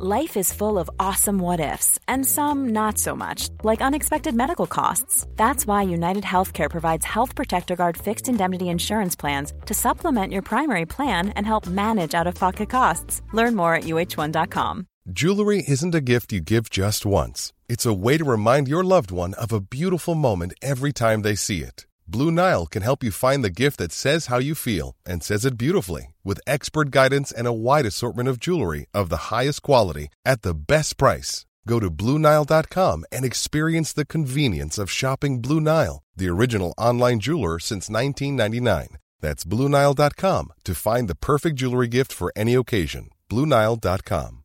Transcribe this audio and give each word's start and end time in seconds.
Life 0.00 0.36
is 0.36 0.52
full 0.52 0.78
of 0.78 0.88
awesome 1.00 1.40
what 1.40 1.58
ifs, 1.58 1.98
and 2.06 2.24
some 2.24 2.68
not 2.68 2.98
so 2.98 3.16
much, 3.16 3.48
like 3.64 3.80
unexpected 3.80 4.32
medical 4.32 4.68
costs. 4.68 5.26
That's 5.34 5.66
why 5.66 5.82
United 5.82 6.22
Healthcare 6.22 6.70
provides 6.70 7.04
Health 7.04 7.34
Protector 7.34 7.74
Guard 7.74 7.96
fixed 7.96 8.28
indemnity 8.28 8.68
insurance 8.68 9.16
plans 9.16 9.52
to 9.66 9.74
supplement 9.74 10.32
your 10.32 10.42
primary 10.42 10.86
plan 10.86 11.30
and 11.30 11.44
help 11.44 11.66
manage 11.66 12.14
out 12.14 12.28
of 12.28 12.36
pocket 12.36 12.70
costs. 12.70 13.22
Learn 13.32 13.56
more 13.56 13.74
at 13.74 13.84
uh1.com. 13.84 14.86
Jewelry 15.10 15.64
isn't 15.66 15.96
a 15.96 16.00
gift 16.00 16.32
you 16.32 16.40
give 16.42 16.70
just 16.70 17.04
once, 17.04 17.52
it's 17.68 17.84
a 17.84 17.92
way 17.92 18.16
to 18.18 18.24
remind 18.24 18.68
your 18.68 18.84
loved 18.84 19.10
one 19.10 19.34
of 19.34 19.52
a 19.52 19.60
beautiful 19.60 20.14
moment 20.14 20.52
every 20.62 20.92
time 20.92 21.22
they 21.22 21.34
see 21.34 21.62
it. 21.62 21.86
Blue 22.06 22.30
Nile 22.30 22.66
can 22.66 22.82
help 22.82 23.02
you 23.02 23.10
find 23.10 23.42
the 23.42 23.50
gift 23.50 23.78
that 23.78 23.90
says 23.90 24.26
how 24.26 24.38
you 24.38 24.54
feel 24.54 24.94
and 25.04 25.24
says 25.24 25.44
it 25.44 25.58
beautifully 25.58 26.14
with 26.28 26.40
expert 26.46 26.90
guidance 26.90 27.32
and 27.32 27.46
a 27.46 27.58
wide 27.66 27.86
assortment 27.86 28.28
of 28.28 28.38
jewelry 28.38 28.86
of 28.92 29.08
the 29.08 29.32
highest 29.32 29.62
quality 29.62 30.08
at 30.24 30.42
the 30.42 30.54
best 30.54 30.98
price. 30.98 31.46
Go 31.66 31.80
to 31.80 31.90
BlueNile.com 31.90 33.04
and 33.10 33.24
experience 33.24 33.92
the 33.94 34.06
convenience 34.06 34.78
of 34.78 34.90
shopping 34.90 35.42
Blue 35.42 35.60
Nile, 35.60 36.02
the 36.16 36.28
original 36.28 36.74
online 36.76 37.20
jeweler 37.20 37.58
since 37.58 37.88
1999. 37.88 38.98
That's 39.20 39.44
BlueNile.com 39.44 40.52
to 40.64 40.74
find 40.74 41.08
the 41.08 41.16
perfect 41.16 41.56
jewelry 41.56 41.88
gift 41.88 42.12
for 42.12 42.32
any 42.36 42.54
occasion. 42.54 43.10
BlueNile.com. 43.30 44.42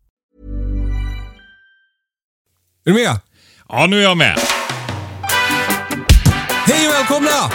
Är 2.85 2.91
du 2.91 2.93
med? 2.93 3.19
Ja, 3.69 3.85
nu 3.87 3.97
är 3.97 4.03
jag 4.03 4.17
med. 4.17 4.39
Hej 6.65 6.87
och 6.87 6.93
välkomna 6.93 7.51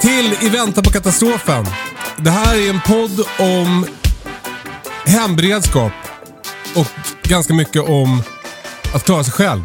till 0.00 0.46
I 0.46 0.48
väntan 0.48 0.84
på 0.84 0.90
katastrofen. 0.90 1.64
Det 2.20 2.30
här 2.30 2.56
är 2.56 2.70
en 2.70 2.80
podd 2.80 3.26
om 3.38 3.86
hemberedskap 5.06 5.92
och 6.76 6.86
ganska 7.22 7.54
mycket 7.54 7.82
om 7.82 8.22
att 8.94 9.04
klara 9.04 9.24
sig 9.24 9.32
själv. 9.32 9.62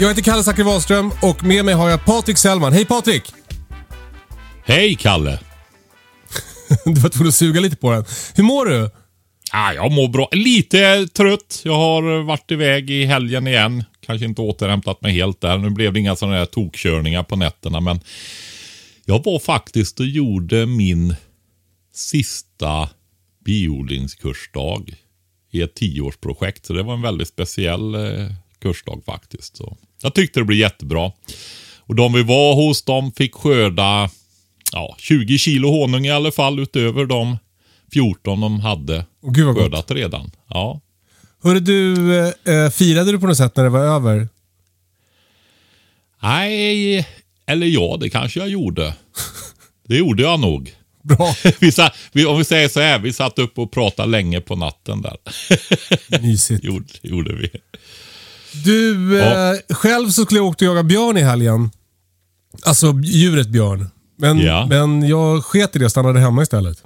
Jag 0.00 0.08
heter 0.08 0.22
Kalle 0.22 0.42
Zackari 0.42 0.64
Wahlström 0.66 1.12
och 1.22 1.44
med 1.44 1.64
mig 1.64 1.74
har 1.74 1.90
jag 1.90 2.04
Patrik 2.04 2.38
Sellman. 2.38 2.72
Hej 2.72 2.84
Patrik! 2.84 3.32
Hej 4.64 4.94
Kalle! 4.94 5.38
Du 6.84 7.00
var 7.00 7.08
tvungen 7.08 7.28
att 7.28 7.34
suga 7.34 7.60
lite 7.60 7.76
på 7.76 7.90
den. 7.90 8.04
Hur 8.34 8.44
mår 8.44 8.66
du? 8.66 8.90
Ah, 9.52 9.72
jag 9.72 9.92
mår 9.92 10.08
bra. 10.08 10.28
Lite 10.32 11.06
trött. 11.06 11.60
Jag 11.64 11.76
har 11.76 12.22
varit 12.22 12.50
iväg 12.50 12.90
i 12.90 13.04
helgen 13.04 13.46
igen. 13.46 13.84
Kanske 14.06 14.26
inte 14.26 14.42
återhämtat 14.42 15.02
mig 15.02 15.12
helt 15.12 15.40
där. 15.40 15.58
Nu 15.58 15.70
blev 15.70 15.92
det 15.92 16.00
inga 16.00 16.16
sådana 16.16 16.38
där 16.38 16.46
tokkörningar 16.46 17.22
på 17.22 17.36
nätterna, 17.36 17.80
men 17.80 18.00
jag 19.04 19.24
var 19.24 19.38
faktiskt 19.38 20.00
och 20.00 20.06
gjorde 20.06 20.66
min 20.66 21.16
sista 21.94 22.88
biodlingskursdag 23.44 24.94
i 25.50 25.62
ett 25.62 25.74
tioårsprojekt. 25.74 26.66
Så 26.66 26.72
det 26.72 26.82
var 26.82 26.94
en 26.94 27.02
väldigt 27.02 27.28
speciell 27.28 27.94
eh, 27.94 28.26
kursdag 28.60 29.02
faktiskt. 29.06 29.56
Så 29.56 29.76
jag 30.02 30.14
tyckte 30.14 30.40
det 30.40 30.44
blev 30.44 30.58
jättebra. 30.58 31.12
Och 31.78 31.94
de 31.94 32.12
vi 32.12 32.22
var 32.22 32.54
hos, 32.54 32.82
de 32.82 33.12
fick 33.12 33.34
skörda 33.34 34.10
ja, 34.72 34.96
20 34.98 35.38
kilo 35.38 35.70
honung 35.70 36.06
i 36.06 36.10
alla 36.10 36.32
fall 36.32 36.58
utöver 36.60 37.06
de 37.06 37.38
14 37.92 38.40
de 38.40 38.60
hade 38.60 39.06
Åh, 39.22 39.32
Gud 39.32 39.46
vad 39.46 39.54
gott. 39.54 39.62
skördat 39.64 39.90
redan. 39.90 40.30
Ja. 40.48 40.80
Hörru 41.42 41.60
du, 41.60 42.18
eh, 42.28 42.70
firade 42.70 43.12
du 43.12 43.18
på 43.20 43.26
något 43.26 43.36
sätt 43.36 43.56
när 43.56 43.64
det 43.64 43.70
var 43.70 43.80
över? 43.84 44.28
Nej, 46.22 47.06
eller 47.46 47.66
ja, 47.66 47.96
det 48.00 48.10
kanske 48.10 48.40
jag 48.40 48.48
gjorde. 48.48 48.94
Det 49.88 49.96
gjorde 49.96 50.22
jag 50.22 50.40
nog. 50.40 50.74
Bra. 51.04 51.34
Vi 51.60 51.72
satt, 51.72 51.94
vi, 52.12 52.26
om 52.26 52.38
vi 52.38 52.44
säger 52.44 52.68
så 52.68 52.80
här, 52.80 52.98
vi 52.98 53.12
satt 53.12 53.38
upp 53.38 53.58
och 53.58 53.72
pratade 53.72 54.08
länge 54.08 54.40
på 54.40 54.56
natten 54.56 55.02
där. 55.02 55.16
Mysigt. 56.22 56.64
gjorde, 56.64 56.86
gjorde 57.02 57.34
vi. 57.34 57.50
Du, 58.64 59.20
eh, 59.22 59.54
själv 59.70 60.10
så 60.10 60.24
skulle 60.24 60.40
jag 60.40 60.46
åka 60.46 60.64
och 60.70 60.76
jaga 60.76 60.82
björn 60.82 61.16
i 61.16 61.22
helgen. 61.22 61.70
Alltså 62.62 62.92
djuret 63.04 63.48
björn. 63.48 63.90
Men, 64.18 64.38
Ja. 64.38 64.66
men 64.66 65.08
jag 65.08 65.44
sket 65.44 65.76
i 65.76 65.78
det 65.78 65.84
och 65.84 65.90
stannade 65.90 66.20
hemma 66.20 66.42
istället. 66.42 66.82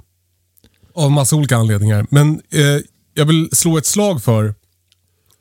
Av 0.95 1.11
massa 1.11 1.35
olika 1.35 1.57
anledningar. 1.57 2.05
Men 2.09 2.41
eh, 2.51 2.81
jag 3.13 3.25
vill 3.25 3.49
slå 3.51 3.77
ett 3.77 3.85
slag 3.85 4.23
för 4.23 4.55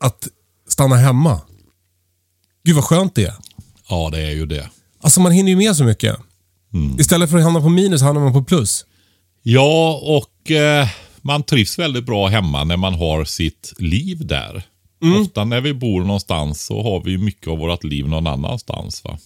att 0.01 0.29
stanna 0.69 0.97
hemma. 0.97 1.41
Gud 2.65 2.75
vad 2.77 2.85
skönt 2.85 3.15
det 3.15 3.25
är. 3.25 3.35
Ja, 3.89 4.09
det 4.13 4.21
är 4.21 4.31
ju 4.31 4.47
det. 4.47 4.71
Alltså 5.03 5.21
man 5.21 5.33
hinner 5.33 5.51
ju 5.51 5.57
med 5.57 5.77
så 5.77 5.85
mycket. 5.85 6.17
Mm. 6.75 7.01
Istället 7.01 7.31
för 7.31 7.39
att 7.39 7.45
hamna 7.45 7.61
på 7.61 7.69
minus 7.69 8.03
hamnar 8.03 8.23
man 8.23 8.33
på 8.33 8.43
plus. 8.43 8.87
Ja, 9.43 10.01
och 10.03 10.51
eh, 10.51 10.89
man 11.23 11.43
trivs 11.43 11.79
väldigt 11.79 12.07
bra 12.07 12.27
hemma 12.27 12.65
när 12.65 12.77
man 12.77 12.95
har 12.95 13.25
sitt 13.25 13.73
liv 13.79 14.27
där. 14.27 14.63
Ofta 15.21 15.45
när 15.45 15.61
vi 15.61 15.75
bor 15.75 16.01
någonstans 16.01 16.67
så 16.67 16.83
har 16.83 17.01
vi 17.05 17.19
mycket 17.19 17.49
av 17.49 17.59
vårt 17.59 17.85
liv 17.85 18.09
någon 18.09 18.27
annanstans. 18.27 19.05
Va? 19.05 19.19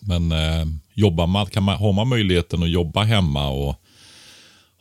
Men 0.00 0.32
eh, 0.32 0.66
jobbar 0.94 1.26
man, 1.26 1.46
kan 1.46 1.62
man, 1.62 1.76
har 1.76 1.92
man 1.92 2.08
möjligheten 2.08 2.62
att 2.62 2.70
jobba 2.70 3.02
hemma 3.02 3.48
och 3.48 3.74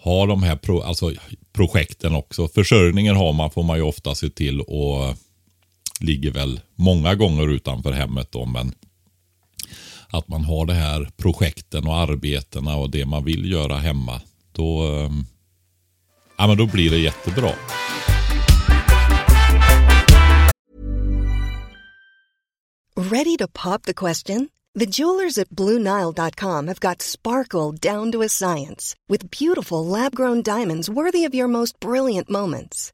ha 0.04 0.26
de 0.26 0.44
här 0.44 0.56
pro, 0.56 0.82
alltså, 0.82 1.14
projekten 1.54 2.16
också. 2.16 2.48
Försörjningen 2.48 3.16
har 3.16 3.34
man, 3.34 3.52
får 3.52 3.64
man 3.64 3.78
ju 3.78 3.84
ofta 3.84 4.16
se 4.16 4.30
till 4.30 4.62
och 4.62 5.16
ligger 6.00 6.32
väl 6.32 6.60
många 6.76 7.16
gånger 7.16 7.48
utanför 7.48 7.92
hemmet 7.92 8.32
då, 8.32 8.46
men 8.46 8.74
att 10.10 10.28
man 10.28 10.44
har 10.44 10.66
det 10.66 10.74
här 10.74 11.10
projekten 11.18 11.88
och 11.88 11.96
arbetena 11.96 12.76
och 12.76 12.90
det 12.90 13.06
man 13.06 13.24
vill 13.24 13.52
göra 13.52 13.78
hemma. 13.78 14.22
Då, 14.52 14.84
eh, 14.84 15.12
ja, 16.38 16.48
men 16.48 16.58
då 16.58 16.66
blir 16.66 16.92
det 16.92 16.98
jättebra. 16.98 17.52
Ready 22.96 23.38
to 23.38 23.48
pop 23.48 23.84
the 23.84 23.94
question? 23.94 24.50
The 24.74 24.86
jewelers 24.86 25.38
at 25.38 25.50
BlueNile.com 25.50 26.68
have 26.68 26.80
got 26.80 27.02
sparkle 27.02 27.72
down 27.72 28.12
to 28.12 28.22
a 28.22 28.30
science 28.30 28.96
with 29.08 29.32
beautiful 29.32 29.86
lab 29.86 30.14
grown 30.16 30.42
diamonds 30.42 30.90
worthy 30.90 31.26
of 31.26 31.34
your 31.34 31.48
most 31.48 31.80
brilliant 31.80 32.30
moments. 32.30 32.94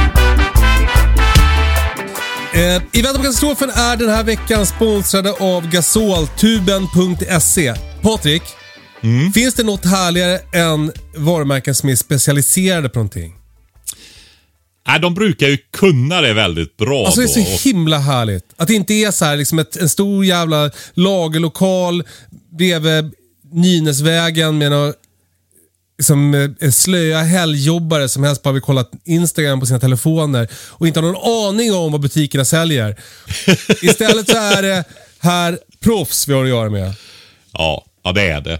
Eh, 2.61 2.81
I 2.91 3.01
väntan 3.01 3.15
på 3.15 3.23
katastrofen 3.23 3.69
är 3.69 3.97
den 3.97 4.09
här 4.09 4.23
veckan 4.23 4.65
sponsrade 4.65 5.31
av 5.31 5.69
gasoltuben.se. 5.69 7.73
Patrik, 8.01 8.41
finns 9.33 9.55
det 9.55 9.63
något 9.63 9.85
härligare 9.85 10.39
än 10.53 10.91
varumärken 11.15 11.75
som 11.75 11.89
är 11.89 11.95
specialiserade 11.95 12.89
på 12.89 12.99
någonting? 12.99 13.33
Nej, 14.87 14.99
de 14.99 15.13
brukar 15.13 15.47
ju 15.47 15.57
kunna 15.71 16.21
det 16.21 16.33
väldigt 16.33 16.77
bra. 16.77 17.05
Alltså 17.05 17.21
det 17.21 17.27
är 17.27 17.45
så 17.45 17.69
himla 17.69 17.99
härligt. 17.99 18.45
Att 18.57 18.67
det 18.67 18.73
inte 18.73 18.93
är 18.93 19.11
så 19.11 19.25
här 19.25 19.37
liksom 19.37 19.59
ett, 19.59 19.75
en 19.75 19.89
stor 19.89 20.25
jävla 20.25 20.71
lagerlokal 20.93 22.03
bredvid 22.57 23.13
Nynäsvägen 23.51 24.57
med 24.57 24.71
några 24.71 24.93
liksom, 26.01 26.55
slöa 26.71 27.21
helgjobbare 27.21 28.09
som 28.09 28.23
helst 28.23 28.43
bara 28.43 28.53
vill 28.53 28.61
kolla 28.61 28.85
Instagram 29.05 29.59
på 29.59 29.65
sina 29.65 29.79
telefoner 29.79 30.47
och 30.53 30.87
inte 30.87 30.99
har 30.99 31.11
någon 31.11 31.49
aning 31.49 31.73
om 31.73 31.91
vad 31.91 32.01
butikerna 32.01 32.45
säljer. 32.45 32.95
Istället 33.81 34.29
så 34.29 34.37
är 34.37 34.61
det 34.61 34.83
här 35.19 35.59
proffs 35.79 36.27
vi 36.27 36.33
har 36.33 36.43
att 36.43 36.49
göra 36.49 36.69
med. 36.69 36.93
Ja, 37.53 37.85
ja 38.03 38.11
det 38.11 38.21
är 38.21 38.41
det. 38.41 38.59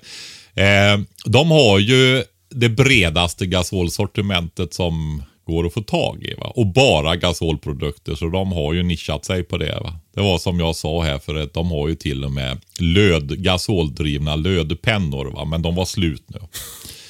Eh, 0.64 1.00
de 1.26 1.52
har 1.52 1.80
ju 1.80 2.24
det 2.50 2.70
bredaste 2.70 3.46
gasolsortimentet 3.46 4.74
som 4.74 5.24
går 5.46 5.68
att 5.68 5.74
få 5.74 5.82
tag 5.82 6.24
i. 6.24 6.34
Va? 6.34 6.52
Och 6.56 6.68
bara 6.68 7.16
gasolprodukter, 7.16 8.16
så 8.16 8.30
de 8.30 8.52
har 8.52 8.74
ju 8.74 8.84
nischat 8.84 9.26
sig 9.26 9.44
på 9.44 9.58
det. 9.58 9.80
Va? 9.84 9.94
Det 10.16 10.22
var 10.22 10.38
som 10.38 10.60
jag 10.60 10.76
sa 10.76 11.04
här 11.04 11.20
förut, 11.20 11.54
de 11.54 11.72
har 11.72 11.88
ju 11.88 11.96
till 11.96 12.26
och 12.26 12.32
med 12.32 12.58
löd, 12.80 13.44
gasoldrivna 13.44 14.36
lödpennor, 14.36 15.26
va? 15.26 15.46
men 15.46 15.62
de 15.62 15.76
var 15.76 15.86
slut 15.86 16.24
nu. 16.28 16.40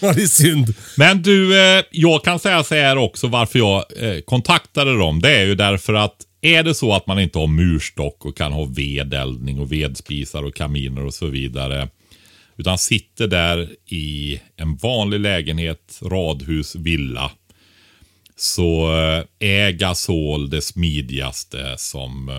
Ja, 0.01 0.13
det 0.13 0.21
är 0.21 0.27
synd. 0.27 0.73
Men 0.97 1.21
du, 1.21 1.61
eh, 1.61 1.83
jag 1.91 2.23
kan 2.23 2.39
säga 2.39 2.63
så 2.63 2.75
här 2.75 2.97
också 2.97 3.27
varför 3.27 3.59
jag 3.59 3.85
eh, 3.97 4.21
kontaktade 4.21 4.97
dem. 4.97 5.21
Det 5.21 5.37
är 5.37 5.45
ju 5.45 5.55
därför 5.55 5.93
att 5.93 6.15
är 6.41 6.63
det 6.63 6.73
så 6.75 6.93
att 6.93 7.07
man 7.07 7.19
inte 7.19 7.39
har 7.39 7.47
murstock 7.47 8.25
och 8.25 8.37
kan 8.37 8.53
ha 8.53 8.65
vedeldning 8.65 9.59
och 9.59 9.71
vedspisar 9.71 10.43
och 10.43 10.55
kaminer 10.55 11.05
och 11.05 11.13
så 11.13 11.25
vidare. 11.25 11.89
Utan 12.57 12.77
sitter 12.77 13.27
där 13.27 13.69
i 13.87 14.39
en 14.57 14.75
vanlig 14.75 15.19
lägenhet, 15.19 15.99
radhus, 16.01 16.75
villa. 16.75 17.31
Så 18.37 18.93
eh, 18.93 19.23
är 19.39 19.71
gasol 19.71 20.49
det 20.49 20.61
smidigaste 20.61 21.75
som, 21.77 22.31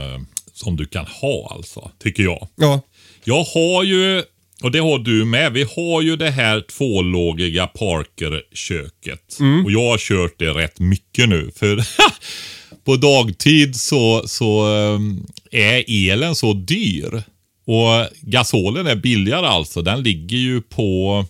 som 0.53 0.76
du 0.76 0.87
kan 0.87 1.06
ha 1.06 1.53
alltså, 1.56 1.91
tycker 1.99 2.23
jag. 2.23 2.49
Ja. 2.56 2.81
Jag 3.25 3.44
har 3.44 3.82
ju, 3.82 4.23
och 4.62 4.70
det 4.70 4.79
har 4.79 4.99
du 4.99 5.25
med, 5.25 5.53
vi 5.53 5.67
har 5.76 6.03
ju 6.03 6.17
det 6.17 6.31
här 6.31 6.61
tvålågiga 6.61 7.67
Parker-köket. 7.67 9.37
Och 9.64 9.73
jag 9.73 9.91
har 9.91 9.99
kört 9.99 10.38
det 10.38 10.50
rätt 10.50 10.81
mycket 10.81 11.29
nu. 11.29 11.50
För 11.56 11.85
på 12.85 12.97
dagtid 12.97 13.76
så, 13.76 14.23
så 14.26 14.67
um, 14.67 15.26
är 15.50 15.85
elen 15.88 16.35
så 16.35 16.53
dyr. 16.53 17.23
Och 17.64 18.09
gasolen 18.20 18.87
är 18.87 18.97
billigare 18.97 19.47
alltså. 19.47 19.82
Den 19.82 20.03
ligger 20.03 20.37
ju 20.37 20.61
på 20.61 21.25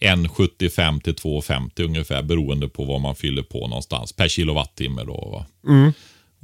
1,75 0.00 1.00
till 1.00 1.14
2,50 1.14 1.82
ungefär 1.84 2.22
beroende 2.22 2.68
på 2.68 2.84
vad 2.84 3.00
man 3.00 3.16
fyller 3.16 3.42
på 3.42 3.68
någonstans 3.68 4.12
per 4.12 4.28
kilowattimme. 4.28 5.04
Då, 5.04 5.28
va? 5.32 5.46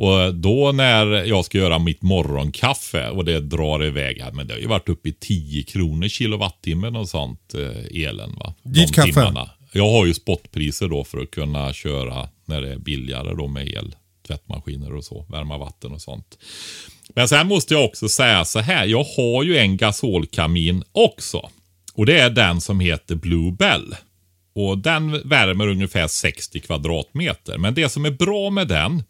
Och 0.01 0.35
då 0.35 0.73
när 0.73 1.07
jag 1.07 1.45
ska 1.45 1.59
göra 1.59 1.79
mitt 1.79 2.03
morgonkaffe 2.03 3.09
och 3.09 3.25
det 3.25 3.41
drar 3.41 3.85
iväg, 3.85 4.25
men 4.33 4.47
det 4.47 4.55
har 4.55 4.61
ju 4.61 4.67
varit 4.67 4.89
uppe 4.89 5.09
i 5.09 5.13
10 5.13 5.63
kronor 5.63 6.09
kilowattimmen 6.09 6.97
och 6.97 7.09
sånt, 7.09 7.55
eh, 7.55 8.05
elen. 8.05 8.35
Va? 8.37 8.55
Dyrt 8.63 8.95
kaffe. 8.95 9.13
timmarna. 9.13 9.51
Jag 9.73 9.91
har 9.91 10.07
ju 10.07 10.15
spotpriser 10.15 10.89
då 10.89 11.05
för 11.05 11.19
att 11.19 11.31
kunna 11.31 11.73
köra 11.73 12.29
när 12.45 12.61
det 12.61 12.73
är 12.73 12.79
billigare 12.79 13.35
då 13.35 13.47
med 13.49 13.69
el. 13.69 13.95
Tvättmaskiner 14.27 14.95
och 14.95 15.05
så, 15.05 15.27
värma 15.29 15.59
vatten 15.59 15.93
och 15.93 16.01
sånt. 16.01 16.39
Men 17.15 17.29
sen 17.29 17.47
måste 17.47 17.75
jag 17.75 17.85
också 17.85 18.09
säga 18.09 18.45
så 18.45 18.59
här, 18.59 18.87
jag 18.87 19.05
har 19.17 19.45
ju 19.45 19.59
en 19.59 19.77
gasolkamin 19.77 20.85
också. 20.93 21.51
Och 21.95 22.07
det 22.07 22.21
är 22.21 22.31
den 22.31 22.61
som 22.61 22.81
heter 22.81 23.15
Blue 23.15 23.53
Bell. 23.53 23.95
Och 24.55 24.79
den 24.79 25.29
värmer 25.29 25.69
ungefär 25.69 26.07
60 26.07 26.61
kvadratmeter. 26.61 27.59
Men 27.59 27.75
det 27.75 27.89
som 27.89 28.05
är 28.05 28.11
bra 28.11 28.51
med 28.51 28.69
den, 28.69 29.03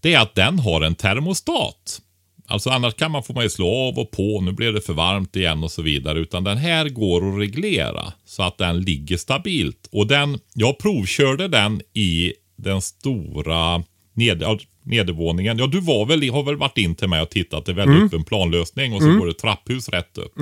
det 0.00 0.14
är 0.14 0.20
att 0.20 0.34
den 0.34 0.58
har 0.58 0.80
en 0.80 0.94
termostat. 0.94 2.00
Alltså 2.46 2.70
annars 2.70 2.94
kan 2.94 3.10
man 3.10 3.22
få 3.22 3.32
man 3.32 3.42
ju 3.42 3.50
slå 3.50 3.68
av 3.68 3.98
och 3.98 4.10
på, 4.10 4.40
nu 4.40 4.52
blir 4.52 4.72
det 4.72 4.80
för 4.80 4.92
varmt 4.92 5.36
igen 5.36 5.64
och 5.64 5.70
så 5.70 5.82
vidare. 5.82 6.18
Utan 6.18 6.44
den 6.44 6.56
här 6.56 6.88
går 6.88 7.28
att 7.28 7.38
reglera 7.40 8.12
så 8.24 8.42
att 8.42 8.58
den 8.58 8.80
ligger 8.80 9.16
stabilt. 9.16 9.88
Och 9.92 10.06
den, 10.06 10.38
jag 10.54 10.78
provkörde 10.78 11.48
den 11.48 11.80
i 11.94 12.32
den 12.56 12.82
stora 12.82 13.82
ned, 14.14 14.42
nedervåningen. 14.82 15.58
Ja, 15.58 15.66
du 15.66 15.80
var 15.80 16.06
väl, 16.06 16.30
har 16.30 16.42
väl 16.42 16.56
varit 16.56 16.78
in 16.78 16.94
till 16.94 17.08
mig 17.08 17.22
och 17.22 17.30
tittat. 17.30 17.66
Det 17.66 17.72
är 17.72 17.74
väldigt 17.76 17.96
öppen 18.06 18.24
planlösning 18.24 18.92
och 18.92 19.02
så 19.02 19.08
går 19.18 19.26
det 19.26 19.34
trapphus 19.34 19.88
rätt 19.88 20.18
upp. 20.18 20.32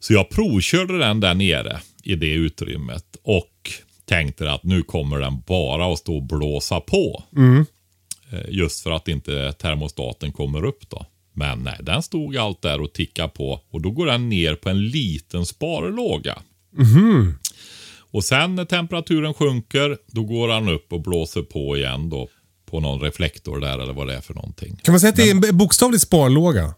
Så 0.00 0.12
jag 0.12 0.28
provkörde 0.28 0.98
den 0.98 1.20
där 1.20 1.34
nere 1.34 1.80
i 2.04 2.14
det 2.14 2.32
utrymmet 2.32 3.04
och 3.22 3.70
tänkte 4.04 4.52
att 4.52 4.64
nu 4.64 4.82
kommer 4.82 5.20
den 5.20 5.40
bara 5.46 5.92
att 5.92 5.98
stå 5.98 6.16
och 6.16 6.22
blåsa 6.22 6.80
på. 6.80 7.22
Eh, 7.36 7.64
Just 8.48 8.82
för 8.82 8.90
att 8.90 9.08
inte 9.08 9.52
termostaten 9.52 10.32
kommer 10.32 10.64
upp 10.64 10.90
då. 10.90 11.06
Men 11.32 11.58
nej, 11.58 11.76
den 11.80 12.02
stod 12.02 12.36
allt 12.36 12.62
där 12.62 12.80
och 12.80 12.92
tickade 12.92 13.28
på 13.28 13.60
och 13.70 13.80
då 13.80 13.90
går 13.90 14.06
den 14.06 14.28
ner 14.28 14.54
på 14.54 14.68
en 14.68 14.88
liten 14.88 15.46
sparlåga. 15.46 16.38
Och 18.12 18.24
sen 18.24 18.54
när 18.54 18.64
temperaturen 18.64 19.34
sjunker, 19.34 19.96
då 20.06 20.24
går 20.24 20.48
han 20.48 20.68
upp 20.68 20.92
och 20.92 21.02
blåser 21.02 21.42
på 21.42 21.76
igen 21.76 22.10
då 22.10 22.28
på 22.66 22.80
någon 22.80 23.00
reflektor 23.00 23.60
där 23.60 23.78
eller 23.78 23.92
vad 23.92 24.06
det 24.06 24.14
är 24.14 24.20
för 24.20 24.34
någonting. 24.34 24.76
Kan 24.82 24.92
man 24.92 25.00
säga 25.00 25.10
att 25.10 25.16
det 25.16 25.30
är 25.30 25.48
en 25.48 25.58
bokstavlig 25.58 26.00
sparlåga? 26.00 26.74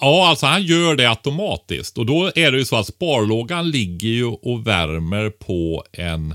Ja, 0.00 0.28
alltså 0.28 0.46
han 0.46 0.62
gör 0.62 0.96
det 0.96 1.10
automatiskt. 1.10 1.98
Och 1.98 2.06
då 2.06 2.32
är 2.34 2.52
det 2.52 2.58
ju 2.58 2.64
så 2.64 2.76
att 2.76 2.86
sparlågan 2.86 3.70
ligger 3.70 4.08
ju 4.08 4.24
och 4.24 4.66
värmer 4.66 5.30
på 5.30 5.84
en 5.92 6.34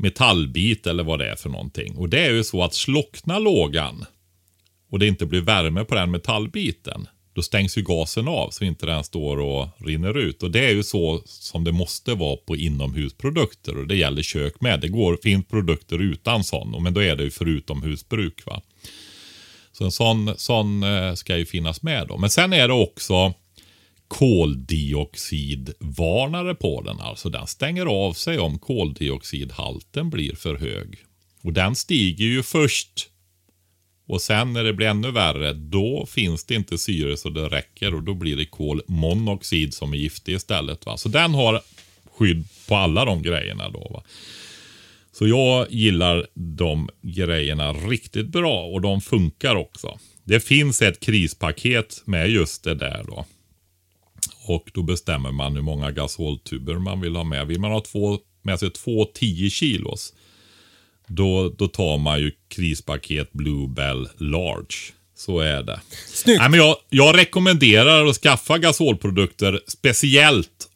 metallbit 0.00 0.86
eller 0.86 1.04
vad 1.04 1.18
det 1.18 1.30
är 1.30 1.36
för 1.36 1.48
någonting. 1.48 1.96
Och 1.96 2.08
det 2.08 2.20
är 2.20 2.30
ju 2.30 2.44
så 2.44 2.62
att 2.62 2.74
slocknar 2.74 3.40
lågan 3.40 4.04
och 4.90 4.98
det 4.98 5.06
inte 5.06 5.26
blir 5.26 5.40
värme 5.40 5.84
på 5.84 5.94
den 5.94 6.10
metallbiten. 6.10 7.06
Då 7.34 7.42
stängs 7.42 7.78
ju 7.78 7.82
gasen 7.82 8.28
av 8.28 8.50
så 8.50 8.64
inte 8.64 8.86
den 8.86 9.04
står 9.04 9.40
och 9.40 9.68
rinner 9.78 10.18
ut. 10.18 10.42
Och 10.42 10.50
det 10.50 10.64
är 10.64 10.70
ju 10.70 10.82
så 10.82 11.22
som 11.24 11.64
det 11.64 11.72
måste 11.72 12.14
vara 12.14 12.36
på 12.36 12.56
inomhusprodukter. 12.56 13.78
Och 13.78 13.86
det 13.86 13.96
gäller 13.96 14.22
kök 14.22 14.60
med. 14.60 14.80
Det 14.80 14.88
går, 14.88 15.18
finns 15.22 15.46
produkter 15.46 15.98
utan 15.98 16.44
sån. 16.44 16.82
Men 16.82 16.94
då 16.94 17.02
är 17.02 17.16
det 17.16 17.24
ju 17.24 17.30
för 17.30 17.48
utomhusbruk. 17.48 18.46
Va? 18.46 18.62
Så 19.72 19.84
en 19.84 19.90
sån, 19.90 20.34
sån 20.36 20.82
eh, 20.82 21.14
ska 21.14 21.36
ju 21.36 21.46
finnas 21.46 21.82
med 21.82 22.08
då. 22.08 22.18
Men 22.18 22.30
sen 22.30 22.52
är 22.52 22.68
det 22.68 22.74
också 22.74 23.34
koldioxidvarnare 24.10 26.54
på 26.54 26.82
den. 26.82 27.00
Alltså 27.00 27.30
den 27.30 27.46
stänger 27.46 27.86
av 27.86 28.12
sig 28.12 28.38
om 28.38 28.58
koldioxidhalten 28.58 30.10
blir 30.10 30.34
för 30.34 30.56
hög. 30.56 30.98
Och 31.42 31.52
den 31.52 31.76
stiger 31.76 32.24
ju 32.24 32.42
först. 32.42 33.08
Och 34.06 34.22
sen 34.22 34.52
när 34.52 34.64
det 34.64 34.72
blir 34.72 34.86
ännu 34.86 35.10
värre, 35.10 35.52
då 35.52 36.06
finns 36.06 36.44
det 36.44 36.54
inte 36.54 36.78
syre 36.78 37.16
så 37.16 37.30
det 37.30 37.48
räcker 37.48 37.94
och 37.94 38.02
då 38.02 38.14
blir 38.14 38.36
det 38.36 38.44
kolmonoxid 38.44 39.74
som 39.74 39.92
är 39.92 39.96
giftig 39.96 40.34
istället. 40.34 40.86
Va? 40.86 40.96
Så 40.96 41.08
den 41.08 41.34
har 41.34 41.60
skydd 42.18 42.44
på 42.68 42.76
alla 42.76 43.04
de 43.04 43.22
grejerna 43.22 43.68
då. 43.68 43.88
Va? 43.90 44.02
Så 45.12 45.28
jag 45.28 45.66
gillar 45.70 46.26
de 46.34 46.88
grejerna 47.02 47.72
riktigt 47.72 48.28
bra 48.28 48.64
och 48.64 48.80
de 48.80 49.00
funkar 49.00 49.56
också. 49.56 49.98
Det 50.24 50.40
finns 50.40 50.82
ett 50.82 51.00
krispaket 51.00 52.02
med 52.04 52.30
just 52.30 52.64
det 52.64 52.74
där 52.74 53.04
då. 53.06 53.26
Och 54.50 54.70
då 54.74 54.82
bestämmer 54.82 55.32
man 55.32 55.54
hur 55.54 55.62
många 55.62 55.90
gasoltuber 55.90 56.74
man 56.74 57.00
vill 57.00 57.16
ha 57.16 57.24
med. 57.24 57.46
Vill 57.46 57.60
man 57.60 57.70
ha 57.70 57.80
två, 57.80 58.18
med 58.42 58.60
sig 58.60 58.70
två 58.70 59.04
10 59.04 59.50
kilos. 59.50 60.14
Då, 61.06 61.48
då 61.48 61.68
tar 61.68 61.98
man 61.98 62.20
ju 62.20 62.32
krispaket 62.48 63.32
Blue 63.32 63.68
Bell 63.68 64.08
Large. 64.18 64.76
Så 65.16 65.40
är 65.40 65.62
det. 65.62 65.80
Snyggt. 66.06 66.40
Nej, 66.40 66.50
men 66.50 66.60
jag, 66.60 66.76
jag 66.88 67.16
rekommenderar 67.16 68.06
att 68.06 68.16
skaffa 68.16 68.58
gasolprodukter 68.58 69.60
speciellt 69.66 70.69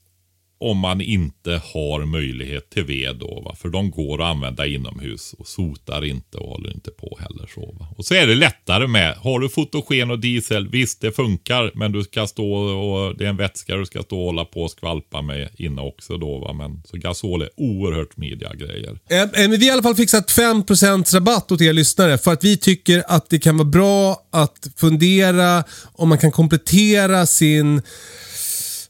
om 0.64 0.78
man 0.78 1.00
inte 1.00 1.60
har 1.64 2.04
möjlighet 2.06 2.70
till 2.70 2.84
ved 2.84 3.16
då. 3.16 3.42
Va? 3.44 3.54
För 3.58 3.68
de 3.68 3.90
går 3.90 4.22
att 4.22 4.30
använda 4.30 4.66
inomhus 4.66 5.34
och 5.38 5.46
sotar 5.46 6.04
inte 6.04 6.38
och 6.38 6.48
håller 6.48 6.74
inte 6.74 6.90
på 6.90 7.18
heller. 7.20 7.50
Så, 7.54 7.76
va? 7.80 7.88
Och 7.96 8.04
så 8.04 8.14
är 8.14 8.26
det 8.26 8.34
lättare 8.34 8.86
med. 8.86 9.16
Har 9.16 9.40
du 9.40 9.48
fotogen 9.48 10.10
och 10.10 10.18
diesel, 10.18 10.68
visst 10.68 11.00
det 11.00 11.12
funkar. 11.12 11.72
Men 11.74 11.92
du 11.92 12.02
ska 12.02 12.26
stå 12.26 12.52
och 12.54 13.16
det 13.16 13.24
är 13.24 13.28
en 13.28 13.36
vätska 13.36 13.76
du 13.76 13.86
ska 13.86 14.02
stå 14.02 14.18
och 14.18 14.24
hålla 14.24 14.44
på 14.44 14.62
och 14.62 14.70
skvalpa 14.70 15.22
med 15.22 15.48
inne 15.58 15.82
också 15.82 16.16
då. 16.16 16.38
Va? 16.38 16.52
Men 16.52 16.82
så 16.84 16.96
gasol 16.96 17.42
är 17.42 17.50
oerhört 17.56 18.12
smidiga 18.14 18.54
grejer. 18.54 18.98
Äh, 19.10 19.22
äh, 19.22 19.28
men 19.32 19.50
vi 19.50 19.56
har 19.56 19.64
i 19.64 19.70
alla 19.70 19.82
fall 19.82 19.94
fixat 19.94 20.30
5% 20.30 21.14
rabatt 21.14 21.52
åt 21.52 21.60
er 21.60 21.72
lyssnare 21.72 22.18
för 22.18 22.32
att 22.32 22.44
vi 22.44 22.56
tycker 22.56 23.04
att 23.08 23.30
det 23.30 23.38
kan 23.38 23.56
vara 23.56 23.68
bra 23.68 24.16
att 24.32 24.68
fundera 24.76 25.64
om 25.92 26.08
man 26.08 26.18
kan 26.18 26.32
komplettera 26.32 27.26
sin 27.26 27.82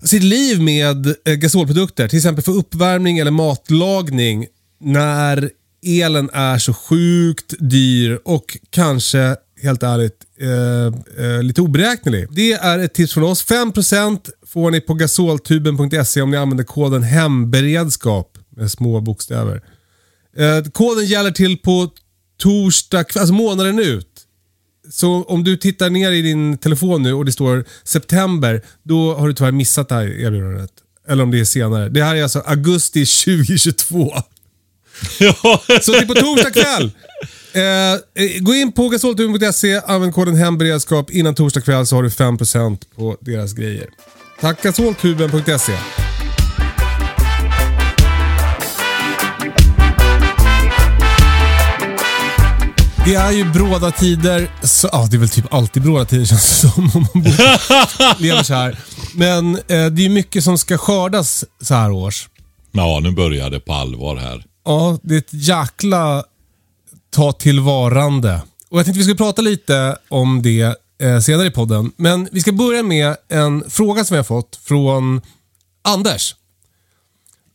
sitt 0.04 0.22
liv 0.22 0.62
med 0.62 1.06
eh, 1.06 1.34
gasolprodukter, 1.34 2.08
till 2.08 2.16
exempel 2.16 2.44
för 2.44 2.52
uppvärmning 2.52 3.18
eller 3.18 3.30
matlagning 3.30 4.46
när 4.80 5.50
elen 5.86 6.30
är 6.32 6.58
så 6.58 6.74
sjukt 6.74 7.54
dyr 7.58 8.20
och 8.24 8.58
kanske, 8.70 9.36
helt 9.62 9.82
ärligt, 9.82 10.24
eh, 10.40 11.26
eh, 11.26 11.42
lite 11.42 11.60
oberäknelig. 11.60 12.26
Det 12.30 12.52
är 12.52 12.78
ett 12.78 12.94
tips 12.94 13.14
från 13.14 13.24
oss. 13.24 13.44
5% 13.44 14.30
får 14.46 14.70
ni 14.70 14.80
på 14.80 14.94
gasoltuben.se 14.94 16.22
om 16.22 16.30
ni 16.30 16.36
använder 16.36 16.64
koden 16.64 17.02
HEMBEREDSKAP 17.02 18.38
med 18.56 18.70
små 18.70 19.00
bokstäver. 19.00 19.62
Eh, 20.36 20.70
koden 20.72 21.06
gäller 21.06 21.30
till 21.30 21.58
på 21.58 21.90
torsdag 22.38 22.98
alltså 22.98 23.32
månaden 23.32 23.78
ut. 23.78 24.13
Så 24.90 25.22
om 25.22 25.44
du 25.44 25.56
tittar 25.56 25.90
ner 25.90 26.10
i 26.12 26.22
din 26.22 26.58
telefon 26.58 27.02
nu 27.02 27.12
och 27.12 27.24
det 27.24 27.32
står 27.32 27.64
september, 27.84 28.62
då 28.82 29.14
har 29.14 29.28
du 29.28 29.34
tyvärr 29.34 29.52
missat 29.52 29.88
det 29.88 29.94
här 29.94 30.20
erbjudandet. 30.20 30.70
Eller 31.08 31.22
om 31.22 31.30
det 31.30 31.40
är 31.40 31.44
senare. 31.44 31.88
Det 31.88 32.04
här 32.04 32.16
är 32.16 32.22
alltså 32.22 32.38
augusti 32.38 33.06
2022. 33.06 34.14
Ja. 35.18 35.62
Så 35.82 35.92
det 35.92 35.98
är 35.98 36.06
på 36.06 36.14
torsdag 36.14 36.50
kväll. 36.50 36.90
Eh, 37.52 37.92
eh, 38.24 38.40
gå 38.40 38.54
in 38.54 38.72
på 38.72 38.88
gasoltuben.se, 38.88 39.80
använd 39.86 40.14
koden 40.14 40.36
hemberedskap. 40.36 41.10
Innan 41.10 41.34
torsdag 41.34 41.60
kväll 41.60 41.86
så 41.86 41.96
har 41.96 42.02
du 42.02 42.08
5% 42.08 42.78
på 42.96 43.16
deras 43.20 43.52
grejer. 43.52 43.88
Tack 44.40 44.62
gasoltuben.se. 44.62 45.72
Det 53.06 53.14
är 53.14 53.32
ju 53.32 53.52
bråda 53.52 53.90
tider. 53.90 54.50
Så, 54.62 54.88
ja, 54.92 55.08
det 55.10 55.16
är 55.16 55.18
väl 55.18 55.28
typ 55.28 55.54
alltid 55.54 55.82
bråda 55.82 56.04
tider 56.04 56.24
känns 56.26 56.62
det 56.62 56.68
som. 56.68 56.90
Om 56.94 57.06
man 57.14 57.22
bor, 57.22 58.20
lever 58.22 58.42
så 58.42 58.54
här. 58.54 58.78
Men 59.14 59.54
eh, 59.54 59.86
det 59.86 60.04
är 60.04 60.08
mycket 60.08 60.44
som 60.44 60.58
ska 60.58 60.78
skördas 60.78 61.44
så 61.60 61.74
här 61.74 61.90
års. 61.90 62.28
ja, 62.72 63.00
nu 63.02 63.10
börjar 63.10 63.50
det 63.50 63.60
på 63.60 63.72
allvar 63.72 64.16
här. 64.16 64.44
Ja, 64.64 64.98
det 65.02 65.14
är 65.14 65.18
ett 65.18 65.32
jäkla 65.32 66.24
ta 67.10 67.32
tillvarande. 67.32 68.42
Och 68.70 68.78
jag 68.78 68.86
tänkte 68.86 68.98
vi 68.98 69.04
skulle 69.04 69.16
prata 69.16 69.42
lite 69.42 69.96
om 70.08 70.42
det 70.42 70.76
eh, 71.02 71.20
senare 71.20 71.46
i 71.46 71.50
podden. 71.50 71.92
Men 71.96 72.28
vi 72.32 72.40
ska 72.40 72.52
börja 72.52 72.82
med 72.82 73.16
en 73.28 73.70
fråga 73.70 74.04
som 74.04 74.16
har 74.16 74.24
fått 74.24 74.56
från 74.64 75.20
Anders. 75.82 76.34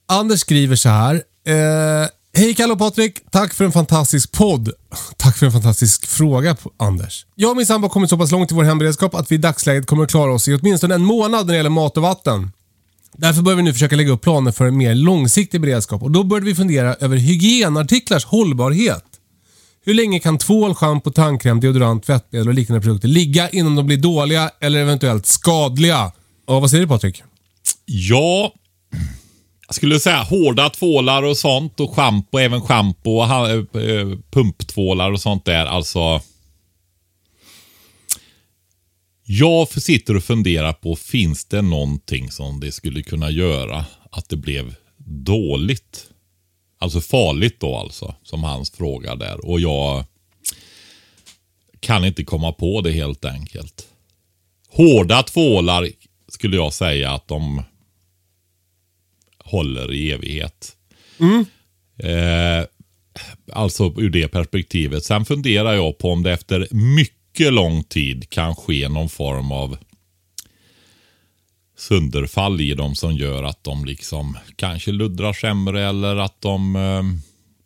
Anders 0.07 0.39
skriver 0.39 0.75
så 0.75 0.89
här. 0.89 1.15
Eh, 1.47 2.07
Hej 2.33 2.53
Kalle 2.55 2.73
och 2.73 2.79
Patrik, 2.79 3.31
tack 3.31 3.53
för 3.53 3.65
en 3.65 3.71
fantastisk 3.71 4.31
podd. 4.31 4.69
Tack 5.17 5.37
för 5.37 5.45
en 5.45 5.51
fantastisk 5.51 6.05
fråga 6.05 6.55
Anders. 6.77 7.25
Jag 7.35 7.51
och 7.51 7.57
min 7.57 7.65
sambo 7.65 7.85
har 7.85 7.89
kommit 7.89 8.09
så 8.09 8.17
pass 8.17 8.31
långt 8.31 8.51
i 8.51 8.55
vår 8.55 8.63
hemberedskap 8.63 9.15
att 9.15 9.31
vi 9.31 9.35
i 9.35 9.37
dagsläget 9.37 9.85
kommer 9.85 10.03
att 10.03 10.09
klara 10.09 10.33
oss 10.33 10.47
i 10.47 10.55
åtminstone 10.55 10.95
en 10.95 11.05
månad 11.05 11.45
när 11.45 11.53
det 11.53 11.57
gäller 11.57 11.69
mat 11.69 11.97
och 11.97 12.03
vatten. 12.03 12.51
Därför 13.17 13.41
börjar 13.41 13.57
vi 13.57 13.63
nu 13.63 13.73
försöka 13.73 13.95
lägga 13.95 14.11
upp 14.11 14.21
planer 14.21 14.51
för 14.51 14.65
en 14.65 14.77
mer 14.77 14.95
långsiktig 14.95 15.61
beredskap 15.61 16.03
och 16.03 16.11
då 16.11 16.23
började 16.23 16.45
vi 16.45 16.55
fundera 16.55 16.95
över 16.95 17.17
hygienartiklars 17.17 18.25
hållbarhet. 18.25 19.05
Hur 19.85 19.93
länge 19.93 20.19
kan 20.19 20.37
tvål, 20.37 20.75
schampo, 20.75 21.11
tandkräm, 21.11 21.59
deodorant, 21.59 22.05
tvättmedel 22.05 22.47
och 22.47 22.53
liknande 22.53 22.81
produkter 22.81 23.07
ligga 23.07 23.49
innan 23.49 23.75
de 23.75 23.85
blir 23.85 23.97
dåliga 23.97 24.51
eller 24.59 24.79
eventuellt 24.79 25.25
skadliga? 25.25 26.11
Och 26.47 26.61
vad 26.61 26.69
säger 26.69 26.83
du 26.83 26.87
Patrik? 26.87 27.23
Ja, 27.85 28.53
jag 29.69 29.75
skulle 29.75 29.99
säga 29.99 30.23
hårda 30.23 30.69
tvålar 30.69 31.23
och 31.23 31.37
sånt 31.37 31.79
och 31.79 31.95
schampo, 31.95 32.37
även 32.37 32.61
schampo 32.61 33.11
och 33.11 33.49
eh, 33.49 33.83
eh, 33.83 34.17
pumptvålar 34.31 35.11
och 35.11 35.21
sånt 35.21 35.45
där. 35.45 35.65
Alltså. 35.65 36.21
Jag 39.23 39.67
sitter 39.67 40.15
och 40.15 40.23
funderar 40.23 40.73
på, 40.73 40.95
finns 40.95 41.45
det 41.45 41.61
någonting 41.61 42.31
som 42.31 42.59
det 42.59 42.71
skulle 42.71 43.03
kunna 43.03 43.29
göra 43.29 43.85
att 44.11 44.29
det 44.29 44.37
blev 44.37 44.75
dåligt? 45.07 46.09
Alltså 46.79 47.01
farligt 47.01 47.59
då 47.59 47.75
alltså, 47.75 48.15
som 48.23 48.43
hans 48.43 48.71
fråga 48.71 49.15
där. 49.15 49.45
Och 49.45 49.59
jag 49.59 50.05
kan 51.79 52.05
inte 52.05 52.23
komma 52.23 52.51
på 52.51 52.81
det 52.81 52.91
helt 52.91 53.25
enkelt. 53.25 53.87
Hårda 54.69 55.23
tvålar 55.23 55.89
skulle 56.27 56.55
jag 56.55 56.73
säga 56.73 57.11
att 57.11 57.27
de 57.27 57.63
håller 59.49 59.93
i 59.93 60.11
evighet. 60.11 60.75
Eh, 62.03 62.65
alltså 63.53 63.93
ur 63.97 64.09
det 64.09 64.27
perspektivet. 64.27 65.05
Sen 65.05 65.25
funderar 65.25 65.73
jag 65.73 65.97
på 65.97 66.11
om 66.11 66.23
det 66.23 66.31
efter 66.31 66.67
mycket 66.71 67.53
lång 67.53 67.83
tid 67.83 68.29
kan 68.29 68.55
ske 68.55 68.89
någon 68.89 69.09
form 69.09 69.51
av 69.51 69.77
sönderfall 71.77 72.61
i 72.61 72.73
dem 72.73 72.95
som 72.95 73.13
gör 73.15 73.43
att 73.43 73.63
de 73.63 73.85
liksom 73.85 74.37
kanske 74.55 74.91
luddrar 74.91 75.33
sämre 75.33 75.89
eller 75.89 76.15
att 76.15 76.41
de 76.41 76.75
eh, 76.75 77.03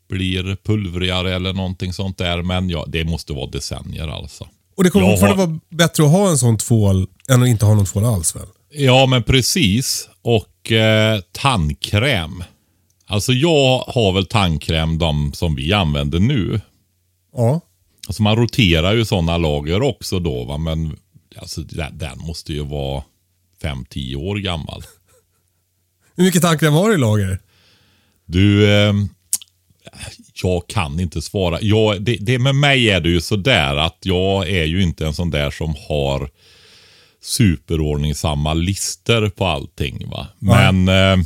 blir 0.10 0.58
pulvrigare 0.64 1.36
eller 1.36 1.54
någonting 1.54 1.94
sånt 1.94 2.18
där. 2.18 2.42
Men 2.42 2.70
ja, 2.70 2.86
det 2.88 3.04
måste 3.06 3.34
vara 3.34 3.50
decennier 3.50 4.08
alltså. 4.08 4.48
Och 4.76 4.84
det 4.84 4.90
kommer 4.90 5.08
fortfarande 5.10 5.42
har- 5.42 5.48
vara 5.48 5.60
bättre 5.70 6.04
att 6.04 6.12
ha 6.12 6.30
en 6.30 6.38
sån 6.38 6.58
tvål 6.58 7.08
än 7.30 7.42
att 7.44 7.48
inte 7.50 7.66
ha 7.66 7.74
någon 7.76 7.86
tvål 7.86 8.06
alls 8.06 8.36
väl? 8.36 8.48
Ja, 8.72 9.06
men 9.06 9.24
precis. 9.24 10.10
Och 10.24 10.72
eh, 10.72 11.20
tandkräm. 11.32 12.44
Alltså 13.06 13.34
jag 13.34 13.80
har 13.80 14.14
väl 14.14 14.26
tandkräm 14.26 14.98
de 14.98 15.34
som 15.34 15.56
vi 15.56 15.74
använder 15.74 16.20
nu. 16.20 16.62
Ja. 17.34 17.62
Alltså 18.08 18.24
man 18.24 18.36
roterar 18.36 18.94
ju 18.94 19.06
sådana 19.06 19.38
lager 19.38 19.82
också 19.82 20.20
då 20.20 20.44
va. 20.44 20.58
Men 20.58 20.98
alltså, 21.38 21.62
den, 21.62 21.98
den 21.98 22.20
måste 22.20 22.54
ju 22.54 22.64
vara 22.64 23.04
5-10 23.62 24.16
år 24.16 24.36
gammal. 24.36 24.84
Hur 26.16 26.24
mycket 26.24 26.42
tandkräm 26.42 26.74
har 26.74 26.90
du 26.90 26.96
i 26.96 26.98
lager? 26.98 27.40
Du, 28.26 28.72
eh, 28.72 28.94
jag 30.44 30.68
kan 30.68 31.00
inte 31.00 31.22
svara. 31.22 31.62
Jag, 31.62 32.02
det, 32.02 32.16
det, 32.16 32.40
med 32.40 32.56
mig 32.56 32.90
är 32.90 33.02
det 33.02 33.10
ju 33.10 33.22
sådär 33.22 33.76
att 33.76 33.98
jag 34.02 34.50
är 34.50 34.66
ju 34.66 34.84
inte 34.84 35.06
en 35.06 35.14
sån 35.14 35.30
där 35.30 35.52
som 35.52 35.76
har 35.88 36.30
superordningsamma 37.24 38.54
lister 38.54 39.30
på 39.30 39.46
allting. 39.46 40.10
va. 40.10 40.28
Men, 40.40 40.88
eh, 40.88 41.26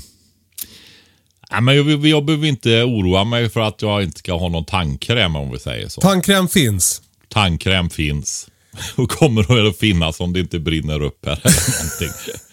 men 1.62 1.76
jag, 1.76 2.06
jag 2.06 2.26
behöver 2.26 2.48
inte 2.48 2.84
oroa 2.84 3.24
mig 3.24 3.50
för 3.50 3.60
att 3.60 3.82
jag 3.82 4.04
inte 4.04 4.20
ska 4.20 4.38
ha 4.38 4.50
någon 4.50 4.66
tandkräm 4.66 5.36
om 5.36 5.52
vi 5.52 5.60
säger 5.60 5.88
så. 5.88 6.02
Tandkräm 6.02 6.48
finns. 6.48 7.02
Tandkräm 7.30 7.90
finns. 7.90 8.48
Och 8.96 9.10
kommer 9.12 9.68
att 9.70 9.78
finnas 9.78 10.20
om 10.20 10.34
det 10.34 10.40
inte 10.40 10.60
brinner 10.60 11.02
upp 11.02 11.26
här 11.26 11.42
eller 11.44 11.84
någonting. 11.84 12.34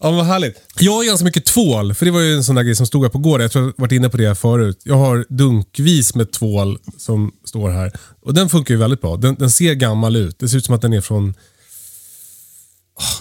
Ja, 0.00 0.10
vad 0.10 0.26
härligt. 0.26 0.62
Jag 0.78 0.92
har 0.92 1.04
ganska 1.04 1.24
mycket 1.24 1.44
tvål, 1.44 1.94
för 1.94 2.04
det 2.06 2.10
var 2.12 2.20
ju 2.20 2.34
en 2.34 2.44
sån 2.44 2.54
där 2.54 2.62
grej 2.62 2.76
som 2.76 2.86
stod 2.86 3.02
här 3.02 3.10
på 3.10 3.18
gården. 3.18 3.42
Jag 3.42 3.52
tror 3.52 3.64
jag 3.64 3.72
varit 3.76 3.92
inne 3.92 4.08
på 4.08 4.16
det 4.16 4.34
förut. 4.34 4.80
Jag 4.84 4.94
har 4.94 5.26
dunkvis 5.28 6.14
med 6.14 6.32
tvål 6.32 6.78
som 6.98 7.32
står 7.44 7.70
här. 7.70 7.92
Och 8.22 8.34
den 8.34 8.48
funkar 8.48 8.74
ju 8.74 8.78
väldigt 8.80 9.00
bra. 9.00 9.16
Den, 9.16 9.34
den 9.34 9.50
ser 9.50 9.74
gammal 9.74 10.16
ut. 10.16 10.38
Det 10.38 10.48
ser 10.48 10.58
ut 10.58 10.64
som 10.64 10.74
att 10.74 10.82
den 10.82 10.92
är 10.92 11.00
från... 11.00 11.34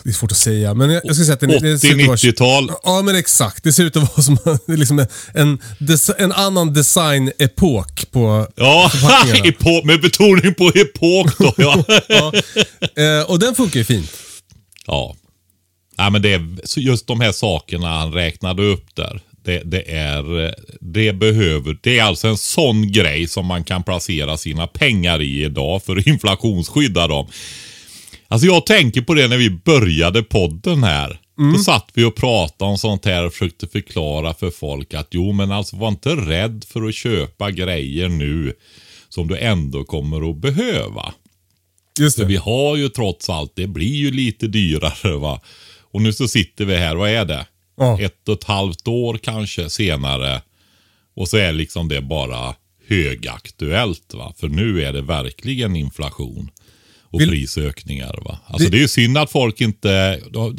Det 0.03 0.10
är 0.10 0.13
svårt 0.13 0.32
att 0.32 0.38
säga, 0.38 0.74
men 0.74 0.89
jag, 0.89 1.01
jag 1.05 1.15
skulle 1.15 1.25
säga 1.25 1.34
att 1.34 1.39
den 1.39 1.50
det 1.50 1.79
ser 1.79 1.88
ut 1.96 2.01
att 2.01 2.08
vara- 2.08 2.15
80-90-tal. 2.17 2.72
Ja, 2.84 3.01
men 3.01 3.15
exakt. 3.15 3.63
Det 3.63 3.74
ser 3.74 3.84
ut 3.84 3.96
att 3.98 4.03
vara 4.15 4.22
som 4.22 4.38
liksom 4.67 5.05
en, 5.34 5.60
en 6.17 6.32
annan 6.32 6.74
design-epok 6.74 8.12
på 8.12 8.48
Ja, 8.55 8.91
epok, 9.44 9.84
med 9.86 10.01
betoning 10.01 10.53
på 10.53 10.67
epok 10.75 11.38
då. 11.38 11.53
Ja. 11.58 11.84
ja. 12.08 12.34
Eh, 13.03 13.29
och 13.32 13.39
den 13.39 13.55
funkar 13.55 13.79
ju 13.79 13.84
fint. 13.86 14.12
Ja. 14.88 15.15
Nej, 15.98 16.12
men 16.12 16.22
det 16.22 16.34
är 16.34 16.58
just 16.79 17.08
de 17.08 17.22
här 17.22 17.32
sakerna 17.32 17.88
han 18.00 18.13
räknade 18.13 18.63
upp 18.63 18.86
där. 18.96 19.22
Det, 19.46 19.62
det 19.65 19.91
är, 19.91 20.55
det 20.82 21.13
behöver, 21.13 21.77
det 21.82 22.00
är 22.00 22.03
alltså 22.03 22.27
en 22.27 22.38
sån 22.38 22.91
grej 22.91 23.27
som 23.27 23.46
man 23.46 23.63
kan 23.63 23.84
placera 23.84 24.38
sina 24.38 24.67
pengar 24.67 25.22
i 25.22 25.44
idag 25.44 25.84
för 25.84 25.96
att 25.98 26.08
inflationsskydda 26.08 27.08
dem. 27.08 27.27
Alltså 28.27 28.48
jag 28.48 28.65
tänker 28.65 29.01
på 29.01 29.13
det 29.13 29.27
när 29.27 29.38
vi 29.38 29.50
började 29.50 30.24
podden 30.24 30.84
här. 30.84 31.20
Då 31.53 31.58
satt 31.60 31.89
vi 31.94 32.03
och 32.03 32.15
pratade 32.15 32.72
om 32.72 32.77
sånt 32.77 33.05
här 33.05 33.25
och 33.25 33.34
försökte 33.34 33.67
förklara 33.67 34.34
för 34.34 34.50
folk 34.51 34.94
att 34.94 35.08
jo 35.12 35.32
men 35.32 35.51
alltså 35.51 35.75
var 35.75 35.88
inte 35.88 36.10
rädd 36.10 36.65
för 36.67 36.88
att 36.88 36.96
köpa 36.96 37.51
grejer 37.51 38.10
nu 38.10 38.53
som 39.10 39.27
du 39.27 39.38
ändå 39.38 39.84
kommer 39.84 40.29
att 40.29 40.38
behöva. 40.38 41.13
Just 42.00 42.15
För 42.15 42.24
det. 42.24 42.29
vi 42.29 42.36
har 42.36 42.75
ju 42.75 42.89
trots 42.89 43.29
allt, 43.29 43.51
det 43.55 43.67
blir 43.67 43.96
ju 43.96 44.12
lite 44.12 44.48
dyrare 44.48 45.17
va. 45.17 45.41
Och 45.82 46.01
nu 46.01 46.13
så 46.13 46.27
sitter 46.27 46.65
vi 46.65 46.75
här, 46.75 46.96
vad 46.96 47.10
är 47.10 47.25
det? 47.25 47.46
Ja. 47.77 48.01
Ett 48.01 48.29
och 48.29 48.34
ett 48.34 48.44
halvt 48.44 48.88
år 48.88 49.17
kanske 49.17 49.70
senare. 49.70 50.41
Och 51.15 51.27
så 51.27 51.38
är 51.38 51.51
liksom 51.51 51.88
det 51.88 52.01
bara 52.01 52.55
högaktuellt 52.88 54.13
va. 54.13 54.34
För 54.38 54.48
nu 54.48 54.84
är 54.84 54.94
det 54.94 55.01
verkligen 55.01 55.75
inflation. 55.75 56.50
Och 57.15 57.22
Vill- 57.22 57.29
prisökningar 57.29 58.19
va. 58.25 58.39
Alltså 58.45 58.69
Vi- 58.69 58.77
det 58.77 58.84
är 58.84 58.88
synd 58.88 59.17
att 59.17 59.31
folk 59.31 59.62
inte, 59.62 59.91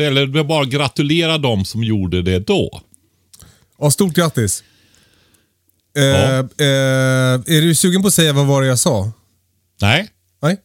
eller 0.01 0.27
det 0.27 0.41
är 0.41 0.45
bara 0.45 0.65
gratulera 0.65 1.39
dem 1.39 1.65
som 1.65 1.85
gjorde 1.85 2.23
det 2.23 2.39
då. 2.39 2.81
Ja, 3.79 3.91
stort 3.91 4.15
grattis. 4.15 4.65
Eh, 5.99 6.05
Ja. 6.05 6.39
eh, 6.39 7.57
är 7.57 7.61
du 7.63 7.75
sugen 7.75 8.03
på 8.03 8.09
att 8.09 8.15
säga 8.15 8.33
vad 8.33 8.47
var 8.47 8.63
det 8.63 8.69
jag 8.69 8.79
sa? 8.79 9.13
Nej, 9.81 10.09
Nej? 10.43 10.57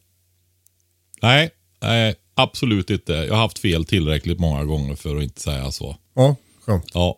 nej, 1.21 1.49
nej, 1.81 2.15
absolut 2.35 2.89
inte. 2.89 3.13
Jag 3.13 3.33
har 3.33 3.41
haft 3.41 3.59
fel 3.59 3.85
tillräckligt 3.85 4.39
många 4.39 4.63
gånger 4.65 4.95
för 4.95 5.15
att 5.17 5.23
inte 5.23 5.41
säga 5.41 5.71
så. 5.71 5.97
Ja, 6.15 6.35
skönt. 6.65 6.85
Ja, 6.93 7.17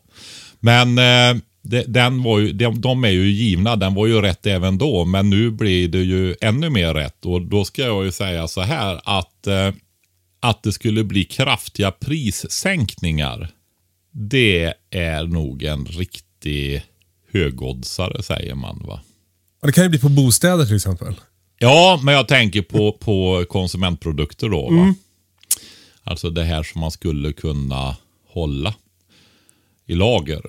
men 0.59 0.97
eh, 0.97 1.41
den 1.87 2.23
var 2.23 2.39
ju, 2.39 2.51
de, 2.51 2.81
de 2.81 3.03
är 3.03 3.09
ju 3.09 3.31
givna. 3.31 3.75
Den 3.75 3.93
var 3.93 4.07
ju 4.07 4.21
rätt 4.21 4.45
även 4.45 4.77
då, 4.77 5.05
men 5.05 5.29
nu 5.29 5.51
blir 5.51 5.87
det 5.87 6.01
ju 6.01 6.35
ännu 6.41 6.69
mer 6.69 6.93
rätt. 6.93 7.25
Och 7.25 7.41
då 7.41 7.65
ska 7.65 7.81
jag 7.81 8.05
ju 8.05 8.11
säga 8.11 8.47
så 8.47 8.61
här 8.61 9.01
att 9.03 9.47
eh, 9.47 9.71
att 10.43 10.63
det 10.63 10.71
skulle 10.71 11.03
bli 11.03 11.23
kraftiga 11.23 11.91
prissänkningar. 11.91 13.49
Det 14.11 14.73
är 14.89 15.23
nog 15.23 15.63
en 15.63 15.85
riktig 15.85 16.83
högoddsare 17.31 18.23
säger 18.23 18.55
man 18.55 18.83
va. 18.87 19.01
Och 19.61 19.67
det 19.67 19.73
kan 19.73 19.83
ju 19.83 19.89
bli 19.89 19.99
på 19.99 20.09
bostäder 20.09 20.65
till 20.65 20.75
exempel. 20.75 21.15
Ja, 21.59 21.99
men 22.03 22.13
jag 22.13 22.27
tänker 22.27 22.61
på, 22.61 22.91
på 22.91 23.45
konsumentprodukter 23.49 24.49
då. 24.49 24.69
Va? 24.69 24.95
Alltså 26.03 26.29
det 26.29 26.43
här 26.43 26.63
som 26.63 26.81
man 26.81 26.91
skulle 26.91 27.33
kunna 27.33 27.97
hålla 28.27 28.73
i 29.85 29.95
lager. 29.95 30.41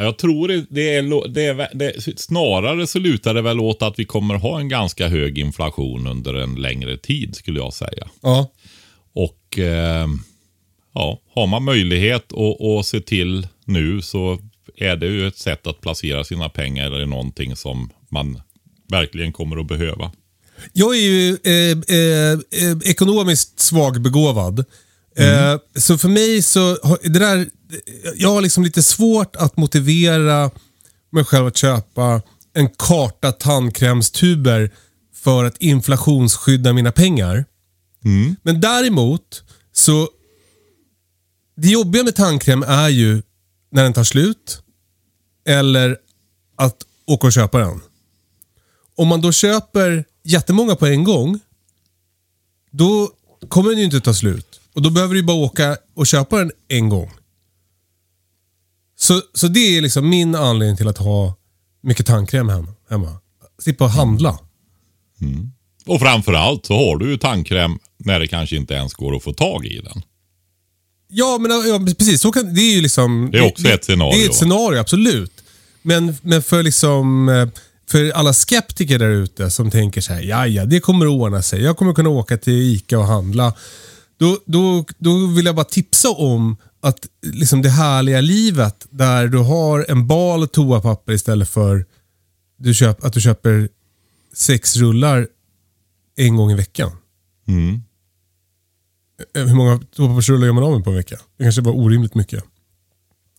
Ja, 0.00 0.04
Jag 0.04 0.18
tror 0.18 0.48
det, 0.48 0.94
är, 0.96 1.28
det, 1.28 1.44
är, 1.44 1.68
det 1.74 2.18
snarare 2.20 2.86
så 2.86 2.98
lutar 2.98 3.34
det 3.34 3.42
väl 3.42 3.60
åt 3.60 3.82
att 3.82 3.98
vi 3.98 4.04
kommer 4.04 4.34
ha 4.34 4.60
en 4.60 4.68
ganska 4.68 5.08
hög 5.08 5.38
inflation 5.38 6.06
under 6.06 6.34
en 6.34 6.54
längre 6.54 6.96
tid 6.96 7.34
skulle 7.36 7.60
jag 7.60 7.72
säga. 7.72 8.08
Ja. 8.22 8.50
Och 9.12 9.58
eh, 9.58 10.08
ja, 10.94 11.20
har 11.34 11.46
man 11.46 11.64
möjlighet 11.64 12.32
att, 12.32 12.60
att 12.60 12.86
se 12.86 13.00
till 13.00 13.48
nu 13.64 14.02
så 14.02 14.38
är 14.76 14.96
det 14.96 15.06
ju 15.06 15.26
ett 15.26 15.38
sätt 15.38 15.66
att 15.66 15.80
placera 15.80 16.24
sina 16.24 16.48
pengar 16.48 17.02
i 17.02 17.06
någonting 17.06 17.56
som 17.56 17.90
man 18.08 18.42
verkligen 18.88 19.32
kommer 19.32 19.60
att 19.60 19.68
behöva. 19.68 20.12
Jag 20.72 20.96
är 20.96 21.00
ju 21.00 21.38
eh, 21.44 21.96
eh, 21.96 22.32
eh, 22.32 22.90
ekonomiskt 22.90 23.60
svagbegåvad. 23.60 24.64
Eh, 25.20 25.58
så 25.74 25.98
för 25.98 26.08
mig 26.08 26.42
så, 26.42 26.78
det 27.02 27.18
där, 27.18 27.46
jag 28.16 28.28
har 28.28 28.40
liksom 28.40 28.64
lite 28.64 28.82
svårt 28.82 29.36
att 29.36 29.56
motivera 29.56 30.50
mig 31.10 31.24
själv 31.24 31.46
att 31.46 31.56
köpa 31.56 32.22
en 32.54 32.68
karta 32.68 33.32
tandkrämstuber 33.32 34.70
för 35.14 35.44
att 35.44 35.56
inflationsskydda 35.56 36.72
mina 36.72 36.92
pengar. 36.92 37.44
Men 38.42 38.60
däremot 38.60 39.42
så, 39.72 40.08
det 41.56 41.68
jobbiga 41.68 42.04
med 42.04 42.14
tandkräm 42.14 42.62
är 42.62 42.88
ju 42.88 43.22
när 43.70 43.82
den 43.82 43.92
tar 43.92 44.04
slut 44.04 44.62
eller 45.46 45.96
att 46.56 46.76
åka 47.06 47.26
och 47.26 47.32
köpa 47.32 47.58
den. 47.58 47.80
Om 48.96 49.08
man 49.08 49.20
då 49.20 49.32
köper 49.32 50.04
jättemånga 50.22 50.76
på 50.76 50.86
en 50.86 51.04
gång, 51.04 51.40
då 52.70 53.10
kommer 53.48 53.70
den 53.70 53.78
ju 53.78 53.84
inte 53.84 54.00
ta 54.00 54.14
slut. 54.14 54.59
Och 54.74 54.82
då 54.82 54.90
behöver 54.90 55.14
du 55.14 55.22
bara 55.22 55.36
åka 55.36 55.76
och 55.96 56.06
köpa 56.06 56.38
den 56.38 56.50
en 56.68 56.88
gång. 56.88 57.10
Så, 58.96 59.22
så 59.34 59.48
det 59.48 59.60
är 59.78 59.80
liksom 59.82 60.08
min 60.08 60.34
anledning 60.34 60.76
till 60.76 60.88
att 60.88 60.98
ha 60.98 61.34
mycket 61.82 62.06
tandkräm 62.06 62.48
hem- 62.48 62.74
hemma. 62.90 63.18
Slippa 63.62 63.86
handla. 63.86 64.38
Och 65.86 66.00
framförallt 66.00 66.66
så 66.66 66.74
har 66.74 66.96
du 66.96 67.10
ju 67.10 67.16
tandkräm 67.18 67.78
när 67.98 68.20
det 68.20 68.26
kanske 68.26 68.56
inte 68.56 68.74
ens 68.74 68.94
går 68.94 69.16
att 69.16 69.22
få 69.22 69.32
tag 69.32 69.66
i 69.66 69.80
den. 69.80 70.02
Ja, 71.08 71.38
men 71.40 71.50
ja, 71.50 71.94
precis. 71.98 72.20
Så 72.20 72.32
kan, 72.32 72.54
det 72.54 72.60
är 72.60 72.74
ju 72.74 72.80
liksom... 72.80 73.28
Det 73.32 73.38
är 73.38 73.48
också 73.48 73.68
ett 73.68 73.84
scenario, 73.84 74.12
Det 74.18 74.24
är 74.24 74.28
ett 74.28 74.34
scenario, 74.34 74.78
absolut. 74.80 75.32
Men, 75.82 76.16
men 76.22 76.42
för 76.42 76.62
liksom... 76.62 77.28
eh, 77.28 77.48
För 77.90 78.10
alla 78.10 78.32
skeptiker 78.32 78.98
där 78.98 79.08
ute 79.10 79.50
som 79.50 79.70
tänker 79.70 80.00
så 80.00 80.12
här, 80.12 80.22
ja 80.22 80.46
ja, 80.46 80.64
det 80.64 80.80
kommer 80.80 81.06
att 81.06 81.12
ordna 81.12 81.42
sig. 81.42 81.62
Jag 81.62 81.76
kommer 81.76 81.92
kunna 81.92 82.08
åka 82.08 82.36
till 82.38 82.52
ICA 82.74 82.98
och 82.98 83.06
handla. 83.06 83.54
Då, 84.20 84.38
då, 84.46 84.84
då 84.98 85.26
vill 85.26 85.46
jag 85.46 85.54
bara 85.54 85.64
tipsa 85.64 86.10
om 86.10 86.56
att 86.80 87.06
liksom 87.22 87.62
det 87.62 87.68
härliga 87.70 88.20
livet 88.20 88.86
där 88.90 89.28
du 89.28 89.38
har 89.38 89.86
en 89.88 90.06
bal 90.06 90.48
toapapper 90.48 91.12
istället 91.12 91.48
för 91.48 91.86
du 92.58 92.74
köp, 92.74 93.04
att 93.04 93.12
du 93.12 93.20
köper 93.20 93.68
sex 94.34 94.76
rullar 94.76 95.28
en 96.16 96.36
gång 96.36 96.50
i 96.50 96.54
veckan. 96.54 96.90
Eh, 99.34 99.46
Hur 99.46 99.54
många 99.54 99.80
toapappersrullar 99.96 100.46
gör 100.46 100.52
man 100.52 100.64
av 100.64 100.72
med 100.72 100.84
på 100.84 100.90
en 100.90 100.96
vecka? 100.96 101.18
Det 101.38 101.44
kanske 101.44 101.60
var 101.62 101.72
orimligt 101.72 102.14
mycket. 102.14 102.44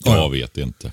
Ja, 0.04 0.16
ja. 0.16 0.22
Jag 0.24 0.30
vet 0.30 0.58
inte. 0.58 0.92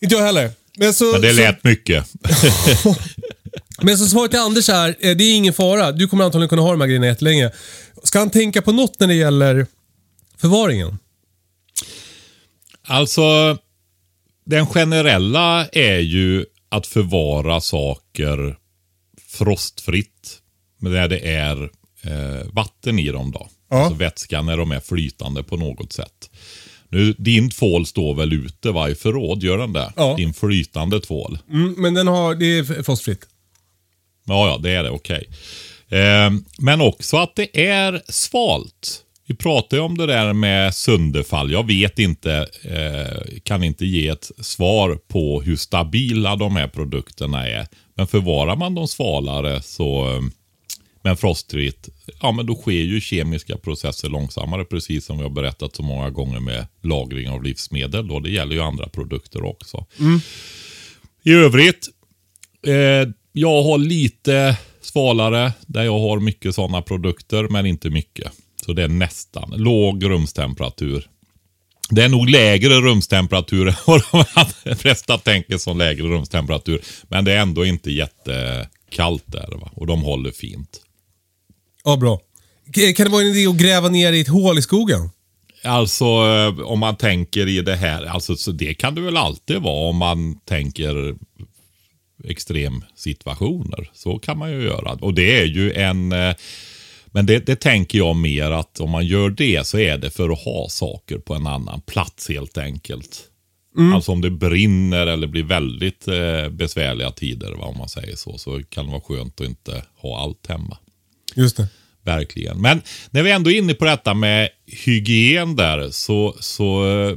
Inte 0.00 0.14
jag 0.14 0.22
heller. 0.22 0.50
Men, 0.76 0.94
så, 0.94 1.12
Men 1.12 1.20
det 1.20 1.30
så, 1.34 1.36
lät 1.40 1.64
mycket. 1.64 2.06
men 3.82 3.98
så 3.98 4.06
svaret 4.06 4.30
till 4.30 4.40
Anders 4.40 4.68
är, 4.68 4.88
eh, 4.88 5.16
det 5.16 5.24
är 5.24 5.36
ingen 5.36 5.52
fara. 5.52 5.92
Du 5.92 6.08
kommer 6.08 6.24
antagligen 6.24 6.48
kunna 6.48 6.62
ha 6.62 6.70
de 6.70 6.80
här 6.80 6.88
grejerna 6.88 7.06
jättelänge. 7.06 7.50
Ska 8.08 8.18
han 8.18 8.30
tänka 8.30 8.62
på 8.62 8.72
något 8.72 9.00
när 9.00 9.06
det 9.06 9.14
gäller 9.14 9.66
förvaringen? 10.36 10.98
Alltså, 12.86 13.58
den 14.44 14.66
generella 14.66 15.66
är 15.72 15.98
ju 15.98 16.46
att 16.68 16.86
förvara 16.86 17.60
saker 17.60 18.56
frostfritt. 19.26 20.38
Men 20.78 20.92
där 20.92 21.08
det 21.08 21.18
är 21.18 21.62
eh, 22.02 22.46
vatten 22.52 22.98
i 22.98 23.08
dem 23.08 23.30
då. 23.30 23.48
Ja. 23.70 23.76
Alltså 23.76 23.94
vätska 23.94 24.42
när 24.42 24.56
de 24.56 24.72
är 24.72 24.80
flytande 24.80 25.42
på 25.42 25.56
något 25.56 25.92
sätt. 25.92 26.30
Nu, 26.88 27.12
din 27.18 27.50
tvål 27.50 27.86
står 27.86 28.14
väl 28.14 28.32
ute 28.32 28.70
va, 28.70 28.88
i 28.88 28.94
förråd? 28.94 29.42
Gör 29.42 29.58
den 29.58 29.72
det? 29.72 29.92
Ja. 29.96 30.14
Din 30.16 30.34
flytande 30.34 31.00
tvål. 31.00 31.38
Mm, 31.50 31.74
men 31.78 31.94
den 31.94 32.06
har, 32.06 32.34
det 32.34 32.58
är 32.58 32.82
frostfritt. 32.82 33.26
Ja, 34.24 34.48
ja, 34.48 34.58
det 34.58 34.70
är 34.70 34.82
det. 34.82 34.90
Okej. 34.90 35.28
Eh, 35.28 35.34
men 36.58 36.80
också 36.80 37.16
att 37.16 37.36
det 37.36 37.66
är 37.66 38.02
svalt. 38.08 39.04
Vi 39.26 39.34
pratar 39.34 39.76
ju 39.76 39.82
om 39.82 39.98
det 39.98 40.06
där 40.06 40.32
med 40.32 40.74
sönderfall. 40.74 41.52
Jag 41.52 41.66
vet 41.66 41.98
inte, 41.98 42.48
eh, 42.62 43.40
kan 43.42 43.64
inte 43.64 43.86
ge 43.86 44.08
ett 44.08 44.30
svar 44.40 44.98
på 45.08 45.42
hur 45.42 45.56
stabila 45.56 46.36
de 46.36 46.56
här 46.56 46.68
produkterna 46.68 47.48
är. 47.48 47.66
Men 47.94 48.06
förvarar 48.06 48.56
man 48.56 48.74
dem 48.74 48.88
svalare 48.88 49.62
så, 49.62 50.14
eh, 50.14 50.20
men 51.02 51.16
frostfritt, 51.16 51.88
ja 52.20 52.32
men 52.32 52.46
då 52.46 52.54
sker 52.54 52.72
ju 52.72 53.00
kemiska 53.00 53.56
processer 53.56 54.08
långsammare. 54.08 54.64
Precis 54.64 55.04
som 55.04 55.16
vi 55.16 55.22
har 55.22 55.30
berättat 55.30 55.76
så 55.76 55.82
många 55.82 56.10
gånger 56.10 56.40
med 56.40 56.66
lagring 56.82 57.28
av 57.28 57.42
livsmedel. 57.42 58.08
Då. 58.08 58.20
Det 58.20 58.30
gäller 58.30 58.54
ju 58.54 58.62
andra 58.62 58.88
produkter 58.88 59.44
också. 59.44 59.86
I 61.24 61.32
övrigt, 61.32 61.88
Eh, 62.66 63.08
jag 63.32 63.62
har 63.62 63.78
lite 63.78 64.56
svalare 64.88 65.52
där 65.66 65.84
jag 65.84 65.98
har 65.98 66.20
mycket 66.20 66.54
sådana 66.54 66.82
produkter, 66.82 67.48
men 67.48 67.66
inte 67.66 67.90
mycket. 67.90 68.32
Så 68.66 68.72
det 68.72 68.82
är 68.82 68.88
nästan 68.88 69.50
låg 69.56 70.04
rumstemperatur. 70.04 71.06
Det 71.90 72.04
är 72.04 72.08
nog 72.08 72.30
lägre 72.30 72.80
rumstemperatur 72.80 73.68
än 73.68 73.74
vad 73.86 74.02
de 74.64 74.74
flesta 74.76 75.18
tänker 75.18 75.58
som 75.58 75.78
lägre 75.78 76.06
rumstemperatur. 76.06 76.80
Men 77.08 77.24
det 77.24 77.32
är 77.32 77.38
ändå 77.38 77.64
inte 77.64 77.90
jättekallt 77.90 79.24
där 79.26 79.58
va? 79.60 79.70
och 79.74 79.86
de 79.86 80.02
håller 80.02 80.30
fint. 80.30 80.80
Ja, 81.84 81.96
bra. 81.96 82.20
Kan 82.96 83.06
det 83.06 83.12
vara 83.12 83.22
en 83.22 83.28
idé 83.28 83.46
att 83.46 83.56
gräva 83.56 83.88
ner 83.88 84.12
i 84.12 84.20
ett 84.20 84.28
hål 84.28 84.58
i 84.58 84.62
skogen? 84.62 85.10
Alltså 85.64 86.04
eh, 86.04 86.60
om 86.60 86.78
man 86.78 86.96
tänker 86.96 87.46
i 87.48 87.60
det 87.60 87.76
här, 87.76 88.04
alltså 88.04 88.36
så 88.36 88.52
det 88.52 88.74
kan 88.74 88.94
det 88.94 89.00
väl 89.00 89.16
alltid 89.16 89.62
vara 89.62 89.88
om 89.88 89.96
man 89.96 90.40
tänker 90.40 91.14
extremsituationer. 92.24 93.90
Så 93.92 94.18
kan 94.18 94.38
man 94.38 94.50
ju 94.50 94.62
göra. 94.62 94.92
Och 94.92 95.14
det 95.14 95.40
är 95.40 95.44
ju 95.44 95.72
en, 95.72 96.12
eh, 96.12 96.34
men 97.06 97.26
det, 97.26 97.46
det 97.46 97.56
tänker 97.56 97.98
jag 97.98 98.16
mer 98.16 98.50
att 98.50 98.80
om 98.80 98.90
man 98.90 99.06
gör 99.06 99.30
det 99.30 99.66
så 99.66 99.78
är 99.78 99.98
det 99.98 100.10
för 100.10 100.30
att 100.30 100.44
ha 100.44 100.68
saker 100.68 101.18
på 101.18 101.34
en 101.34 101.46
annan 101.46 101.80
plats 101.80 102.28
helt 102.28 102.58
enkelt. 102.58 103.24
Alltså 103.94 104.12
om 104.12 104.20
det 104.20 104.30
brinner 104.30 105.06
eller 105.06 105.26
blir 105.26 105.42
väldigt 105.42 106.08
eh, 106.08 106.48
besvärliga 106.48 107.10
tider, 107.10 107.52
va, 107.52 107.64
om 107.64 107.78
man 107.78 107.88
säger 107.88 108.16
så, 108.16 108.38
så 108.38 108.62
kan 108.68 108.84
det 108.86 108.92
vara 108.92 109.00
skönt 109.00 109.40
att 109.40 109.46
inte 109.46 109.82
ha 109.96 110.22
allt 110.22 110.46
hemma. 110.46 110.78
Just 111.34 111.56
det. 111.56 111.68
Verkligen. 112.02 112.60
Men 112.60 112.82
när 113.10 113.22
vi 113.22 113.30
ändå 113.30 113.50
är 113.50 113.58
inne 113.58 113.74
på 113.74 113.84
detta 113.84 114.14
med 114.14 114.48
hygien 114.66 115.56
där 115.56 115.90
så, 115.90 116.36
så 116.40 116.90
eh, 116.90 117.16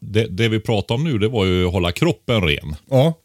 det, 0.00 0.26
det 0.26 0.48
vi 0.48 0.60
pratar 0.60 0.94
om 0.94 1.04
nu 1.04 1.18
det 1.18 1.28
var 1.28 1.44
ju 1.44 1.66
att 1.66 1.72
hålla 1.72 1.92
kroppen 1.92 2.42
ren. 2.42 2.76
Ja. 2.90 3.18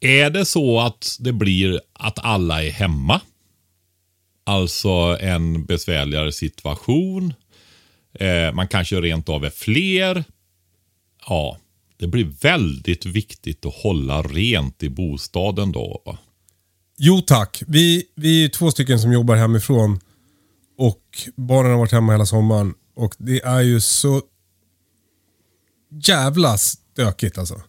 Är 0.00 0.30
det 0.30 0.44
så 0.44 0.80
att 0.80 1.16
det 1.20 1.32
blir 1.32 1.80
att 1.92 2.18
alla 2.18 2.64
är 2.64 2.70
hemma? 2.70 3.20
Alltså 4.44 5.18
en 5.20 5.64
besvärligare 5.64 6.32
situation. 6.32 7.34
Eh, 8.12 8.52
man 8.54 8.68
kanske 8.68 9.00
rent 9.00 9.28
av 9.28 9.44
är 9.44 9.50
fler. 9.50 10.24
Ja, 11.26 11.58
det 11.96 12.06
blir 12.06 12.24
väldigt 12.24 13.06
viktigt 13.06 13.66
att 13.66 13.74
hålla 13.74 14.22
rent 14.22 14.82
i 14.82 14.88
bostaden 14.90 15.72
då. 15.72 16.18
Jo 16.98 17.20
tack. 17.20 17.62
Vi, 17.66 18.04
vi 18.14 18.44
är 18.44 18.48
två 18.48 18.70
stycken 18.70 19.00
som 19.00 19.12
jobbar 19.12 19.36
hemifrån. 19.36 20.00
Och 20.78 21.02
barnen 21.36 21.70
har 21.72 21.78
varit 21.78 21.92
hemma 21.92 22.12
hela 22.12 22.26
sommaren. 22.26 22.74
Och 22.94 23.14
det 23.18 23.40
är 23.40 23.60
ju 23.60 23.80
så 23.80 24.22
jävla 25.90 26.58
stökigt 26.58 27.38
alltså. 27.38 27.62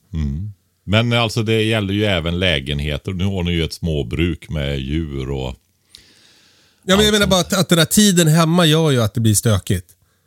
Men 0.84 1.14
alltså 1.14 1.44
det 1.44 1.64
gäller 1.64 1.94
ju 1.94 2.06
även 2.06 2.40
lägenheter. 2.40 3.12
Nu 3.12 3.26
har 3.26 3.44
ni 3.44 3.52
ju 3.52 3.64
ett 3.64 3.74
småbruk 3.74 4.50
med 4.50 4.80
djur 4.80 5.32
och 5.32 5.56
Ja, 6.84 6.96
men 6.96 7.06
jag 7.06 7.12
menar 7.12 7.28
bara 7.28 7.40
att, 7.40 7.54
att 7.54 7.70
den 7.70 7.78
där 7.78 7.86
tiden 7.86 8.28
hemma 8.28 8.66
gör 8.66 8.92
ju 8.92 9.02
att 9.02 9.14
det 9.14 9.22
blir 9.22 9.36
stökigt. 9.36 9.86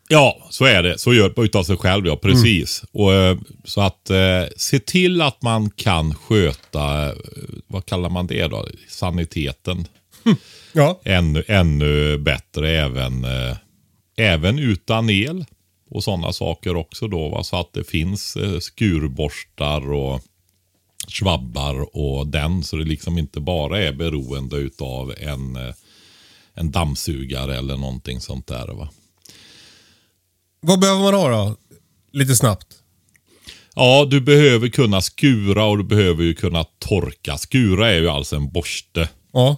Ja, 0.09 0.49
så 0.51 0.65
är 0.65 0.83
det. 0.83 0.99
Så 0.99 1.15
gör 1.15 1.33
det 1.37 1.43
utav 1.43 1.65
sig 1.65 1.77
själv, 1.77 2.07
ja. 2.07 2.17
Precis. 2.17 2.85
Och, 2.93 3.15
eh, 3.15 3.39
så 3.65 3.81
att 3.81 4.11
eh, 4.11 4.45
se 4.57 4.79
till 4.79 5.23
att 5.23 5.43
man 5.43 5.71
kan 5.71 6.15
sköta, 6.15 7.07
eh, 7.07 7.13
vad 7.67 7.87
kallar 7.87 8.11
man 8.11 8.27
det 8.27 8.47
då? 8.47 8.69
Saniteten. 8.89 9.89
Ja. 10.77 11.01
Ännu, 11.05 11.45
ännu 11.49 12.19
bättre 12.19 12.71
även, 12.71 13.25
eh, 13.25 13.57
även 14.17 14.59
utan 14.59 15.11
el. 15.11 15.45
Och 15.91 16.05
sådana 16.05 16.33
saker 16.33 16.77
också 16.77 17.09
då. 17.09 17.29
Va? 17.29 17.43
Så 17.45 17.61
att 17.61 17.73
det 17.73 17.85
finns 17.85 18.37
eh, 18.37 18.59
skurborstar 18.59 19.93
och 19.93 20.23
svabbar 21.09 21.97
och 21.97 22.27
den. 22.27 22.63
Så 22.63 22.77
det 22.77 22.85
liksom 22.85 23.19
inte 23.19 23.41
bara 23.41 23.81
är 23.81 23.93
beroende 23.93 24.57
utav 24.57 25.15
en, 25.21 25.57
eh, 25.57 25.75
en 26.55 26.71
dammsugare 26.71 27.59
eller 27.59 27.77
någonting 27.77 28.21
sånt 28.21 28.47
där. 28.47 28.67
Va? 28.67 28.89
Vad 30.61 30.81
behöver 30.81 31.03
man 31.03 31.15
ha 31.15 31.29
då? 31.29 31.57
Lite 32.13 32.37
snabbt. 32.37 32.67
Ja, 33.75 34.07
du 34.11 34.21
behöver 34.21 34.69
kunna 34.69 35.01
skura 35.01 35.65
och 35.65 35.79
du 35.79 35.85
behöver 35.85 36.25
ju 36.25 36.35
kunna 36.35 36.65
torka. 36.65 37.39
Skura 37.39 37.91
är 37.91 38.01
ju 38.01 38.09
alltså 38.09 38.37
en 38.37 38.53
borste. 38.53 39.09
Ja. 39.33 39.57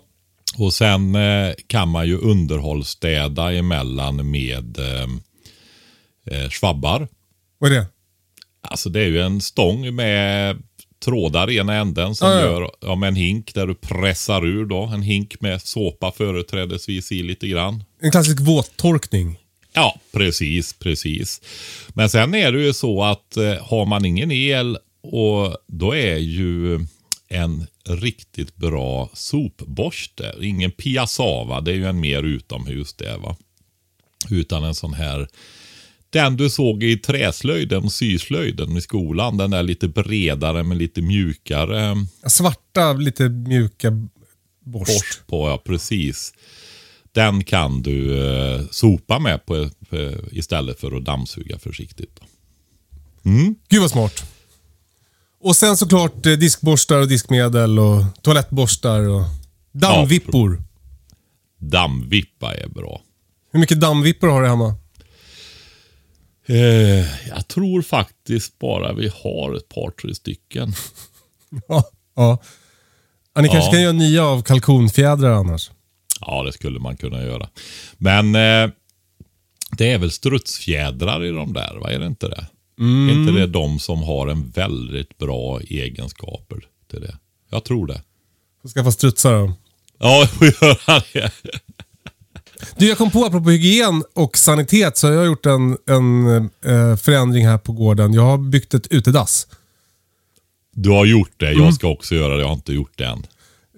Och 0.58 0.74
sen 0.74 1.14
eh, 1.14 1.54
kan 1.66 1.88
man 1.88 2.06
ju 2.06 2.18
underhållsstäda 2.18 3.52
emellan 3.52 4.30
med 4.30 4.78
eh, 4.78 5.08
eh, 6.30 6.50
svabbar. 6.50 7.08
Vad 7.58 7.72
är 7.72 7.76
det? 7.76 7.86
Alltså 8.60 8.88
det 8.88 9.00
är 9.00 9.06
ju 9.06 9.20
en 9.20 9.40
stång 9.40 9.94
med 9.94 10.56
trådar 11.04 11.50
i 11.50 11.56
ena 11.56 11.74
änden 11.74 12.14
som 12.14 12.28
Ja, 12.28 12.34
ja. 12.34 12.40
gör 12.44 12.70
ja, 12.80 12.94
med 12.94 13.08
en 13.08 13.16
hink 13.16 13.54
där 13.54 13.66
du 13.66 13.74
pressar 13.74 14.46
ur 14.46 14.64
då. 14.66 14.82
En 14.82 15.02
hink 15.02 15.40
med 15.40 15.62
såpa 15.62 16.12
företrädesvis 16.12 17.12
i 17.12 17.22
lite 17.22 17.48
grann. 17.48 17.84
En 18.00 18.10
klassisk 18.10 18.40
våttorkning. 18.40 19.38
Ja, 19.72 20.00
precis, 20.12 20.72
precis. 20.72 21.40
Men 21.88 22.10
sen 22.10 22.34
är 22.34 22.52
det 22.52 22.62
ju 22.62 22.72
så 22.72 23.02
att 23.04 23.36
eh, 23.36 23.54
har 23.54 23.86
man 23.86 24.04
ingen 24.04 24.32
el 24.32 24.78
och 25.02 25.56
då 25.66 25.94
är 25.94 26.16
ju 26.16 26.86
en 27.28 27.66
riktigt 27.88 28.56
bra 28.56 29.10
sopborste, 29.14 30.34
ingen 30.40 30.70
piassava, 30.70 31.60
det 31.60 31.70
är 31.70 31.74
ju 31.74 31.86
en 31.86 32.00
mer 32.00 32.22
utomhus 32.22 32.94
det 32.94 33.16
va. 33.16 33.36
Utan 34.30 34.64
en 34.64 34.74
sån 34.74 34.94
här, 34.94 35.28
den 36.16 36.36
du 36.36 36.50
såg 36.50 36.82
i 36.82 36.96
träslöjden, 36.96 37.90
syslöjden 37.90 38.76
i 38.76 38.80
skolan, 38.80 39.36
den 39.36 39.52
är 39.52 39.62
lite 39.62 39.88
bredare 39.88 40.62
men 40.62 40.78
lite 40.78 41.02
mjukare 41.02 42.06
Svarta, 42.26 42.92
lite 42.92 43.28
mjuka 43.28 43.90
borst. 44.64 44.92
borst 44.92 45.26
på, 45.26 45.48
ja 45.48 45.62
precis. 45.64 46.32
Den 47.12 47.44
kan 47.44 47.82
du 47.82 48.28
eh, 48.28 48.60
sopa 48.70 49.18
med 49.18 49.46
på, 49.46 49.70
på, 49.90 50.12
istället 50.32 50.80
för 50.80 50.96
att 50.96 51.04
dammsuga 51.04 51.58
försiktigt. 51.58 52.20
Då. 52.20 52.26
Gud 53.68 53.80
vad 53.80 53.90
smart. 53.90 54.24
Och 55.40 55.56
sen 55.56 55.76
såklart 55.76 56.26
eh, 56.26 56.32
diskborstar 56.32 57.00
och 57.00 57.08
diskmedel 57.08 57.78
och 57.78 58.04
toalettborstar 58.22 59.08
och 59.08 59.24
dammvippor. 59.72 60.62
Dammvippa 61.58 62.54
är 62.54 62.68
bra. 62.68 63.00
Hur 63.52 63.60
mycket 63.60 63.80
dammvippor 63.80 64.28
har 64.28 64.42
du 64.42 64.48
hemma? 64.48 64.74
Eh, 66.48 67.28
jag 67.28 67.48
tror 67.48 67.82
faktiskt 67.82 68.58
bara 68.58 68.92
vi 68.92 69.10
har 69.22 69.54
ett 69.56 69.68
par, 69.68 69.90
tre 69.90 70.14
stycken. 70.14 70.72
Ja. 71.68 71.84
ja. 72.16 72.38
ja 73.34 73.40
ni 73.42 73.48
kanske 73.48 73.66
Ja. 73.68 73.72
kan 73.72 73.82
göra 73.82 73.92
nya 73.92 74.24
av 74.24 74.42
kalkonfjädrar 74.42 75.30
annars. 75.32 75.70
Ja, 76.20 76.42
det 76.42 76.52
skulle 76.52 76.78
man 76.78 76.96
kunna 76.96 77.22
göra. 77.22 77.48
Men 77.96 78.34
eh, 78.34 78.70
det 79.78 79.90
är 79.92 79.98
väl 79.98 80.10
strutsfjädrar 80.10 81.24
i 81.24 81.30
de 81.30 81.52
där, 81.52 81.76
va? 81.76 81.90
Är 81.90 81.98
det 81.98 82.06
inte 82.06 82.28
det? 82.28 82.46
Är 82.80 83.10
inte 83.12 83.32
det 83.32 83.46
de 83.46 83.78
som 83.78 84.02
har 84.02 84.26
en 84.28 84.50
väldigt 84.50 85.18
bra 85.18 85.60
egenskaper 85.60 86.64
till 86.90 87.00
det? 87.00 87.18
Jag 87.50 87.64
tror 87.64 87.86
det. 87.86 88.02
Skaffa 88.74 88.92
strutsar 88.92 89.32
då. 89.32 89.52
Ja, 89.98 90.18
jag 90.20 90.30
får 90.30 90.46
göra 90.46 91.02
det. 91.12 91.30
Du, 92.76 92.88
jag 92.88 92.98
kom 92.98 93.10
på 93.10 93.24
apropå 93.24 93.50
hygien 93.50 94.04
och 94.14 94.38
sanitet 94.38 94.96
så 94.96 95.06
har 95.06 95.14
jag 95.14 95.26
gjort 95.26 95.46
en, 95.46 95.76
en 95.88 96.26
eh, 96.64 96.96
förändring 96.96 97.46
här 97.46 97.58
på 97.58 97.72
gården. 97.72 98.14
Jag 98.14 98.22
har 98.22 98.38
byggt 98.38 98.74
ett 98.74 98.86
utedass. 98.86 99.46
Du 100.72 100.90
har 100.90 101.06
gjort 101.06 101.32
det. 101.36 101.52
Jag 101.52 101.74
ska 101.74 101.88
också 101.88 102.14
göra 102.14 102.34
det. 102.34 102.40
Jag 102.40 102.48
har 102.48 102.54
inte 102.54 102.72
gjort 102.72 102.92
det 102.98 103.04
än. 103.06 103.26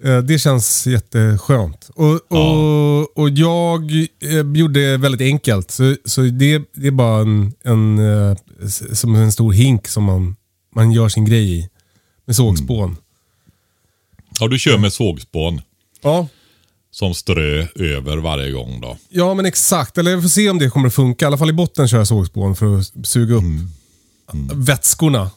Eh, 0.03 0.17
det 0.17 0.39
känns 0.39 0.87
jätteskönt. 0.87 1.89
Och, 1.95 2.31
och, 2.31 3.17
och 3.17 3.29
jag 3.29 3.91
eh, 4.21 4.51
gjorde 4.55 4.91
det 4.91 4.97
väldigt 4.97 5.21
enkelt. 5.21 5.71
Så, 5.71 5.95
så 6.05 6.21
det, 6.21 6.61
det 6.73 6.87
är 6.87 6.91
bara 6.91 7.21
en, 7.21 7.53
en, 7.63 7.99
eh, 7.99 8.37
som 8.93 9.15
en 9.15 9.31
stor 9.31 9.53
hink 9.53 9.87
som 9.87 10.03
man, 10.03 10.35
man 10.75 10.91
gör 10.91 11.09
sin 11.09 11.25
grej 11.25 11.59
i. 11.59 11.69
Med 12.25 12.35
sågspån. 12.35 12.97
Ja, 14.39 14.47
du 14.47 14.59
kör 14.59 14.77
med 14.77 14.93
sågspån 14.93 15.61
Ja. 16.01 16.27
Som 16.91 17.13
strö 17.13 17.67
över 17.75 18.17
varje 18.17 18.51
gång 18.51 18.81
då. 18.81 18.97
ja, 19.09 19.33
men 19.33 19.45
exakt. 19.45 19.97
Eller 19.97 20.15
vi 20.15 20.21
får 20.21 20.29
se 20.29 20.49
om 20.49 20.59
det 20.59 20.69
kommer 20.69 20.87
att 20.87 20.95
funka. 20.95 21.25
I 21.25 21.27
alla 21.27 21.37
fall 21.37 21.49
i 21.49 21.53
botten 21.53 21.87
kör 21.87 21.97
jag 21.97 22.07
sågspån 22.07 22.55
för 22.55 22.79
att 22.79 23.07
suga 23.07 23.35
upp 23.35 23.43
vätskorna. 24.53 25.31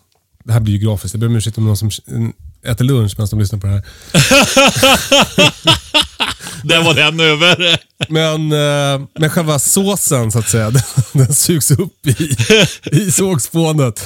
Det 0.44 0.52
här 0.52 0.60
blir 0.60 0.74
ju 0.74 0.80
grafiskt. 0.86 1.14
Jag 1.14 1.20
ber 1.20 1.26
om 1.26 1.36
ursäkt 1.36 1.58
om 1.58 1.64
någon 1.64 1.76
som 1.76 1.90
äter 2.64 2.84
lunch 2.84 3.14
medan 3.18 3.28
de 3.30 3.38
lyssnar 3.40 3.58
på 3.58 3.66
det 3.66 3.72
här. 3.72 3.82
Där 6.64 6.84
var 6.84 6.94
den 6.94 7.20
över. 7.20 7.78
Men, 8.08 8.52
eh, 8.52 9.06
men 9.18 9.30
själva 9.30 9.58
såsen 9.58 10.32
så 10.32 10.38
att 10.38 10.48
säga, 10.48 10.70
den, 10.70 10.82
den 11.12 11.34
sugs 11.34 11.70
upp 11.70 12.06
i, 12.06 12.36
i 12.92 13.12
sågspånet. 13.12 14.04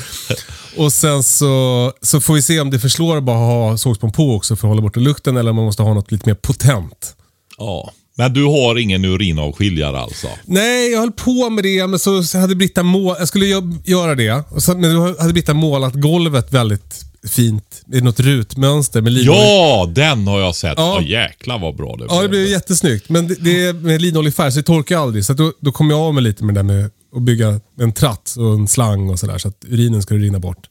Och 0.77 0.93
sen 0.93 1.23
så, 1.23 1.93
så 2.03 2.21
får 2.21 2.35
vi 2.35 2.43
se 2.43 2.61
om 2.61 2.71
det 2.71 2.79
förslår 2.79 3.17
att 3.17 3.25
bara 3.25 3.37
ha 3.37 3.79
sågspån 3.79 4.13
på 4.13 4.35
också 4.35 4.57
för 4.57 4.69
att 4.69 4.71
hålla 4.71 4.83
borta 4.83 5.01
lukten 5.01 5.37
eller 5.37 5.51
om 5.51 5.57
man 5.57 5.65
måste 5.65 5.83
ha 5.83 5.95
något 5.95 6.13
lite 6.13 6.29
mer 6.29 6.35
potent. 6.35 7.17
Ja. 7.59 7.93
Men 8.19 8.33
du 8.33 8.45
har 8.45 8.79
ingen 8.79 9.05
urinavskiljare 9.05 9.99
alltså? 9.99 10.29
Nej, 10.45 10.91
jag 10.93 11.01
höll 11.01 11.13
på 11.13 11.51
med 11.51 11.65
det, 11.65 11.87
men 11.87 11.99
så, 11.99 12.39
hade 12.39 12.55
Britta 12.55 12.83
mål, 12.83 13.17
jag 13.19 13.29
skulle 13.29 13.47
gö- 13.47 13.79
göra 13.85 14.15
det. 14.15 14.45
Och 14.51 14.63
så, 14.63 14.77
men 14.79 14.95
då 14.95 15.17
hade 15.21 15.33
Britta 15.33 15.55
målat 15.55 15.95
golvet 15.95 16.53
väldigt 16.53 17.03
fint 17.29 17.83
i 17.93 18.01
något 18.01 18.21
rutmönster 18.21 19.01
med 19.03 19.13
linolja. 19.13 19.43
Ja, 19.43 19.93
den 19.95 20.27
har 20.27 20.41
jag 20.41 20.55
sett. 20.57 20.75
Ja. 20.77 21.01
Ja. 21.03 21.07
jäklar 21.09 21.59
vad 21.59 21.77
bra 21.77 21.97
det 21.97 22.07
Ja, 22.09 22.23
det 22.23 22.29
blev 22.29 22.47
jättesnyggt. 22.47 23.09
Men 23.09 23.29
det, 23.29 23.35
det 23.41 23.65
är 23.67 23.73
med 23.73 24.03
linoljig 24.03 24.35
färg 24.35 24.53
så 24.53 24.59
det 24.59 24.63
torkar 24.63 24.99
aldrig. 24.99 25.25
Så 25.25 25.33
då, 25.33 25.53
då 25.61 25.73
kom 25.73 25.91
jag 25.91 26.01
av 26.01 26.15
mig 26.15 26.23
lite 26.23 26.45
med 26.45 26.55
det 26.55 26.59
där 26.59 26.65
med 26.65 26.91
att 27.17 27.23
bygga 27.23 27.61
en 27.81 27.93
tratt 27.93 28.35
och 28.39 28.53
en 28.55 28.69
slang 28.69 29.11
och 29.11 29.19
sådär. 29.19 29.39
Så 29.39 29.49
att 29.49 29.65
urinen 29.69 30.03
skulle 30.03 30.25
rinna 30.27 30.39
bort. 30.39 30.69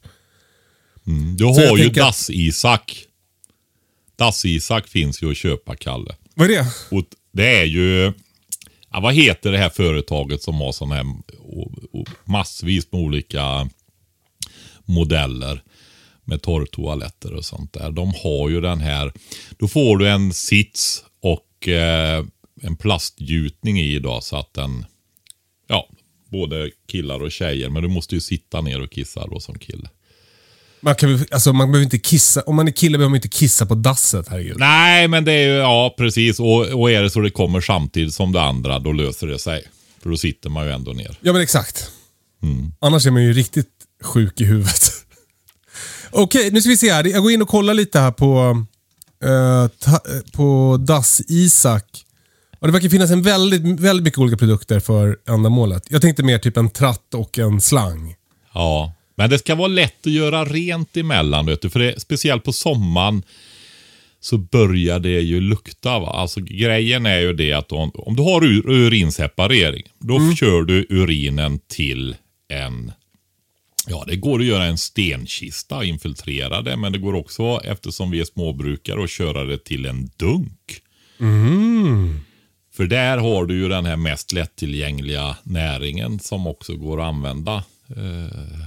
Du 1.36 1.44
Så 1.44 1.48
har 1.68 1.76
ju 1.76 1.84
tänker 1.84 2.00
Dass-Isak. 2.00 3.04
Dass-Isak 4.18 4.86
finns 4.88 5.22
ju 5.22 5.30
att 5.30 5.36
köpa, 5.36 5.76
Kalle. 5.76 6.14
Vad 6.38 6.50
är 6.50 6.54
det? 6.54 6.66
Och 6.90 7.04
det 7.32 7.60
är 7.60 7.64
ju... 7.64 8.12
Ja, 8.92 9.00
vad 9.00 9.14
heter 9.14 9.52
det 9.52 9.58
här 9.58 9.68
företaget 9.68 10.42
som 10.42 10.54
har 10.54 10.72
sådana 10.72 10.94
här 10.94 11.04
och, 11.38 11.72
och 11.92 12.08
massvis 12.24 12.92
med 12.92 13.00
olika 13.00 13.68
modeller 14.84 15.62
med 16.24 16.42
torrtoaletter 16.42 17.34
och 17.34 17.44
sånt 17.44 17.72
där. 17.72 17.90
De 17.90 18.14
har 18.22 18.48
ju 18.48 18.60
den 18.60 18.80
här. 18.80 19.12
Då 19.56 19.68
får 19.68 19.98
du 19.98 20.08
en 20.08 20.32
sits 20.32 21.04
och 21.20 21.68
eh, 21.68 22.24
en 22.62 22.76
plastgjutning 22.76 23.80
i 23.80 23.98
då 23.98 24.20
så 24.20 24.36
att 24.36 24.54
den, 24.54 24.84
ja, 25.66 25.88
både 26.28 26.70
killar 26.86 27.22
och 27.22 27.32
tjejer. 27.32 27.68
Men 27.68 27.82
du 27.82 27.88
måste 27.88 28.14
ju 28.14 28.20
sitta 28.20 28.60
ner 28.60 28.80
och 28.80 28.90
kissa 28.90 29.26
då 29.26 29.40
som 29.40 29.58
kille. 29.58 29.88
Man, 30.80 30.94
kan, 30.94 31.26
alltså, 31.30 31.52
man 31.52 31.72
behöver 31.72 31.84
inte 31.84 31.98
kissa. 31.98 32.42
Om 32.42 32.56
man 32.56 32.68
är 32.68 32.72
kille 32.72 32.98
behöver 32.98 33.10
man 33.10 33.16
inte 33.16 33.28
kissa 33.28 33.66
på 33.66 33.74
dasset. 33.74 34.28
Herregud. 34.28 34.56
Nej, 34.58 35.08
men 35.08 35.24
det 35.24 35.32
är 35.32 35.48
ju, 35.48 35.54
ja 35.54 35.94
precis. 35.98 36.40
Och, 36.40 36.60
och 36.60 36.90
är 36.90 37.02
det 37.02 37.10
så 37.10 37.20
det 37.20 37.30
kommer 37.30 37.60
samtidigt 37.60 38.14
som 38.14 38.32
det 38.32 38.42
andra, 38.42 38.78
då 38.78 38.92
löser 38.92 39.26
det 39.26 39.38
sig. 39.38 39.64
För 40.02 40.10
då 40.10 40.16
sitter 40.16 40.50
man 40.50 40.66
ju 40.66 40.72
ändå 40.72 40.92
ner. 40.92 41.18
Ja, 41.20 41.32
men 41.32 41.42
exakt. 41.42 41.90
Annars 42.80 43.06
är 43.06 43.10
man 43.10 43.22
ju 43.22 43.32
riktigt 43.32 43.68
sjuk 44.02 44.40
i 44.40 44.44
huvudet. 44.44 44.92
Okej, 46.10 46.50
nu 46.50 46.60
ska 46.60 46.70
vi 46.70 46.76
se 46.76 46.92
här. 46.92 47.04
Jag 47.04 47.22
går 47.22 47.32
in 47.32 47.42
och 47.42 47.48
kollar 47.48 47.74
lite 47.74 48.00
här 48.00 48.10
på, 48.10 48.64
ta, 49.78 49.90
eh, 49.90 49.98
på 50.32 50.76
Das 50.86 51.22
Isak. 51.28 51.84
Det 52.60 52.70
verkar 52.70 52.88
finnas 52.88 53.10
en 53.10 53.22
väldigt, 53.22 53.80
väldigt 53.80 54.04
mycket 54.04 54.18
olika 54.18 54.36
produkter 54.36 54.80
för 54.80 55.18
ändamålet. 55.28 55.86
Jag 55.90 56.02
tänkte 56.02 56.22
mer 56.22 56.38
typ 56.38 56.56
en 56.56 56.70
tratt 56.70 57.14
och 57.14 57.38
en 57.38 57.60
slang. 57.60 58.14
Ja, 58.54 58.92
men 59.16 59.30
det 59.30 59.38
ska 59.38 59.54
vara 59.54 59.68
lätt 59.68 60.06
att 60.06 60.12
göra 60.12 60.44
rent 60.44 60.96
emellan. 60.96 61.46
Vet 61.46 61.62
du? 61.62 61.70
För 61.70 61.80
det, 61.80 62.00
speciellt 62.00 62.44
på 62.44 62.52
sommaren 62.52 63.22
så 64.20 64.38
börjar 64.38 64.98
det 64.98 65.20
ju 65.20 65.40
lukta. 65.40 65.98
Va? 65.98 66.10
Alltså, 66.10 66.40
grejen 66.40 67.06
är 67.06 67.20
ju 67.20 67.32
det 67.32 67.52
att 67.52 67.72
om, 67.72 67.90
om 67.94 68.16
du 68.16 68.22
har 68.22 68.44
ur, 68.44 68.70
urinseparering, 68.70 69.82
då 69.98 70.34
kör 70.34 70.62
du 70.62 70.86
urinen 70.88 71.60
till 71.68 72.16
en 72.48 72.92
Ja, 73.88 74.04
det 74.06 74.16
går 74.16 74.40
att 74.40 74.46
göra 74.46 74.64
en 74.64 74.78
stenkista 74.78 75.76
och 75.76 75.84
infiltrera 75.84 76.62
det, 76.62 76.76
men 76.76 76.92
det 76.92 76.98
går 76.98 77.14
också, 77.14 77.60
eftersom 77.64 78.10
vi 78.10 78.20
är 78.20 78.24
småbrukare, 78.24 79.04
att 79.04 79.10
köra 79.10 79.44
det 79.44 79.64
till 79.64 79.86
en 79.86 80.10
dunk. 80.16 80.80
För 82.76 82.86
där 82.86 83.18
har 83.18 83.46
du 83.46 83.54
ju 83.54 83.68
den 83.68 83.86
här 83.86 83.96
mest 83.96 84.32
lättillgängliga 84.32 85.36
näringen 85.42 86.18
som 86.18 86.46
också 86.46 86.76
går 86.76 87.00
att 87.00 87.06
använda 87.06 87.64
eh, 87.88 88.66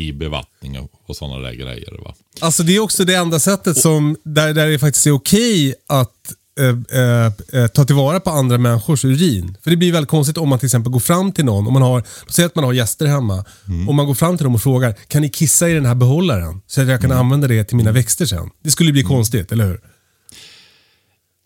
i 0.00 0.12
bevattning 0.12 0.78
och, 0.78 0.90
och 1.06 1.16
sådana 1.16 1.38
där 1.38 1.52
grejer. 1.52 2.04
Va? 2.04 2.14
Alltså 2.40 2.62
det 2.62 2.76
är 2.76 2.80
också 2.80 3.04
det 3.04 3.14
enda 3.14 3.38
sättet 3.38 3.76
som, 3.76 4.16
där, 4.24 4.54
där 4.54 4.66
det 4.66 4.78
faktiskt 4.78 5.06
är 5.06 5.10
okej 5.10 5.74
att 5.86 6.34
eh, 6.60 7.00
eh, 7.00 7.32
eh, 7.52 7.66
ta 7.66 7.84
tillvara 7.84 8.20
på 8.20 8.30
andra 8.30 8.58
människors 8.58 9.04
urin. 9.04 9.56
För 9.62 9.70
det 9.70 9.76
blir 9.76 9.92
väldigt 9.92 10.10
konstigt 10.10 10.36
om 10.36 10.48
man 10.48 10.58
till 10.58 10.66
exempel 10.66 10.92
går 10.92 11.00
fram 11.00 11.32
till 11.32 11.44
någon, 11.44 11.66
om 11.66 11.72
man 11.72 11.82
har, 11.82 12.04
säg 12.28 12.44
att 12.44 12.54
man 12.54 12.64
har 12.64 12.72
gäster 12.72 13.06
hemma, 13.06 13.44
om 13.88 13.96
man 13.96 14.06
går 14.06 14.14
fram 14.14 14.36
till 14.36 14.44
dem 14.44 14.54
och 14.54 14.62
frågar, 14.62 14.92
kan 14.92 15.22
ni 15.22 15.28
kissa 15.28 15.68
i 15.68 15.72
den 15.72 15.86
här 15.86 15.94
behållaren? 15.94 16.60
Så 16.66 16.80
att 16.80 16.88
jag 16.88 17.00
kan 17.00 17.12
använda 17.12 17.48
det 17.48 17.64
till 17.64 17.76
mina 17.76 17.92
växter 17.92 18.26
sen. 18.26 18.50
Det 18.62 18.70
skulle 18.70 18.92
bli 18.92 19.02
konstigt, 19.02 19.52
eller 19.52 19.66
hur? 19.66 19.80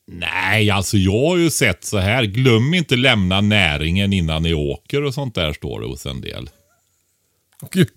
Nej, 0.07 0.71
alltså 0.71 0.97
jag 0.97 1.29
har 1.29 1.37
ju 1.37 1.51
sett 1.51 1.85
så 1.85 1.99
här. 1.99 2.25
Glöm 2.25 2.75
inte 2.75 2.97
lämna 2.97 3.41
näringen 3.41 4.13
innan 4.13 4.43
ni 4.43 4.55
åker 4.55 5.03
och 5.03 5.15
sånt 5.15 5.35
där 5.35 5.53
står 5.53 5.81
det 5.81 5.87
hos 5.87 6.07
en 6.07 6.21
del. 6.21 6.51
Gud. 7.71 7.89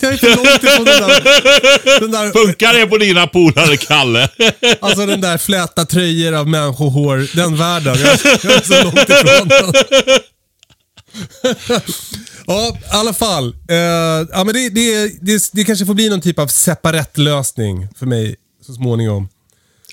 Jag 0.00 0.12
är 0.12 0.16
för 0.16 0.36
långt 0.36 0.62
ifrån 0.64 0.84
den 0.84 1.00
där, 1.00 2.00
den 2.00 2.10
där, 2.10 2.46
Funkar 2.46 2.74
det 2.74 2.86
på 2.86 2.98
dina 2.98 3.26
polare, 3.26 3.76
Kalle? 3.76 4.28
alltså 4.80 5.06
den 5.06 5.20
där 5.20 5.38
fläta 5.38 5.84
tröjor 5.84 6.32
av 6.34 6.48
människohår, 6.48 7.36
den 7.36 7.56
världen. 7.56 7.96
Jag, 7.98 8.18
jag 8.42 8.52
är 8.52 8.62
så 8.64 8.82
långt 8.84 9.08
ifrån 9.08 9.48
den. 9.48 9.72
Ja, 12.46 12.76
i 12.80 12.84
alla 12.90 13.12
fall. 13.14 13.54
Eh, 13.68 13.76
ja, 14.32 14.44
men 14.44 14.54
det, 14.54 14.68
det, 14.68 15.08
det, 15.20 15.50
det 15.52 15.64
kanske 15.64 15.86
får 15.86 15.94
bli 15.94 16.08
någon 16.08 16.20
typ 16.20 16.38
av 16.38 16.46
separat 16.46 17.18
lösning 17.18 17.88
för 17.98 18.06
mig 18.06 18.36
så 18.66 18.72
småningom. 18.72 19.28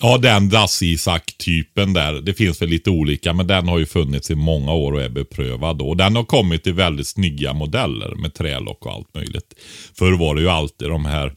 Ja, 0.01 0.17
den 0.17 0.49
dass-Isak-typen 0.49 1.93
där. 1.93 2.13
Det 2.13 2.33
finns 2.33 2.61
väl 2.61 2.69
lite 2.69 2.89
olika, 2.89 3.33
men 3.33 3.47
den 3.47 3.67
har 3.67 3.79
ju 3.79 3.85
funnits 3.85 4.31
i 4.31 4.35
många 4.35 4.73
år 4.73 4.91
och 4.91 5.01
är 5.01 5.09
beprövad. 5.09 5.81
Och 5.81 5.97
den 5.97 6.15
har 6.15 6.23
kommit 6.23 6.67
i 6.67 6.71
väldigt 6.71 7.07
snygga 7.07 7.53
modeller 7.53 8.15
med 8.15 8.33
trälock 8.33 8.85
och 8.85 8.91
allt 8.91 9.15
möjligt. 9.15 9.53
Förr 9.97 10.11
var 10.11 10.35
det 10.35 10.41
ju 10.41 10.49
alltid 10.49 10.89
de 10.89 11.05
här 11.05 11.33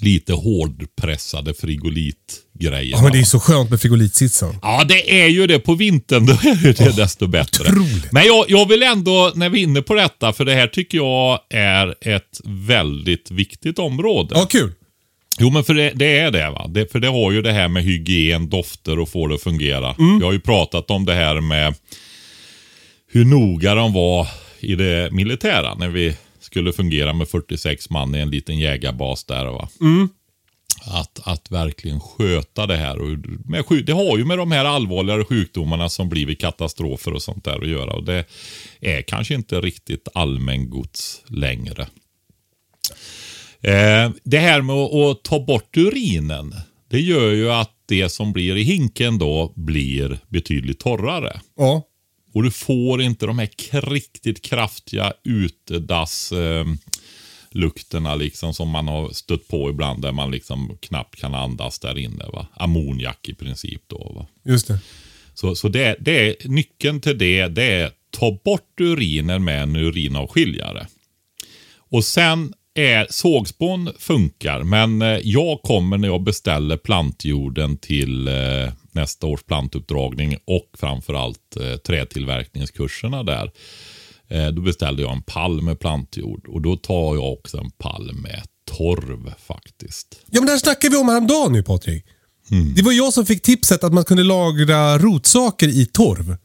lite 0.00 0.32
hårdpressade 0.32 1.54
frigolitgrejerna. 1.54 2.98
Ja, 2.98 3.02
men 3.02 3.12
det 3.12 3.18
är 3.18 3.24
så 3.24 3.40
skönt 3.40 3.70
med 3.70 3.80
frigolitsitsen. 3.80 4.58
Ja, 4.62 4.84
det 4.84 5.22
är 5.22 5.28
ju 5.28 5.46
det. 5.46 5.58
På 5.58 5.74
vintern 5.74 6.26
då 6.26 6.32
är 6.32 6.62
det 6.62 6.80
oh, 6.80 6.96
desto 6.96 7.26
bättre. 7.26 7.68
otroligt. 7.68 8.12
Men 8.12 8.26
jag, 8.26 8.44
jag 8.48 8.68
vill 8.68 8.82
ändå, 8.82 9.32
när 9.34 9.48
vi 9.48 9.58
är 9.58 9.62
inne 9.62 9.82
på 9.82 9.94
detta, 9.94 10.32
för 10.32 10.44
det 10.44 10.54
här 10.54 10.66
tycker 10.66 10.98
jag 10.98 11.40
är 11.50 11.94
ett 12.00 12.40
väldigt 12.44 13.30
viktigt 13.30 13.78
område. 13.78 14.34
Ja, 14.38 14.46
kul. 14.46 14.72
Jo, 15.38 15.50
men 15.50 15.64
för 15.64 15.74
det, 15.74 15.92
det 15.94 16.18
är 16.18 16.30
det. 16.30 16.50
va. 16.50 16.66
Det, 16.68 16.92
för 16.92 17.00
det 17.00 17.08
har 17.08 17.32
ju 17.32 17.42
det 17.42 17.52
här 17.52 17.68
med 17.68 17.84
hygien, 17.84 18.48
dofter 18.48 18.98
och 18.98 19.08
få 19.08 19.26
det 19.26 19.34
att 19.34 19.42
fungera. 19.42 19.94
Mm. 19.98 20.18
Vi 20.18 20.24
har 20.24 20.32
ju 20.32 20.40
pratat 20.40 20.90
om 20.90 21.04
det 21.04 21.14
här 21.14 21.40
med 21.40 21.74
hur 23.10 23.24
noga 23.24 23.74
de 23.74 23.92
var 23.92 24.28
i 24.60 24.74
det 24.74 25.12
militära 25.12 25.74
när 25.74 25.88
vi 25.88 26.16
skulle 26.40 26.72
fungera 26.72 27.12
med 27.12 27.28
46 27.28 27.90
man 27.90 28.14
i 28.14 28.18
en 28.18 28.30
liten 28.30 28.58
jägarbas 28.58 29.24
där. 29.24 29.44
Va? 29.44 29.68
Mm. 29.80 30.08
Att, 30.86 31.20
att 31.24 31.50
verkligen 31.50 32.00
sköta 32.00 32.66
det 32.66 32.76
här. 32.76 32.98
Och 32.98 33.18
med, 33.44 33.64
det 33.84 33.92
har 33.92 34.18
ju 34.18 34.24
med 34.24 34.38
de 34.38 34.52
här 34.52 34.64
allvarligare 34.64 35.24
sjukdomarna 35.24 35.88
som 35.88 36.08
blir 36.08 36.26
vid 36.26 36.40
katastrofer 36.40 37.12
och 37.12 37.22
sånt 37.22 37.44
där 37.44 37.62
att 37.62 37.68
göra. 37.68 37.92
Och 37.92 38.04
det 38.04 38.24
är 38.80 39.02
kanske 39.02 39.34
inte 39.34 39.60
riktigt 39.60 40.08
allmängods 40.14 41.22
längre. 41.26 41.86
Eh, 43.62 44.10
det 44.24 44.38
här 44.38 44.62
med 44.62 44.74
att, 44.76 45.22
ta 45.22 45.40
bort 45.40 45.76
urinen. 45.76 46.54
Det 46.88 47.00
gör 47.00 47.32
ju 47.32 47.50
att 47.52 47.74
det 47.86 48.08
som 48.08 48.32
blir 48.32 48.56
i 48.56 48.62
hinken 48.62 49.18
då 49.18 49.52
blir 49.56 50.18
betydligt 50.28 50.78
torrare. 50.78 51.40
Ja. 51.56 51.82
Och 52.34 52.42
du 52.42 52.50
får 52.50 53.02
inte 53.02 53.26
de 53.26 53.38
här 53.38 53.80
riktigt 53.90 54.42
kraftiga 54.42 55.12
utedass 55.24 56.32
eh, 56.32 56.64
lukterna 57.50 58.14
liksom 58.14 58.54
som 58.54 58.68
man 58.68 58.88
har 58.88 59.10
stött 59.10 59.48
på 59.48 59.70
ibland 59.70 60.02
där 60.02 60.12
man 60.12 60.30
liksom 60.30 60.78
knappt 60.80 61.16
kan 61.16 61.34
andas 61.34 61.78
där 61.78 61.98
inne. 61.98 62.24
Va? 62.32 62.46
Ammoniak 62.54 63.28
i 63.28 63.34
princip 63.34 63.82
då. 63.86 64.12
Va? 64.14 64.26
Just 64.52 64.68
det. 64.68 64.78
Så, 65.34 65.54
så 65.54 65.68
det, 65.68 65.96
det 66.00 66.28
är, 66.28 66.48
nyckeln 66.48 67.00
till 67.00 67.18
det, 67.18 67.48
det 67.48 67.64
är 67.64 67.90
ta 68.10 68.38
bort 68.44 68.80
urinen 68.80 69.44
med 69.44 69.62
en 69.62 69.76
urinavskiljare. 69.76 70.86
Och 71.90 72.04
sen 72.04 72.54
är 72.78 73.06
sågspån 73.10 73.90
funkar, 73.98 74.62
men 74.62 75.02
eh, 75.02 75.18
jag 75.22 75.62
kommer 75.62 75.98
när 75.98 76.08
jag 76.08 76.22
beställer 76.22 76.76
plantjorden 76.76 77.76
till 77.76 78.28
eh, 78.28 78.34
nästa 78.92 79.26
års 79.26 79.42
plantuppdragning 79.42 80.36
och 80.44 80.70
framförallt 80.78 81.56
eh, 81.60 81.76
trätillverkningskurserna 81.76 83.22
där. 83.22 83.50
Eh, 84.28 84.46
då 84.46 84.62
beställde 84.62 85.02
jag 85.02 85.12
en 85.12 85.22
pall 85.22 85.62
med 85.62 85.80
plantjord 85.80 86.48
och 86.48 86.62
då 86.62 86.76
tar 86.76 87.14
jag 87.14 87.32
också 87.32 87.58
en 87.58 87.70
pall 87.70 88.12
med 88.12 88.42
torv 88.70 89.32
faktiskt. 89.46 90.20
Ja, 90.30 90.40
men 90.40 90.46
det 90.46 90.52
här 90.52 90.58
snackade 90.58 90.94
vi 90.94 91.00
om 91.00 91.08
häromdagen 91.08 91.52
nu 91.52 91.62
Patrik. 91.62 92.04
Mm. 92.50 92.74
Det 92.74 92.82
var 92.82 92.92
jag 92.92 93.12
som 93.12 93.26
fick 93.26 93.42
tipset 93.42 93.84
att 93.84 93.92
man 93.92 94.04
kunde 94.04 94.22
lagra 94.22 94.98
rotsaker 94.98 95.68
i 95.68 95.86
torv. 95.86 96.36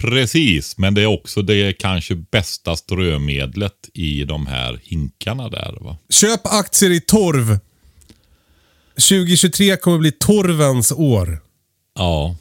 Precis, 0.00 0.78
men 0.78 0.94
det 0.94 1.02
är 1.02 1.06
också 1.06 1.42
det 1.42 1.72
kanske 1.72 2.14
bästa 2.14 2.76
strömedlet 2.76 3.88
i 3.94 4.24
de 4.24 4.46
här 4.46 4.80
hinkarna 4.82 5.48
där. 5.48 5.76
Va? 5.80 5.96
Köp 6.10 6.40
aktier 6.44 6.90
i 6.90 7.00
torv. 7.00 7.58
2023 8.94 9.76
kommer 9.76 9.98
bli 9.98 10.12
torvens 10.12 10.92
år. 10.92 11.40
Ja. 11.94 12.36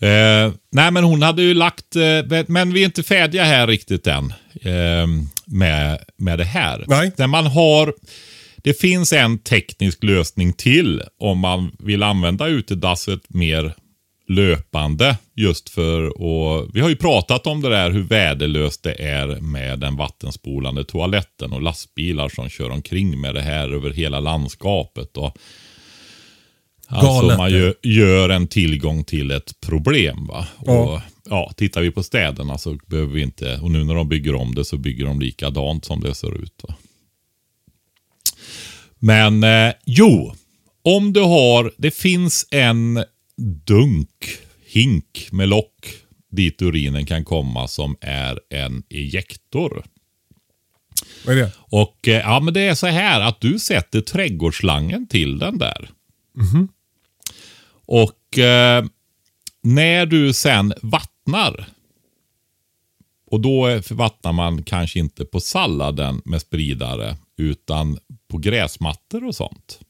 Eh, 0.00 0.52
nej, 0.72 0.90
men 0.90 1.04
hon 1.04 1.22
hade 1.22 1.42
ju 1.42 1.54
lagt, 1.54 1.96
eh, 1.96 2.44
men 2.46 2.72
vi 2.72 2.80
är 2.80 2.84
inte 2.84 3.02
färdiga 3.02 3.44
här 3.44 3.66
riktigt 3.66 4.06
än 4.06 4.32
eh, 4.60 5.06
med, 5.44 5.98
med 6.16 6.38
det 6.38 6.44
här. 6.44 6.84
Nej. 6.86 7.12
När 7.16 7.26
man 7.26 7.46
har, 7.46 7.94
det 8.56 8.80
finns 8.80 9.12
en 9.12 9.38
teknisk 9.38 10.04
lösning 10.04 10.52
till 10.52 11.02
om 11.18 11.38
man 11.38 11.76
vill 11.78 12.02
använda 12.02 12.46
utedasset 12.46 13.20
mer 13.28 13.74
löpande 14.28 15.16
just 15.34 15.70
för 15.70 16.22
och 16.22 16.70
Vi 16.74 16.80
har 16.80 16.88
ju 16.88 16.96
pratat 16.96 17.46
om 17.46 17.60
det 17.60 17.68
där 17.68 17.90
hur 17.90 18.02
värdelöst 18.02 18.82
det 18.82 18.92
är 18.94 19.26
med 19.40 19.78
den 19.78 19.96
vattenspolande 19.96 20.84
toaletten 20.84 21.52
och 21.52 21.62
lastbilar 21.62 22.28
som 22.28 22.48
kör 22.48 22.70
omkring 22.70 23.20
med 23.20 23.34
det 23.34 23.42
här 23.42 23.68
över 23.70 23.90
hela 23.90 24.20
landskapet. 24.20 25.16
Och, 25.16 25.38
Alltså 26.88 27.20
Galet. 27.20 27.38
man 27.38 27.50
gör, 27.50 27.74
gör 27.82 28.28
en 28.28 28.46
tillgång 28.48 29.04
till 29.04 29.30
ett 29.30 29.60
problem. 29.60 30.26
va. 30.26 30.46
Ja. 30.66 30.72
Och, 30.72 31.00
ja, 31.30 31.52
tittar 31.56 31.80
vi 31.82 31.90
på 31.90 32.02
städerna 32.02 32.58
så 32.58 32.78
behöver 32.86 33.12
vi 33.12 33.22
inte, 33.22 33.58
och 33.58 33.70
nu 33.70 33.84
när 33.84 33.94
de 33.94 34.08
bygger 34.08 34.34
om 34.34 34.54
det 34.54 34.64
så 34.64 34.76
bygger 34.76 35.04
de 35.06 35.20
likadant 35.20 35.84
som 35.84 36.00
det 36.00 36.14
ser 36.14 36.42
ut. 36.42 36.64
Va? 36.68 36.74
Men 38.98 39.44
eh, 39.44 39.72
jo, 39.84 40.34
om 40.82 41.12
du 41.12 41.20
har, 41.20 41.72
det 41.78 41.90
finns 41.90 42.46
en 42.50 43.04
dunk, 43.36 44.38
hink 44.66 45.28
med 45.32 45.48
lock 45.48 46.04
dit 46.30 46.62
urinen 46.62 47.06
kan 47.06 47.24
komma 47.24 47.68
som 47.68 47.96
är 48.00 48.40
en 48.50 48.82
ejektor. 48.90 49.84
Vad 51.26 51.38
är 51.38 51.40
det? 51.40 51.52
Och 51.58 52.08
eh, 52.08 52.20
ja, 52.20 52.40
men 52.40 52.54
det 52.54 52.60
är 52.60 52.74
så 52.74 52.86
här 52.86 53.20
att 53.20 53.40
du 53.40 53.58
sätter 53.58 54.00
trädgårdsslangen 54.00 55.06
till 55.06 55.38
den 55.38 55.58
där. 55.58 55.90
Och 57.86 58.38
eh, 58.38 58.84
när 59.62 60.06
du 60.06 60.32
sen 60.32 60.72
vattnar. 60.82 61.68
Och 63.30 63.40
då 63.40 63.80
vattnar 63.90 64.32
man 64.32 64.62
kanske 64.62 64.98
inte 64.98 65.24
på 65.24 65.40
salladen 65.40 66.22
med 66.24 66.40
spridare. 66.40 67.16
Utan 67.36 67.98
på 68.28 68.38
gräsmattor 68.38 69.24
och 69.24 69.34
sånt. 69.34 69.80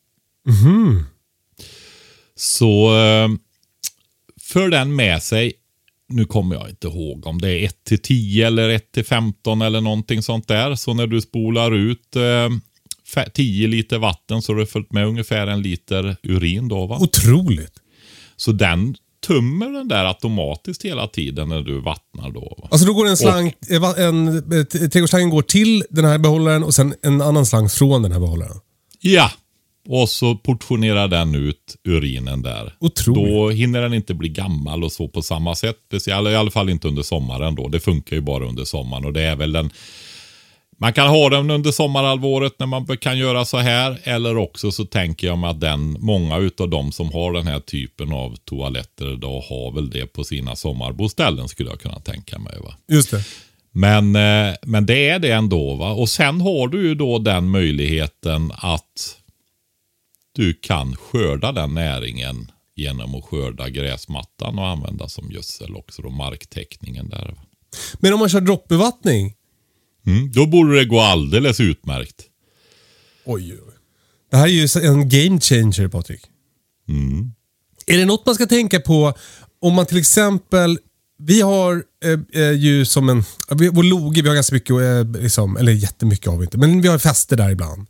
Så 2.37 2.97
eh, 2.99 3.29
för 4.41 4.69
den 4.69 4.97
med 4.97 5.23
sig 5.23 5.53
nu 6.09 6.25
kommer 6.25 6.55
jag 6.57 6.69
inte 6.71 6.87
ihåg 6.87 7.27
om 7.27 7.41
det 7.41 7.51
är 7.51 7.65
1 7.65 7.85
till 7.85 7.99
10 8.03 8.47
eller 8.47 8.69
1 8.69 8.93
till 8.93 9.05
15 9.05 9.63
eller 9.63 9.81
någonting 9.81 10.23
sånt 10.23 10.49
där. 10.49 10.75
Så 10.75 10.95
när 10.95 11.07
du 11.07 11.21
spolar 11.21 11.75
ut 11.75 12.17
eh, 12.17 12.21
fe- 13.15 13.31
10 13.35 13.67
liter 13.69 13.99
vatten 13.99 14.43
så 14.43 14.53
har 14.53 14.59
du 14.59 14.67
följt 14.67 14.93
med 14.93 15.07
ungefär 15.07 15.47
en 15.47 15.63
liter 15.63 16.17
urin 16.23 16.69
då 16.69 16.87
va? 16.87 16.99
Otroligt. 17.01 17.73
Så 18.37 18.53
den 18.53 18.97
tömmer 19.27 19.71
den 19.71 19.89
där 19.89 20.05
automatiskt 20.05 20.85
hela 20.85 21.07
tiden 21.07 21.49
när 21.49 21.61
du 21.63 21.81
vattnar 21.81 22.31
då. 22.31 22.57
Va? 22.63 22.69
Alltså 22.71 22.87
då 22.87 22.95
går 22.95 23.07
en 23.09 23.17
slang, 23.17 23.53
eh, 23.71 23.81
va- 23.81 23.95
en, 23.97 24.29
en, 24.29 24.67
trädgårdsslangen 24.91 25.31
går 25.31 25.43
till 25.43 25.85
den 25.91 26.05
här 26.05 26.19
behållaren 26.19 26.65
och 26.65 26.75
sen 26.75 26.95
en 27.03 27.21
annan 27.23 27.47
slang 27.47 27.69
från 27.69 28.03
den 28.03 28.13
här 28.13 28.21
behållaren. 28.21 28.57
Ja, 29.01 29.31
och 29.89 30.09
så 30.09 30.35
portionerar 30.35 31.09
den 31.09 31.35
ut 31.35 31.77
urinen 31.85 32.43
där. 32.43 32.73
Otroligt. 32.81 33.33
Då 33.33 33.51
hinner 33.51 33.83
den 33.83 33.95
inte 33.95 34.15
bli 34.15 34.29
gammal 34.29 34.85
och 34.85 34.93
så 34.93 35.09
på 35.09 35.23
samma 35.23 35.55
sätt. 35.55 35.77
Speciellt, 35.87 36.29
I 36.29 36.35
alla 36.35 36.51
fall 36.51 36.71
inte 36.71 36.89
under 36.89 37.03
sommaren 37.03 37.55
då. 37.55 37.69
Det 37.69 37.81
funkar 37.81 38.17
ju 38.17 38.23
bara 38.23 38.45
under 38.45 38.65
sommaren 38.65 39.05
och 39.05 39.13
det 39.13 39.23
är 39.23 39.37
väl 39.37 39.53
den 39.53 39.71
man 40.79 40.93
kan 40.93 41.09
ha 41.09 41.29
den 41.29 41.51
under 41.51 41.71
sommarhalvåret 41.71 42.53
när 42.59 42.67
man 42.67 42.87
kan 42.97 43.19
göra 43.19 43.45
så 43.45 43.59
här. 43.59 43.99
Eller 44.03 44.37
också 44.37 44.73
så 44.73 44.85
tänker 44.85 45.27
jag 45.27 45.39
mig 45.39 45.51
att 45.51 45.61
den, 45.61 45.97
många 46.01 46.39
utav 46.39 46.69
de 46.69 46.93
som 46.93 47.13
har 47.13 47.33
den 47.33 47.47
här 47.47 47.61
typen 47.61 48.13
av 48.13 48.37
toaletter 48.45 49.17
då 49.17 49.45
har 49.49 49.75
väl 49.75 49.91
det 49.91 50.07
på 50.07 50.25
sina 50.25 50.57
sommarboställen 50.57 51.49
skulle 51.49 51.71
jag 51.71 51.81
kunna 51.81 52.01
tänka 52.01 52.39
mig. 52.39 52.55
Va? 52.65 52.75
Just 52.89 53.11
det. 53.11 53.25
Men, 53.73 54.17
eh, 54.17 54.55
men 54.63 54.87
det 54.87 55.09
är 55.09 55.19
det 55.19 55.31
ändå. 55.31 55.75
Va? 55.75 55.93
Och 55.93 56.09
sen 56.09 56.41
har 56.41 56.69
du 56.69 56.89
ju 56.89 56.95
då 56.95 57.19
den 57.19 57.49
möjligheten 57.49 58.53
att 58.57 59.19
du 60.35 60.55
kan 60.55 60.97
skörda 60.97 61.53
den 61.53 61.75
näringen 61.75 62.51
genom 62.75 63.15
att 63.15 63.25
skörda 63.25 63.69
gräsmattan 63.69 64.59
och 64.59 64.69
använda 64.69 65.09
som 65.09 65.31
gödsel 65.31 65.77
också 65.77 66.03
då 66.03 66.11
marktäckningen 66.11 67.09
där. 67.09 67.35
Men 67.95 68.13
om 68.13 68.21
man 68.21 68.29
kör 68.29 68.41
droppbevattning? 68.41 69.35
Mm, 70.07 70.33
då 70.33 70.47
borde 70.47 70.79
det 70.79 70.85
gå 70.85 71.01
alldeles 71.01 71.61
utmärkt. 71.61 72.23
Oj, 73.25 73.53
oj. 73.53 73.75
Det 74.31 74.37
här 74.37 74.47
är 74.47 74.51
ju 74.51 74.89
en 74.89 75.09
game 75.09 75.41
changer 75.41 75.89
Patrik. 75.89 76.23
Är 77.87 77.99
det 77.99 78.05
något 78.05 78.27
man 78.27 78.35
ska 78.35 78.47
tänka 78.47 78.81
på 78.81 79.15
om 79.61 79.75
man 79.75 79.87
till 79.87 79.99
exempel 79.99 80.79
vi 81.19 81.41
har 81.41 81.85
eh, 82.05 82.43
eh, 82.43 82.53
ju 82.53 82.85
som 82.85 83.09
en, 83.09 83.25
vår 83.49 83.83
loge, 83.83 84.23
vi 84.23 84.29
har 84.29 84.35
ganska 84.35 84.55
mycket, 84.55 84.71
eh, 84.71 85.23
liksom, 85.23 85.57
eller 85.57 85.73
jättemycket 85.73 86.27
har 86.27 86.37
vi 86.37 86.45
inte, 86.45 86.59
men 86.59 86.81
vi 86.81 86.89
har 86.89 86.99
fester 86.99 87.37
där 87.37 87.51
ibland. 87.51 87.87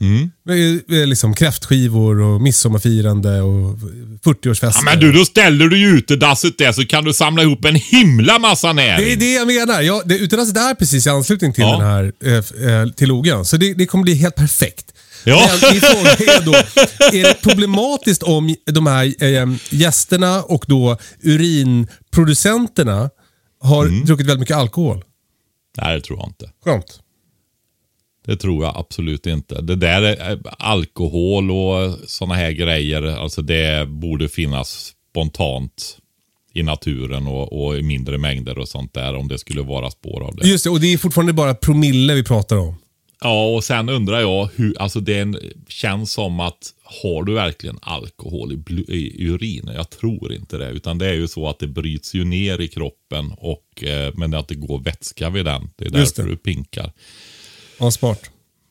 Är 0.00 1.06
liksom 1.06 1.34
kräftskivor 1.34 2.20
och 2.20 2.40
midsommarfirande 2.40 3.40
och 3.42 3.78
40-årsfester. 4.24 4.72
Ja, 4.74 4.82
men 4.84 5.00
du, 5.00 5.12
då 5.12 5.24
ställer 5.24 5.66
du 5.66 5.78
ju 5.78 5.86
utedasset 5.88 6.58
där 6.58 6.72
så 6.72 6.86
kan 6.86 7.04
du 7.04 7.12
samla 7.14 7.42
ihop 7.42 7.64
en 7.64 7.74
himla 7.74 8.38
massa 8.38 8.72
näring. 8.72 9.04
Det 9.04 9.12
är 9.12 9.16
det 9.16 9.32
jag 9.32 9.46
menar. 9.46 9.80
Ja, 9.82 10.02
det, 10.04 10.18
utedasset 10.18 10.56
är 10.56 10.74
precis 10.74 11.06
i 11.06 11.10
anslutning 11.10 11.52
till 11.52 11.62
Ja. 11.64 11.78
den 11.78 11.86
här 11.86 12.12
eh, 12.24 12.72
eh, 12.72 12.88
till 12.88 13.08
logen. 13.08 13.44
Så 13.44 13.56
det, 13.56 13.74
det 13.74 13.86
kommer 13.86 14.04
bli 14.04 14.14
helt 14.14 14.34
perfekt. 14.34 14.92
Ja. 15.24 15.50
Men 15.62 15.72
min 15.72 15.80
fråga 15.90 16.10
är 16.10 16.44
då, 16.44 16.52
är 17.18 17.22
det 17.22 17.42
problematiskt 17.42 18.22
om 18.22 18.54
de 18.66 18.86
här 18.86 19.24
eh, 19.24 19.48
gästerna 19.70 20.42
och 20.42 20.64
då 20.68 20.96
urinproducenterna 21.22 23.10
har 23.60 23.86
Mm. 23.86 24.04
druckit 24.04 24.26
väldigt 24.26 24.40
mycket 24.40 24.56
alkohol? 24.56 25.04
Nej, 25.76 25.94
det 25.94 26.00
tror 26.00 26.18
jag 26.18 26.28
inte. 26.28 26.50
Skönt. 26.64 27.00
Det 28.28 28.36
tror 28.36 28.64
jag 28.64 28.76
absolut 28.76 29.26
inte. 29.26 29.60
Det 29.60 29.76
där 29.76 30.02
är 30.02 30.32
eh, 30.32 30.38
alkohol 30.58 31.50
och 31.50 31.98
sådana 32.06 32.34
här 32.34 32.50
grejer, 32.50 33.02
alltså 33.02 33.42
det 33.42 33.88
borde 33.88 34.28
finnas 34.28 34.94
spontant 35.10 35.98
i 36.54 36.62
naturen 36.62 37.26
och, 37.26 37.64
och 37.64 37.78
i 37.78 37.82
mindre 37.82 38.18
mängder 38.18 38.58
och 38.58 38.68
sånt 38.68 38.94
där 38.94 39.16
om 39.16 39.28
det 39.28 39.38
skulle 39.38 39.62
vara 39.62 39.90
spår 39.90 40.22
av 40.22 40.36
det. 40.36 40.48
Just 40.48 40.64
det, 40.64 40.70
och 40.70 40.80
det 40.80 40.92
är 40.92 40.98
fortfarande 40.98 41.32
bara 41.32 41.54
promille 41.54 42.14
vi 42.14 42.24
pratar 42.24 42.56
om. 42.56 42.74
Ja, 43.20 43.46
och 43.46 43.64
sen 43.64 43.88
undrar 43.88 44.20
jag 44.20 44.48
hur, 44.54 44.82
alltså 44.82 45.00
det 45.00 45.18
en, 45.18 45.38
känns 45.68 46.12
som 46.12 46.40
att 46.40 46.74
har 46.84 47.22
du 47.22 47.34
verkligen 47.34 47.78
alkohol 47.82 48.52
i, 48.52 48.82
i 48.88 49.28
urinen? 49.28 49.74
Jag 49.74 49.90
tror 49.90 50.32
inte 50.32 50.58
det, 50.58 50.70
utan 50.70 50.98
det 50.98 51.06
är 51.06 51.14
ju 51.14 51.28
så 51.28 51.48
att 51.48 51.58
det 51.58 51.66
bryts 51.66 52.14
ju 52.14 52.24
ner 52.24 52.60
i 52.60 52.68
kroppen 52.68 53.32
och 53.38 53.84
eh, 53.84 54.12
men 54.14 54.34
att 54.34 54.48
det 54.48 54.54
går 54.54 54.78
vätska 54.78 55.30
vid 55.30 55.44
den. 55.44 55.70
Det 55.76 55.84
är 55.84 55.90
därför 55.90 56.22
det. 56.22 56.28
du 56.28 56.36
pinkar. 56.36 56.92
Ja, 57.78 57.90
smart. 57.90 58.20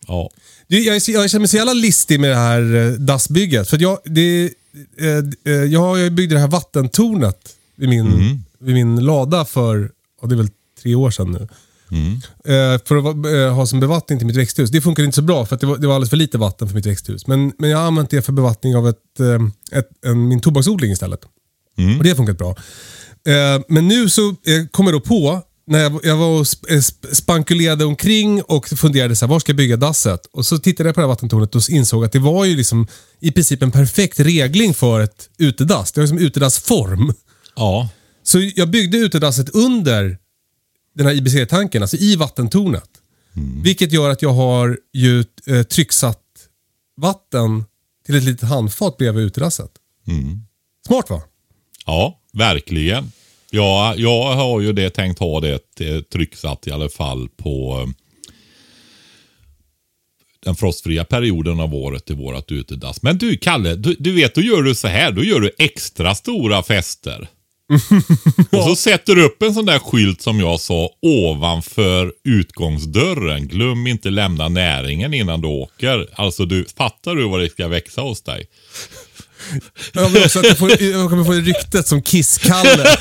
Ja. 0.07 0.29
Du, 0.67 0.83
jag, 0.83 0.95
jag 0.95 1.03
känner 1.03 1.39
mig 1.39 1.47
så 1.47 1.57
jävla 1.57 1.73
listig 1.73 2.19
med 2.19 2.29
det 2.29 2.35
här 2.35 2.75
eh, 2.75 2.91
dassbygget. 2.91 3.67
För 3.67 3.81
jag, 3.81 3.99
det, 4.05 4.49
eh, 4.99 5.53
eh, 5.53 5.63
jag, 5.63 5.99
jag 5.99 6.13
byggde 6.13 6.35
det 6.35 6.41
här 6.41 6.47
vattentornet 6.47 7.55
vid 7.75 7.89
min, 7.89 8.43
vid 8.59 8.75
min 8.75 9.05
lada 9.05 9.45
för, 9.45 9.91
ja, 10.21 10.27
det 10.27 10.35
är 10.35 10.37
väl 10.37 10.49
tre 10.81 10.95
år 10.95 11.11
sedan 11.11 11.31
nu. 11.31 11.47
Eh, 12.53 12.81
för 12.85 12.95
att 12.95 13.55
ha 13.55 13.65
som 13.65 13.79
bevattning 13.79 14.19
till 14.19 14.27
mitt 14.27 14.35
växthus. 14.35 14.69
Det 14.69 14.81
funkar 14.81 15.03
inte 15.03 15.15
så 15.15 15.21
bra 15.21 15.45
för 15.45 15.55
att 15.55 15.61
det 15.61 15.67
var, 15.67 15.77
det 15.77 15.87
var 15.87 15.95
alldeles 15.95 16.09
för 16.09 16.17
lite 16.17 16.37
vatten 16.37 16.67
för 16.67 16.75
mitt 16.75 16.85
växthus. 16.85 17.27
Men, 17.27 17.53
men 17.57 17.69
jag 17.69 17.77
har 17.77 17.85
använt 17.85 18.09
det 18.09 18.21
för 18.21 18.33
bevattning 18.33 18.75
av 18.75 18.89
ett, 18.89 19.19
ett, 19.71 19.89
en, 20.05 20.27
min 20.27 20.39
tobaksodling 20.39 20.91
istället. 20.91 21.25
Och 21.97 22.03
det 22.03 22.09
har 22.09 22.15
funkat 22.15 22.37
bra. 22.37 22.55
Men 23.67 23.87
nu 23.87 24.09
så 24.09 24.35
kom 24.71 24.85
jag 24.85 24.95
då 24.95 24.99
på, 24.99 25.41
när 25.67 25.80
jag, 25.80 25.99
jag 26.03 26.17
var 26.17 26.27
och 26.27 26.45
eh, 26.69 26.77
sp- 26.77 27.13
spankulerade 27.13 27.86
omkring 27.86 28.41
och 28.41 28.67
funderade 28.67 29.15
så 29.15 29.25
här, 29.25 29.30
var 29.34 29.39
ska 29.39 29.49
jag 29.49 29.58
bygga 29.58 29.77
dasset? 29.77 30.25
Och 30.25 30.45
så 30.45 30.58
tittade 30.58 30.89
jag 30.89 30.95
på 30.95 31.01
det 31.01 31.06
här 31.06 31.10
vattentornet 31.10 31.56
och 31.56 31.69
insåg 31.69 32.06
att 32.06 32.12
det 32.12 32.19
var 32.19 32.45
ju 32.45 32.56
liksom 32.56 32.88
i 33.19 33.32
princip 33.32 33.62
en 33.63 33.71
perfekt 33.71 34.19
regling 34.19 34.73
för 34.73 34.99
ett 34.99 35.30
utedass. 35.38 35.91
Det 35.91 35.99
var 36.01 36.08
som 36.08 36.17
utedassform. 36.17 37.13
Ja. 37.56 37.89
Så 38.23 38.51
jag 38.56 38.69
byggde 38.69 38.97
utedasset 38.97 39.49
under 39.49 40.17
den 40.95 41.08
här 41.08 41.13
IBC-tanken, 41.13 41.82
alltså 41.82 41.97
i 41.97 42.15
vattentornet. 42.15 42.89
Vilket 43.63 43.91
gör 43.91 44.10
att 44.10 44.21
jag 44.21 44.34
har 44.34 44.77
ju 44.93 45.23
eh, 45.45 45.63
trycksatt 45.63 46.23
vatten 47.01 47.65
till 48.06 48.15
ett 48.15 48.23
litet 48.23 48.49
handfat 48.49 48.97
bredvid 48.97 49.25
utedasset. 49.25 49.71
Smart 50.88 51.10
va? 51.10 51.21
Ja, 51.86 52.19
verkligen. 52.34 53.12
Ja, 53.51 53.93
jag 53.97 54.36
har 54.36 54.62
ju 54.62 54.73
det 54.73 54.89
tänkt 54.89 55.19
ha 55.19 55.39
det 55.39 55.79
eh, 55.79 56.01
trycksatt 56.01 56.67
i 56.67 56.71
alla 56.71 56.89
fall 56.89 57.29
på 57.29 57.83
eh, 57.83 57.93
den 60.43 60.55
frostfria 60.55 61.05
perioden 61.05 61.60
av 61.60 61.75
året 61.75 62.10
i 62.10 62.13
vårat 62.13 62.51
utedass. 62.51 63.01
Men 63.01 63.17
du 63.17 63.38
Kalle, 63.38 63.75
du, 63.75 63.95
du 63.99 64.12
vet, 64.12 64.36
då 64.36 64.41
gör 64.41 64.62
du 64.62 64.75
så 64.75 64.88
här. 64.88 65.12
Då 65.12 65.23
gör 65.23 65.39
du 65.39 65.51
extra 65.57 66.15
stora 66.15 66.63
fester. 66.63 67.27
Och 68.51 68.63
så 68.63 68.75
sätter 68.75 69.15
du 69.15 69.25
upp 69.25 69.41
en 69.41 69.53
sån 69.53 69.65
där 69.65 69.79
skylt 69.79 70.21
som 70.21 70.39
jag 70.39 70.60
sa 70.60 70.89
ovanför 71.01 72.13
utgångsdörren. 72.23 73.47
Glöm 73.47 73.88
inte 73.88 74.10
lämna 74.10 74.49
näringen 74.49 75.13
innan 75.13 75.41
du 75.41 75.47
åker. 75.47 76.07
Alltså, 76.13 76.45
du, 76.45 76.65
fattar 76.77 77.15
du 77.15 77.27
vad 77.27 77.41
det 77.41 77.49
ska 77.49 77.67
växa 77.67 78.01
hos 78.01 78.21
dig? 78.21 78.47
Jag 79.93 80.10
vill 80.10 80.23
också 80.23 80.39
att 80.39 80.45
jag, 80.45 80.57
får, 80.57 80.81
jag 80.81 81.10
kommer 81.10 81.23
få 81.23 81.31
ryktet 81.31 81.88
som 81.88 82.01
Kiss-Kalle. 82.01 82.97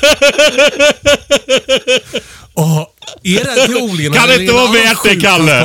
Åh, 2.53 2.87
är 3.23 3.67
det 3.67 3.81
odlingen? 3.81 4.13
Kan 4.13 4.27
det 4.27 4.41
inte 4.41 4.53
vara 4.53 4.71
värt 4.71 5.03
det, 5.03 5.15
Kalle? 5.15 5.63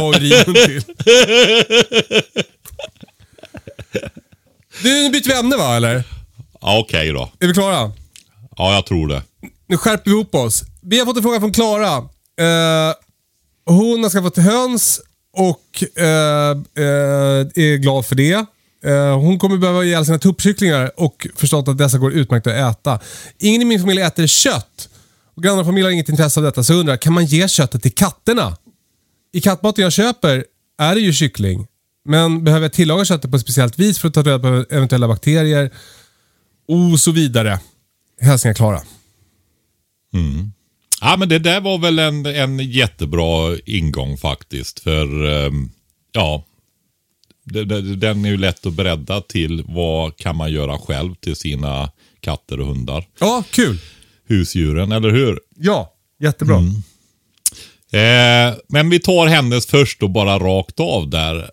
Du, 4.82 4.88
nu 5.02 5.10
byter 5.10 5.28
vi 5.28 5.32
ämne 5.34 5.56
va, 5.56 5.76
eller? 5.76 6.04
Ja, 6.60 6.78
Okej 6.78 7.12
då. 7.12 7.30
Är 7.40 7.46
vi 7.46 7.52
klara? 7.54 7.92
Ja, 8.56 8.74
jag 8.74 8.86
tror 8.86 9.08
det. 9.08 9.22
Nu 9.66 9.76
skärper 9.76 10.04
vi 10.04 10.10
ihop 10.10 10.34
oss. 10.34 10.62
Vi 10.82 10.98
har 10.98 11.06
fått 11.06 11.16
en 11.16 11.22
fråga 11.22 11.40
från 11.40 11.52
Klara. 11.52 11.96
Eh, 11.96 12.94
hon 13.66 14.02
har 14.02 14.10
skaffat 14.10 14.36
höns 14.36 15.00
och 15.36 16.00
eh, 16.02 16.50
eh, 16.78 17.40
är 17.54 17.76
glad 17.76 18.06
för 18.06 18.14
det. 18.14 18.46
Eh, 18.84 19.18
hon 19.18 19.38
kommer 19.38 19.56
behöva 19.56 19.84
ge 19.84 19.94
alla 19.94 20.04
sina 20.04 20.18
tuppkycklingar 20.18 20.90
och 20.96 21.26
förstått 21.36 21.68
att 21.68 21.78
dessa 21.78 21.98
går 21.98 22.12
utmärkt 22.12 22.46
att 22.46 22.78
äta. 22.78 23.00
Ingen 23.38 23.62
i 23.62 23.64
min 23.64 23.80
familj 23.80 24.00
äter 24.00 24.26
kött. 24.26 24.88
Och 25.34 25.42
grannar 25.42 25.60
och 25.60 25.66
familj 25.66 25.84
har 25.84 25.90
inget 25.90 26.08
intresse 26.08 26.40
av 26.40 26.44
detta, 26.44 26.64
så 26.64 26.72
jag 26.72 26.80
undrar, 26.80 26.96
kan 26.96 27.12
man 27.12 27.24
ge 27.24 27.48
köttet 27.48 27.82
till 27.82 27.92
katterna? 27.92 28.56
I 29.32 29.40
kattmaten 29.40 29.82
jag 29.82 29.92
köper 29.92 30.44
är 30.78 30.94
det 30.94 31.00
ju 31.00 31.12
kyckling. 31.12 31.66
Men 32.04 32.44
behöver 32.44 32.64
jag 32.64 32.72
tillaga 32.72 33.04
köttet 33.04 33.30
på 33.30 33.36
ett 33.36 33.42
speciellt 33.42 33.78
vis 33.78 33.98
för 33.98 34.08
att 34.08 34.14
ta 34.14 34.22
reda 34.22 34.38
på 34.38 34.64
eventuella 34.70 35.08
bakterier 35.08 35.70
och 36.68 37.00
så 37.00 37.10
vidare. 37.10 37.60
Hälsningar 38.20 38.54
Klara. 38.54 38.80
Mm. 40.14 40.52
Ja, 41.00 41.16
men 41.18 41.28
det 41.28 41.38
där 41.38 41.60
var 41.60 41.78
väl 41.78 41.98
en, 41.98 42.26
en 42.26 42.58
jättebra 42.58 43.58
ingång 43.66 44.16
faktiskt. 44.16 44.80
För 44.80 45.26
ehm, 45.26 45.70
ja, 46.12 46.44
den 47.44 48.24
är 48.24 48.28
ju 48.28 48.36
lätt 48.36 48.66
att 48.66 48.72
bredda 48.72 49.20
till 49.20 49.64
vad 49.66 50.16
kan 50.16 50.36
man 50.36 50.52
göra 50.52 50.78
själv 50.78 51.14
till 51.14 51.36
sina 51.36 51.90
katter 52.20 52.60
och 52.60 52.66
hundar. 52.66 53.04
Ja, 53.20 53.44
kul. 53.50 53.78
Husdjuren, 54.26 54.92
eller 54.92 55.10
hur? 55.10 55.40
Ja, 55.56 55.94
jättebra. 56.20 56.56
Eh, 57.92 58.54
men 58.68 58.90
vi 58.90 59.00
tar 59.00 59.26
hennes 59.26 59.66
först 59.66 60.02
och 60.02 60.10
bara 60.10 60.38
rakt 60.38 60.80
av 60.80 61.10
där. 61.10 61.50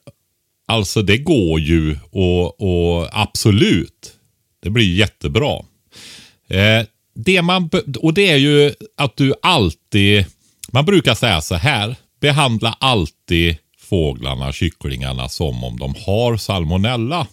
Alltså 0.67 1.01
det 1.01 1.17
går 1.17 1.59
ju 1.59 1.97
och, 2.11 2.61
och 2.61 3.09
absolut. 3.11 4.13
Det 4.63 4.69
blir 4.69 4.95
jättebra. 4.95 5.59
Eh, 6.49 6.85
det 7.15 7.41
man, 7.41 7.69
och 7.99 8.13
det 8.13 8.29
är 8.29 8.37
ju 8.37 8.73
att 8.97 9.17
du 9.17 9.33
alltid, 9.41 10.25
man 10.71 10.85
brukar 10.85 11.15
säga 11.15 11.41
så 11.41 11.55
här, 11.55 11.95
behandla 12.21 12.77
alltid 12.79 13.57
fåglarna, 13.89 14.51
kycklingarna 14.51 15.29
som 15.29 15.63
om 15.63 15.79
de 15.79 15.95
har 16.05 16.37
salmonella. 16.37 17.27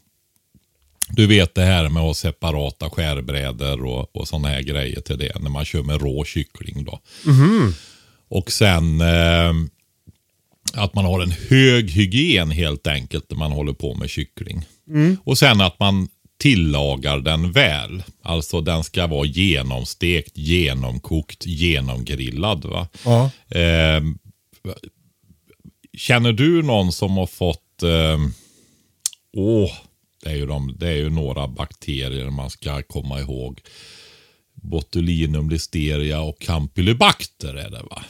Du 1.08 1.26
vet 1.26 1.54
det 1.54 1.62
här 1.62 1.88
med 1.88 2.02
att 2.02 2.16
separata 2.16 2.90
skärbrädor 2.90 3.84
och, 3.84 4.16
och 4.16 4.28
sådana 4.28 4.48
här 4.48 4.62
grejer 4.62 5.00
till 5.00 5.18
det 5.18 5.38
när 5.40 5.50
man 5.50 5.64
kör 5.64 5.82
med 5.82 6.02
rå 6.02 6.24
kyckling. 6.24 6.84
Då. 6.84 7.00
Och 8.28 8.52
sen 8.52 9.00
eh, 9.00 9.52
att 10.74 10.94
man 10.94 11.04
har 11.04 11.20
en 11.20 11.34
hög 11.48 11.90
hygien 11.90 12.50
helt 12.50 12.86
enkelt 12.86 13.30
när 13.30 13.38
man 13.38 13.52
håller 13.52 13.72
på 13.72 13.94
med 13.94 14.10
kyckling. 14.10 14.64
Och 15.24 15.38
sen 15.38 15.60
att 15.60 15.80
man 15.80 16.08
tillagar 16.38 17.18
den 17.18 17.52
väl. 17.52 18.02
Alltså 18.22 18.60
den 18.60 18.84
ska 18.84 19.06
vara 19.06 19.26
genomstekt, 19.26 20.38
genomkokt, 20.38 21.46
genomgrillad. 21.46 22.64
Va? 22.64 22.88
Ja. 23.04 23.30
Eh, 23.58 24.02
känner 25.96 26.32
du 26.32 26.62
någon 26.62 26.92
som 26.92 27.16
har 27.16 27.26
fått... 27.26 27.82
Eh, 27.82 28.18
åh, 29.36 29.70
det 30.22 30.30
är, 30.30 30.36
ju 30.36 30.46
de, 30.46 30.76
det 30.78 30.88
är 30.88 30.96
ju 30.96 31.10
några 31.10 31.48
bakterier 31.48 32.30
man 32.30 32.50
ska 32.50 32.82
komma 32.82 33.20
ihåg. 33.20 33.60
Botulinum, 34.54 35.50
listeria 35.50 36.20
och 36.20 36.38
campylobacter 36.38 37.54
är 37.54 37.70
det 37.70 37.82
va? 37.90 38.02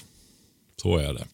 Så 0.82 0.96
är 0.96 1.14
det. 1.14 1.26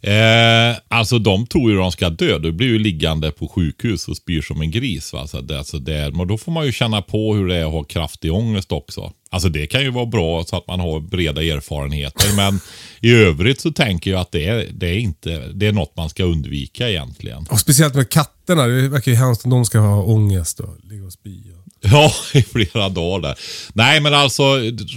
Eh, 0.00 0.76
alltså 0.88 1.18
de 1.18 1.46
tror 1.46 1.70
ju 1.70 1.76
de 1.76 1.92
ska 1.92 2.10
dö. 2.10 2.38
Du 2.38 2.52
blir 2.52 2.66
ju 2.66 2.78
liggande 2.78 3.30
på 3.30 3.48
sjukhus 3.48 4.08
och 4.08 4.16
spyr 4.16 4.42
som 4.42 4.60
en 4.60 4.70
gris. 4.70 5.12
Va? 5.12 5.26
Så 5.26 5.40
det, 5.40 5.58
alltså 5.58 5.78
det, 5.78 6.10
men 6.14 6.28
då 6.28 6.38
får 6.38 6.52
man 6.52 6.66
ju 6.66 6.72
känna 6.72 7.02
på 7.02 7.34
hur 7.34 7.48
det 7.48 7.56
är 7.56 7.64
att 7.64 7.72
ha 7.72 7.84
kraftig 7.84 8.32
ångest 8.32 8.72
också. 8.72 9.12
Alltså 9.30 9.48
det 9.48 9.66
kan 9.66 9.82
ju 9.82 9.90
vara 9.90 10.06
bra 10.06 10.44
så 10.44 10.56
att 10.56 10.66
man 10.66 10.80
har 10.80 11.00
breda 11.00 11.42
erfarenheter. 11.42 12.36
men 12.36 12.60
i 13.00 13.12
övrigt 13.12 13.60
så 13.60 13.72
tänker 13.72 14.10
jag 14.10 14.20
att 14.20 14.32
det 14.32 14.46
är, 14.46 14.68
det 14.72 14.86
är, 14.86 14.98
inte, 14.98 15.48
det 15.54 15.66
är 15.66 15.72
något 15.72 15.96
man 15.96 16.10
ska 16.10 16.24
undvika 16.24 16.90
egentligen. 16.90 17.46
Och 17.50 17.60
speciellt 17.60 17.94
med 17.94 18.10
katterna. 18.10 18.66
Det 18.66 18.88
verkar 18.88 19.12
ju 19.12 19.16
hemskt 19.16 19.44
om 19.44 19.50
de 19.50 19.64
ska 19.64 19.78
ha 19.78 20.02
ångest 20.02 20.60
och 20.60 20.76
ligga 20.82 21.04
och 21.04 21.12
spy. 21.12 21.42
Ja, 21.80 22.12
i 22.34 22.42
flera 22.42 22.88
dagar 22.88 23.28
där. 23.28 23.38
Nej, 23.74 24.00
men 24.00 24.14
alltså 24.14 24.42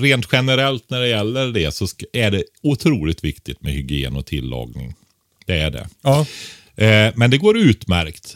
rent 0.02 0.28
generellt 0.32 0.90
när 0.90 1.00
det 1.02 1.08
gäller 1.08 1.48
det 1.48 1.76
så 1.76 1.88
är 2.14 2.32
det 2.32 2.44
otroligt 2.62 3.24
viktigt 3.24 3.62
med 3.62 3.74
hygien 3.74 4.16
och 4.16 4.26
tillagning. 4.26 4.94
Det 5.46 5.58
är 5.58 5.72
det. 5.72 5.88
Ja. 6.02 6.26
Eh, 6.76 7.14
men 7.16 7.32
det 7.32 7.38
går 7.38 7.58
utmärkt. 7.58 8.36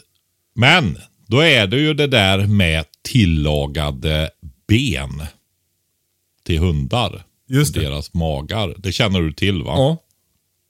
Men 0.54 0.98
då 1.26 1.40
är 1.40 1.66
det 1.66 1.76
ju 1.76 1.94
det 1.94 2.06
där 2.06 2.46
med 2.46 2.84
tillagade 3.02 4.30
ben 4.68 5.22
till 6.44 6.58
hundar. 6.58 7.24
Just 7.48 7.74
det. 7.74 7.80
Deras 7.80 8.14
magar. 8.14 8.74
Det 8.78 8.92
känner 8.92 9.20
du 9.20 9.32
till 9.32 9.62
va? 9.62 9.72
Ja. 9.76 9.96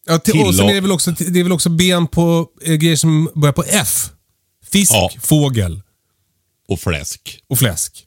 ja 0.06 0.18
till, 0.18 0.40
och 0.40 0.54
sen 0.54 0.68
är 0.68 0.74
det, 0.74 0.80
väl 0.80 0.92
också, 0.92 1.10
det 1.10 1.40
är 1.40 1.42
väl 1.42 1.52
också 1.52 1.70
ben 1.70 2.06
på 2.06 2.48
eh, 2.64 2.74
grejer 2.74 2.96
som 2.96 3.30
börjar 3.34 3.52
på 3.52 3.64
F. 3.68 4.10
Fisk, 4.72 4.92
Ja. 4.94 5.10
fågel 5.20 5.82
Och 6.68 6.80
fläsk. 6.80 7.38
och 7.46 7.58
fläsk. 7.58 8.04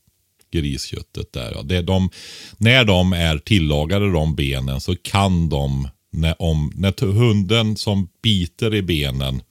Grisköttet 0.52 1.34
där 1.34 1.52
ja. 1.56 1.62
Det 1.64 1.78
är 1.78 1.84
de, 1.84 2.10
när 2.58 2.84
de 2.86 3.14
är 3.14 3.38
tillagade 3.38 4.12
de 4.12 4.36
benen 4.36 4.82
så 4.82 4.96
kan 4.96 5.50
de, 5.50 5.88
när, 6.12 6.42
om, 6.42 6.72
när 6.76 7.06
hunden 7.06 7.78
som 7.78 8.10
biter 8.24 8.76
i 8.76 8.82
benen 8.82 9.42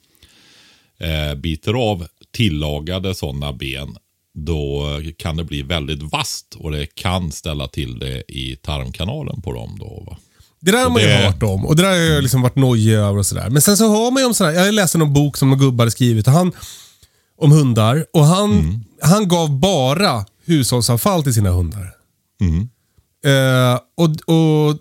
eh, 0.99 1.35
biter 1.35 1.75
av 1.75 2.07
tillagade 2.31 3.15
sådana 3.15 3.53
ben. 3.53 3.97
Då 4.39 4.85
kan 5.19 5.37
det 5.37 5.45
bli 5.45 5.63
väldigt 5.63 6.03
vasst 6.03 6.55
och 6.59 6.71
det 6.71 6.87
kan 6.95 7.33
ställa 7.33 7.69
till 7.69 7.99
det 7.99 8.23
i 8.33 8.57
tarmkanalen 8.57 9.43
på 9.43 9.53
dem. 9.53 9.77
Då, 9.81 10.03
va? 10.07 10.17
Det 10.61 10.71
där 10.73 10.83
har 10.83 10.91
man 10.91 11.03
ju 11.03 11.09
det- 11.09 11.15
hört 11.27 11.43
om 11.43 11.67
och 11.67 11.77
det 11.77 11.83
där 11.83 11.89
har 11.91 11.97
jag 11.97 12.23
liksom 12.23 12.43
varit 12.43 12.57
nojig 12.57 12.95
över 12.95 13.19
och 13.19 13.27
sådär. 13.27 13.51
Men 13.51 13.63
sen 13.63 13.77
så 13.77 13.89
har 13.89 14.11
man 14.11 14.23
ju 14.23 14.27
om 14.27 14.35
sådär, 14.35 14.51
jag 14.53 14.75
läste 14.75 14.99
någon 14.99 15.13
bok 15.13 15.37
som 15.37 15.51
någon 15.51 15.59
gubbe 15.59 15.81
hade 15.83 15.91
skrivit 15.91 16.27
och 16.27 16.33
han, 16.33 16.53
om 17.39 17.53
hundar 17.53 18.07
och 18.13 18.25
han, 18.25 18.53
Mm. 18.53 18.81
han 19.03 19.29
gav 19.29 19.59
bara 19.61 20.25
hushållsavfall 20.45 21.23
till 21.23 21.35
sina 21.35 21.51
hundar. 21.51 21.91
Mm. 22.41 22.69
Eh, 23.25 23.79
och, 23.97 24.35
och 24.37 24.79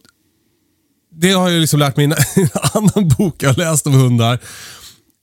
Det 1.11 1.31
har 1.31 1.49
jag 1.49 1.61
liksom 1.61 1.79
lärt 1.79 1.97
mig 1.97 2.05
i 2.05 2.09
en 2.11 2.15
annan 2.73 3.07
bok 3.17 3.43
jag 3.43 3.57
läst 3.57 3.87
om 3.87 3.93
hundar. 3.93 4.39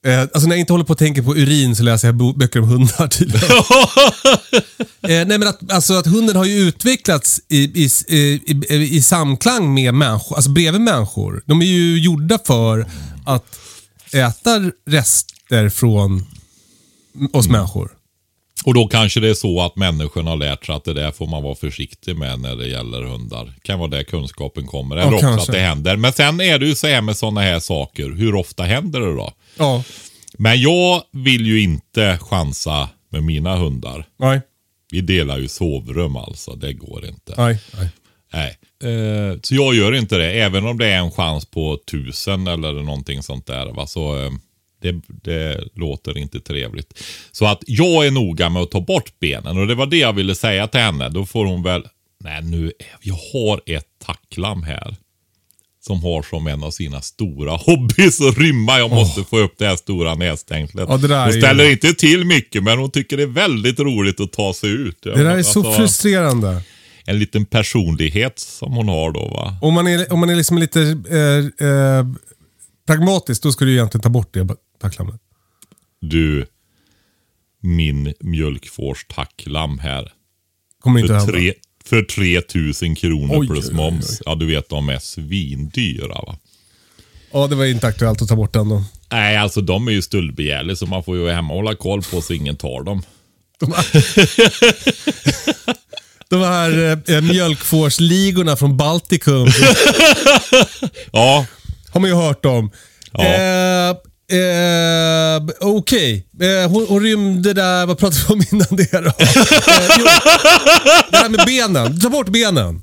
Eh, 0.07 0.21
alltså 0.21 0.41
när 0.41 0.51
jag 0.51 0.61
inte 0.61 0.73
håller 0.73 0.85
på 0.85 0.93
och 0.93 0.99
tänker 0.99 1.23
på 1.23 1.37
urin 1.37 1.77
så 1.77 1.83
läser 1.83 2.09
jag 2.09 2.37
böcker 2.37 2.61
om 2.61 2.69
hundar 2.69 3.09
tydligen. 3.09 3.51
eh, 5.03 5.27
nej 5.29 5.39
men 5.39 5.49
att, 5.49 5.73
alltså 5.73 5.95
att 5.95 6.07
hunden 6.07 6.37
har 6.37 6.45
ju 6.45 6.59
utvecklats 6.59 7.41
i, 7.49 7.85
i, 7.85 7.89
i, 8.69 8.97
i, 8.97 9.03
samklang 9.03 9.75
med 9.75 9.95
människor, 9.95 10.37
alltså 10.37 10.51
bredvid 10.51 10.81
människor. 10.81 11.43
De 11.47 11.63
är 11.63 11.67
ju 11.67 11.99
gjorda 11.99 12.39
för 12.45 12.87
att 13.27 13.59
äta 14.13 14.71
rester 14.87 15.69
från 15.69 16.27
oss 17.33 17.49
människor. 17.49 17.91
Och 18.65 18.75
då 18.75 18.89
kanske 18.89 19.21
det 19.21 19.29
är 19.29 19.35
så 19.35 19.61
att 19.61 19.77
människorna 19.77 20.31
har 20.31 20.37
lärt 20.37 20.67
sig 20.67 20.75
att 20.75 20.85
det 20.85 20.95
där 20.95 21.11
får 21.11 21.27
man 21.27 21.43
vara 21.43 21.55
försiktig 21.55 22.17
med 22.17 22.41
när 22.41 22.57
det 22.57 22.67
gäller 22.67 23.03
hundar. 23.03 23.55
Kan 23.63 23.79
vara 23.79 23.91
där 23.91 24.03
kunskapen 24.03 24.67
kommer. 24.67 24.97
Eller 24.97 25.11
Ja, 25.11 25.15
också 25.15 25.27
kanske. 25.27 25.53
att 25.53 25.57
det 25.57 25.63
händer. 25.63 25.97
Men 25.97 26.13
sen 26.13 26.41
är 26.41 26.59
det 26.59 26.67
ju 26.67 26.75
så 26.75 26.87
här 26.87 27.01
med 27.01 27.17
sådana 27.17 27.41
här 27.41 27.61
saker. 27.61 28.11
Hur 28.11 28.35
ofta 28.35 28.63
händer 28.63 29.01
det 29.01 29.17
då? 29.17 29.33
Ja, 29.59 29.85
Men 30.39 30.61
jag 30.61 31.03
vill 31.13 31.47
ju 31.47 31.63
inte 31.63 32.19
chansa 32.21 32.89
med 33.09 33.23
mina 33.23 33.57
hundar. 33.57 34.05
nej, 34.17 34.41
Vi 34.91 35.01
delar 35.01 35.39
ju 35.39 35.49
sovrum 35.49 36.17
alltså. 36.17 36.55
Det 36.55 36.73
går 36.73 37.07
inte. 37.07 37.35
nej, 37.37 37.59
nej. 37.79 37.89
Nej. 38.33 38.59
Eh, 38.93 39.39
så 39.43 39.55
jag 39.55 39.75
gör 39.75 39.95
inte 39.95 40.19
det. 40.19 40.31
Även 40.33 40.67
om 40.67 40.79
det 40.79 40.87
är 40.87 40.99
en 40.99 41.11
chans 41.11 41.47
på 41.47 41.79
tusen 41.91 42.47
eller 42.47 42.73
någonting 42.73 43.23
sånt 43.23 43.47
där. 43.47 43.67
Va? 43.67 43.87
Så, 43.87 44.25
eh, 44.25 44.31
det, 44.83 45.01
det 45.23 45.65
låter 45.75 46.19
inte 46.19 46.41
trevligt. 46.41 47.03
Så 47.33 47.47
att 47.47 47.63
jag 47.67 48.07
är 48.07 48.11
noga 48.11 48.49
med 48.49 48.63
att 48.63 48.71
ta 48.71 48.81
bort 48.81 49.19
benen. 49.19 49.59
Och 49.59 49.67
det 49.67 49.75
var 49.75 49.87
det 49.87 49.97
jag 49.97 50.13
ville 50.13 50.35
säga 50.35 50.69
till 50.69 50.81
henne. 50.81 51.09
Då 51.09 51.27
får 51.27 51.47
hon 51.47 51.63
väl, 51.63 51.87
nej 52.21 52.43
nu, 52.43 52.73
jag 53.03 53.19
har 53.33 53.61
ett 53.67 53.87
tacklam 54.05 54.63
här. 54.63 54.97
Som 55.87 56.03
har 56.03 56.23
som 56.23 56.47
en 56.47 56.63
av 56.65 56.71
sina 56.71 57.01
stora 57.03 57.57
hobbys 57.57 58.21
att 58.21 58.39
rymma. 58.39 58.79
Jag 58.79 58.91
måste 58.91 59.25
få 59.25 59.39
upp 59.39 59.55
det 59.59 59.67
här 59.67 59.77
stora 59.77 60.15
nästängslet. 60.15 60.87
Ja, 60.89 60.97
hon 60.97 61.11
är 61.13 61.33
ju- 61.33 61.41
ställer 61.41 61.71
inte 61.71 61.95
till 61.95 62.25
mycket 62.25 62.63
men 62.63 62.79
hon 62.79 62.91
tycker 62.91 63.17
det 63.17 63.23
är 63.23 63.27
väldigt 63.27 63.81
roligt 63.81 64.21
att 64.21 64.33
ta 64.33 64.55
sig 64.55 64.71
ut. 64.71 65.03
Det 65.03 65.11
där 65.25 65.25
är 65.39 65.43
så 65.43 65.59
Alltså, 65.67 65.73
frustrerande. 65.83 66.63
En 67.07 67.19
liten 67.19 67.45
personlighet 67.47 68.39
som 68.39 68.73
hon 68.73 68.89
har 68.89 69.13
då 69.13 69.29
va. 69.29 69.57
Om 69.63 69.75
man 69.75 69.87
är, 69.87 70.13
om 70.13 70.21
man 70.21 70.31
är 70.31 70.35
liksom 70.35 70.59
lite 70.59 70.81
eh, 71.11 71.69
eh, 71.69 72.07
pragmatisk, 72.87 73.43
då 73.43 73.53
ska 73.53 73.65
du 73.65 73.73
egentligen 73.73 74.03
ta 74.03 74.09
bort 74.09 74.35
det 74.35 74.49
tacklammet. 74.81 75.21
Du, 76.01 76.47
min 77.61 78.15
mjölkfårs 78.21 79.05
tacklam 79.09 79.79
här. 79.79 80.13
Kommer 80.81 81.01
inte 81.01 81.09
För, 81.09 81.19
hända. 81.19 81.33
tre, 81.33 81.55
för 81.85 82.03
3000 82.03 82.95
kronor 82.95 83.39
Oj, 83.39 83.47
plus 83.47 83.65
oj, 83.65 83.71
oj, 83.71 83.77
moms. 83.77 84.23
Ja, 84.27 84.35
du 84.35 84.47
vet 84.47 84.69
de 84.69 84.89
är 84.89 84.99
svindyra 84.99 86.15
va. 86.15 86.39
Ja, 87.33 87.47
det 87.47 87.55
var 87.55 87.65
inte 87.65 87.87
aktuellt 87.87 88.23
att 88.23 88.29
ta 88.29 88.37
bort 88.37 88.53
den 88.53 88.69
då. 88.69 88.85
Nej, 89.11 89.37
alltså 89.37 89.61
de 89.61 89.89
är 89.89 89.93
ju 89.93 90.03
stöldbegärliga 90.03 90.77
så 90.77 90.87
man 90.87 91.05
får 91.05 91.17
ju 91.17 91.31
hemma 91.31 91.55
hålla 91.55 91.75
koll 91.75 92.03
på 92.03 92.21
så 92.23 92.33
ingen 92.33 92.57
tar 92.57 92.83
dem. 92.83 93.03
De 93.61 93.73
här, 93.73 93.85
de 96.29 96.41
här 96.41 97.01
eh, 97.11 97.21
mjölkfårsligorna 97.21 98.57
från 98.57 98.77
Baltikum 98.77 99.47
Ja, 101.13 101.47
har 101.91 102.01
man 102.01 102.11
ju 102.11 102.17
hört 102.17 102.45
om. 102.45 102.71
Ja. 103.13 103.25
Eh, 103.25 103.97
eh, 104.33 105.43
Okej, 105.61 106.27
eh, 106.41 106.71
hon, 106.71 106.87
hon 106.89 107.03
rymde 107.03 107.53
där, 107.53 107.87
vad 107.87 107.99
pratade 107.99 108.25
vi 108.29 108.35
om 108.35 108.43
innan 108.53 108.67
det 108.71 108.93
då? 108.93 108.99
Eh, 109.73 109.97
jo, 109.99 110.05
det 111.11 111.17
här 111.17 111.29
med 111.29 111.47
benen, 111.47 112.01
ta 112.01 112.09
bort 112.09 112.29
benen. 112.29 112.83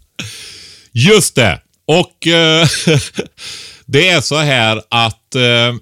just 0.91 1.35
det. 1.35 1.61
Och 1.87 2.27
eh, 2.27 2.67
det 3.85 4.09
är 4.09 4.21
så 4.21 4.37
här 4.37 4.81
att 4.89 5.35
eh, 5.35 5.75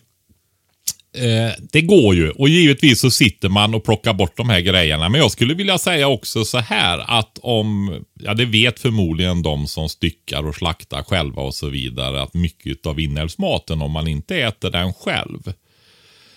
eh, 1.18 1.51
det 1.72 1.82
går 1.82 2.15
ju. 2.15 2.30
Och 2.30 2.49
givetvis 2.49 3.01
så 3.01 3.11
sitter 3.11 3.49
man 3.49 3.74
och 3.74 3.84
plockar 3.84 4.13
bort 4.13 4.38
de 4.38 4.49
här 4.49 4.61
grejerna. 4.61 5.09
Men 5.09 5.22
jag 5.22 5.32
skulle 5.32 5.53
vilja 5.53 5.78
säga 5.78 6.07
också 6.07 6.45
så 6.45 6.57
här 6.57 7.20
att 7.20 7.39
om, 7.41 7.99
ja 8.13 8.34
det 8.34 8.45
vet 8.45 8.80
förmodligen 8.80 9.41
de 9.41 9.68
som 9.68 9.89
styckar 9.89 10.47
och 10.47 10.55
slaktar 10.55 11.03
själva 11.03 11.41
och 11.41 11.55
så 11.55 11.70
vidare, 11.70 12.22
att 12.22 12.34
mycket 12.34 12.86
av 12.86 12.99
inälvsmaten, 12.99 13.82
om 13.82 13.91
man 13.91 14.07
inte 14.07 14.38
äter 14.38 14.70
den 14.70 14.93
själv, 14.93 15.53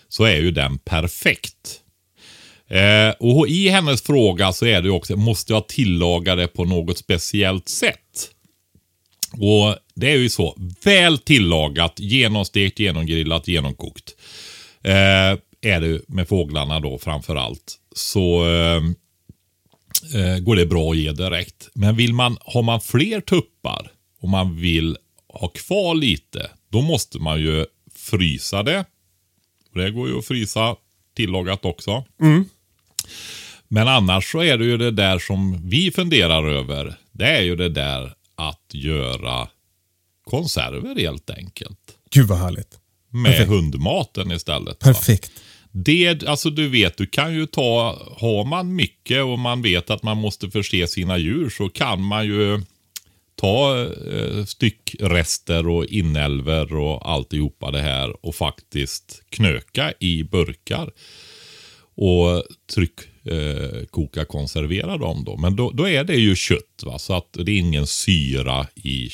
så 0.08 0.24
är 0.24 0.36
ju 0.36 0.50
den 0.50 0.78
perfekt. 0.78 1.80
Eh, 2.68 3.10
och 3.18 3.48
i 3.48 3.68
hennes 3.68 4.02
fråga 4.02 4.52
så 4.52 4.66
är 4.66 4.82
det 4.82 4.88
ju 4.88 4.94
också, 4.94 5.16
måste 5.16 5.52
jag 5.52 5.68
tillaga 5.68 6.34
det 6.34 6.48
på 6.48 6.64
något 6.64 6.98
speciellt 6.98 7.68
sätt? 7.68 8.30
Och 9.32 9.76
det 9.94 10.10
är 10.10 10.16
ju 10.16 10.30
så, 10.30 10.56
väl 10.84 11.18
tillagat, 11.18 12.00
genomstekt, 12.00 12.78
genomgrillat, 12.78 13.48
genomkokt. 13.48 14.16
Eh, 14.84 15.38
är 15.60 15.80
det 15.80 16.08
med 16.08 16.28
fåglarna 16.28 16.80
då 16.80 16.98
framför 16.98 17.36
allt. 17.36 17.76
Så 17.94 18.44
eh, 18.44 18.82
eh, 20.14 20.38
går 20.38 20.56
det 20.56 20.66
bra 20.66 20.90
att 20.90 20.96
ge 20.96 21.12
direkt. 21.12 21.68
Men 21.74 21.96
vill 21.96 22.14
man, 22.14 22.36
har 22.40 22.62
man 22.62 22.80
fler 22.80 23.20
tuppar 23.20 23.92
och 24.20 24.28
man 24.28 24.56
vill 24.56 24.96
ha 25.28 25.48
kvar 25.48 25.94
lite, 25.94 26.50
då 26.68 26.82
måste 26.82 27.18
man 27.18 27.40
ju 27.40 27.66
frysa 27.94 28.62
det. 28.62 28.84
Det 29.74 29.90
går 29.90 30.08
ju 30.08 30.18
att 30.18 30.26
frysa 30.26 30.76
tillagat 31.16 31.64
också. 31.64 32.04
Men 33.68 33.88
annars 33.88 34.32
så 34.32 34.42
är 34.42 34.58
det 34.58 34.64
ju 34.64 34.76
det 34.76 34.90
där 34.90 35.18
som 35.18 35.68
vi 35.68 35.90
funderar 35.90 36.48
över. 36.48 36.94
Det 37.12 37.26
är 37.26 37.42
ju 37.42 37.56
det 37.56 37.68
där 37.68 38.14
att 38.34 38.74
göra 38.74 39.48
konserver 40.24 41.00
helt 41.00 41.30
enkelt. 41.30 41.78
Gud 42.10 42.26
vad 42.26 42.38
härligt. 42.38 42.79
Med 43.10 43.32
Perfekt. 43.32 43.50
hundmaten 43.50 44.32
istället. 44.32 44.86
va? 44.86 44.92
Perfekt. 44.92 45.32
Det, 45.72 46.24
alltså 46.24 46.50
du 46.50 46.68
vet, 46.68 46.96
du 46.96 47.06
kan 47.06 47.34
ju 47.34 47.46
ta, 47.46 47.98
har 48.16 48.44
man 48.44 48.74
mycket 48.74 49.24
och 49.24 49.38
man 49.38 49.62
vet 49.62 49.90
att 49.90 50.02
man 50.02 50.16
måste 50.16 50.50
förse 50.50 50.86
sina 50.86 51.18
djur 51.18 51.50
så 51.50 51.68
kan 51.68 52.02
man 52.02 52.26
ju 52.26 52.60
ta 53.40 53.80
eh, 53.82 54.44
styckrester 54.44 55.68
och 55.68 55.84
inälvor 55.84 56.74
och 56.74 57.10
alltihopa 57.10 57.70
det 57.70 57.80
här 57.80 58.26
och 58.26 58.34
faktiskt 58.34 59.22
knöka 59.28 59.92
i 60.00 60.24
burkar. 60.24 60.90
Och 61.94 62.44
tryck, 62.74 63.00
eh, 63.24 63.84
koka, 63.90 64.24
konservera 64.24 64.96
dem 64.96 65.24
då. 65.24 65.36
Men 65.36 65.56
då, 65.56 65.70
då 65.70 65.88
är 65.88 66.04
det 66.04 66.16
ju 66.16 66.36
kött 66.36 66.82
va, 66.82 66.98
så 66.98 67.14
att 67.14 67.32
det 67.32 67.52
är 67.52 67.58
ingen 67.58 67.86
syra 67.86 68.66
i 68.74 69.08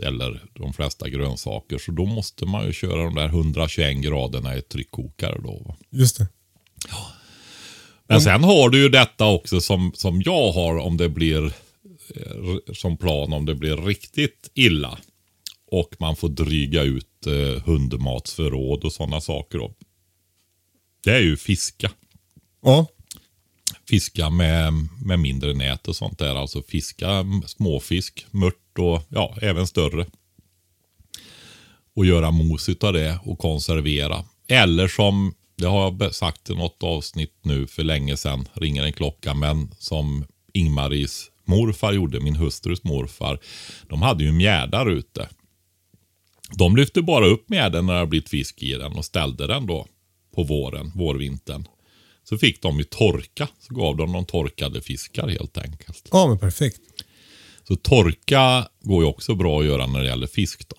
eller 0.00 0.44
de 0.54 0.72
flesta 0.72 1.08
grönsaker. 1.08 1.78
Så 1.78 1.92
då 1.92 2.06
måste 2.06 2.46
man 2.46 2.66
ju 2.66 2.72
köra 2.72 3.04
de 3.04 3.14
där 3.14 3.26
121 3.26 3.96
graderna 3.96 4.56
i 4.56 4.62
tryckkokare 4.62 5.40
då. 5.42 5.62
Va? 5.66 5.76
Just 5.90 6.18
det. 6.18 6.28
Men 8.08 8.20
sen 8.20 8.44
har 8.44 8.68
du 8.68 8.82
ju 8.82 8.88
detta 8.88 9.26
också 9.26 9.60
som, 9.60 9.92
som 9.94 10.22
jag 10.22 10.52
har 10.52 10.78
om 10.78 10.96
det 10.96 11.08
blir 11.08 11.46
eh, 12.14 12.72
som 12.74 12.96
plan 12.96 13.32
om 13.32 13.46
det 13.46 13.54
blir 13.54 13.76
riktigt 13.76 14.50
illa. 14.54 14.98
Och 15.66 15.96
man 15.98 16.16
får 16.16 16.28
dryga 16.28 16.82
ut 16.82 17.26
eh, 17.26 17.62
hundmatsförråd 17.62 18.84
och 18.84 18.92
sådana 18.92 19.20
saker. 19.20 19.58
Då. 19.58 19.74
Det 21.04 21.10
är 21.10 21.20
ju 21.20 21.36
fiska. 21.36 21.90
Ja. 22.62 22.86
Fiska 23.90 24.30
med, 24.30 24.72
med 25.04 25.18
mindre 25.18 25.54
nät 25.54 25.88
och 25.88 25.96
sånt 25.96 26.18
där. 26.18 26.34
Alltså 26.34 26.62
fiska 26.62 27.24
småfisk, 27.46 28.26
mört 28.30 28.78
och 28.78 29.02
ja, 29.08 29.36
även 29.42 29.66
större. 29.66 30.06
Och 31.96 32.06
göra 32.06 32.30
mos 32.30 32.68
av 32.68 32.92
det 32.92 33.18
och 33.24 33.38
konservera. 33.38 34.24
Eller 34.48 34.88
som, 34.88 35.34
det 35.56 35.66
har 35.66 35.96
jag 36.00 36.14
sagt 36.14 36.50
i 36.50 36.54
något 36.54 36.82
avsnitt 36.82 37.34
nu 37.42 37.66
för 37.66 37.82
länge 37.82 38.16
sedan, 38.16 38.48
ringer 38.52 38.82
en 38.82 38.92
klocka, 38.92 39.34
men 39.34 39.74
som 39.78 40.26
Ingmaris 40.52 41.30
morfar 41.44 41.92
gjorde, 41.92 42.20
min 42.20 42.36
hustrus 42.36 42.84
morfar. 42.84 43.38
De 43.88 44.02
hade 44.02 44.24
ju 44.24 44.32
mjärdar 44.32 44.90
ute. 44.90 45.28
De 46.58 46.76
lyfte 46.76 47.02
bara 47.02 47.26
upp 47.26 47.48
mjädern 47.48 47.86
när 47.86 48.00
det 48.00 48.06
blivit 48.06 48.28
fisk 48.28 48.62
i 48.62 48.72
den 48.72 48.92
och 48.92 49.04
ställde 49.04 49.46
den 49.46 49.66
då 49.66 49.86
på 50.34 50.42
våren, 50.42 50.92
vårvintern. 50.94 51.64
Så 52.30 52.38
fick 52.38 52.62
de 52.62 52.78
ju 52.78 52.84
torka. 52.84 53.48
Så 53.68 53.74
gav 53.74 53.96
de 53.96 54.12
dem 54.12 54.24
torkade 54.24 54.80
fiskar 54.80 55.28
helt 55.28 55.58
enkelt. 55.58 56.08
Ja, 56.12 56.28
men 56.28 56.38
perfekt. 56.38 56.80
Så 57.68 57.76
torka 57.76 58.68
går 58.82 59.02
ju 59.02 59.08
också 59.08 59.34
bra 59.34 59.60
att 59.60 59.66
göra 59.66 59.86
när 59.86 60.00
det 60.00 60.06
gäller 60.06 60.26
fisk 60.26 60.66
då. 60.68 60.76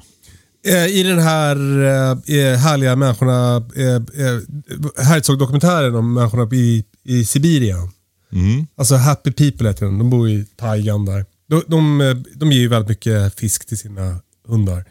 Eh, 0.71 0.85
I 0.85 1.03
den 1.03 1.19
här 1.19 1.55
eh, 1.55 2.57
härliga 2.57 2.95
människorna, 2.95 3.55
eh, 3.75 3.95
eh, 3.95 5.05
Herzog-dokumentären 5.05 5.95
om 5.95 6.13
människorna 6.13 6.55
i, 6.55 6.85
i 7.03 7.25
Sibirien. 7.25 7.91
Mm. 8.31 8.67
Alltså 8.75 8.95
Happy 8.95 9.31
People 9.31 9.67
heter 9.67 9.85
den. 9.85 9.97
De 9.97 10.09
bor 10.09 10.29
i 10.29 10.45
taigan 10.55 11.05
där. 11.05 11.25
De, 11.47 11.63
de, 11.67 12.01
eh, 12.01 12.15
de 12.35 12.51
ger 12.51 12.59
ju 12.59 12.67
väldigt 12.67 12.89
mycket 12.89 13.39
fisk 13.39 13.67
till 13.67 13.77
sina 13.77 14.21
hundar. 14.47 14.85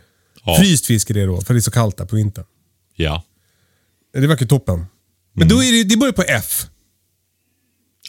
Ja. 0.45 0.57
Fryst 0.57 0.87
fisk 0.87 1.11
är 1.11 1.15
det 1.15 1.27
då, 1.27 1.41
för 1.41 1.55
det 1.55 1.59
är 1.59 1.63
så 1.63 1.71
kallt 1.71 1.97
där 1.97 2.05
på 2.05 2.17
vintern. 2.17 2.45
Ja. 2.97 3.25
Det 4.13 4.27
verkar 4.27 4.47
toppen. 4.47 4.87
Men 5.33 5.49
då 5.49 5.65
är 5.65 5.73
det, 5.73 5.85
det 5.85 5.97
börjar 5.97 6.13
på 6.13 6.23
F. 6.29 6.67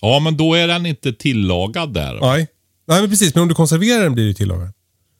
Ja, 0.01 0.19
men 0.19 0.37
då 0.37 0.53
är 0.53 0.67
den 0.67 0.85
inte 0.85 1.13
tillagad 1.13 1.93
där. 1.93 2.19
Nej. 2.21 2.47
Nej, 2.87 3.01
men 3.01 3.09
precis. 3.09 3.35
Men 3.35 3.41
om 3.41 3.47
du 3.47 3.55
konserverar 3.55 4.03
den 4.03 4.13
blir 4.13 4.27
det 4.27 4.33
tillagad. 4.33 4.73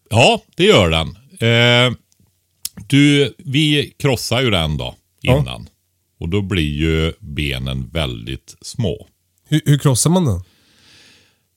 Ja, 0.09 0.41
det 0.55 0.63
gör 0.63 0.89
den. 0.89 1.07
Eh, 1.39 1.93
du, 2.87 3.33
vi 3.37 3.93
krossar 3.99 4.41
ju 4.41 4.49
den 4.49 4.77
då 4.77 4.95
Ja. 5.21 5.39
innan. 5.39 5.69
Och 6.19 6.29
då 6.29 6.41
blir 6.41 6.73
ju 6.77 7.13
benen 7.19 7.89
väldigt 7.89 8.55
små. 8.61 9.07
Hur, 9.47 9.61
hur 9.65 9.77
krossar 9.79 10.09
man 10.09 10.25
den? 10.25 10.41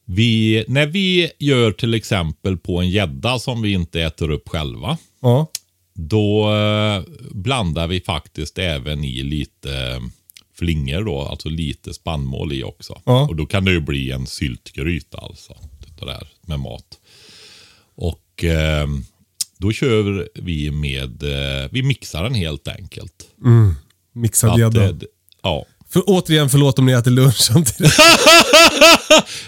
Vi, 0.05 0.65
när 0.69 0.87
vi 0.87 1.31
gör 1.39 1.73
till 1.73 1.95
exempel 1.95 2.57
på 2.57 2.81
en 2.81 2.91
gädda 2.91 3.39
som 3.39 3.63
vi 3.63 3.73
inte 3.73 4.01
äter 4.03 4.31
upp 4.31 4.49
själva. 4.49 4.99
Ja. 5.23 5.47
Då 5.95 6.55
eh, 6.55 7.03
blandar 7.31 7.87
vi 7.87 8.01
faktiskt 8.01 8.59
även 8.59 9.05
i 9.05 9.23
lite 9.23 10.03
flingor 10.55 11.05
då, 11.05 11.23
alltså 11.23 11.49
lite 11.49 11.95
spannmål 11.95 12.53
i 12.53 12.65
också. 12.65 13.01
Ja. 13.05 13.21
Och 13.29 13.37
då 13.37 13.47
kan 13.47 13.65
det 13.65 13.71
ju 13.73 13.81
bli 13.81 14.11
en 14.11 14.27
syltgryta 14.27 15.19
alltså. 15.19 15.57
Det 15.99 16.07
där 16.07 16.29
med 16.47 16.61
mat. 16.61 16.99
Och 17.97 18.45
eh, 18.45 18.87
då 19.59 19.73
kör 19.73 20.29
vi 20.35 20.71
med, 20.71 21.23
eh, 21.23 21.69
vi 21.71 21.83
mixar 21.83 22.23
den 22.23 22.35
helt 22.35 22.69
enkelt. 22.69 23.25
Mixad 24.15 24.51
Att, 24.51 24.59
gädda. 24.59 24.85
eh, 24.85 24.95
ja. 25.43 25.67
För, 25.91 26.03
återigen, 26.07 26.51
förlåt 26.51 26.79
om 26.79 26.87
ni 26.87 26.93
äter 26.93 27.11
lunch 27.11 27.37
samtidigt. 27.41 27.93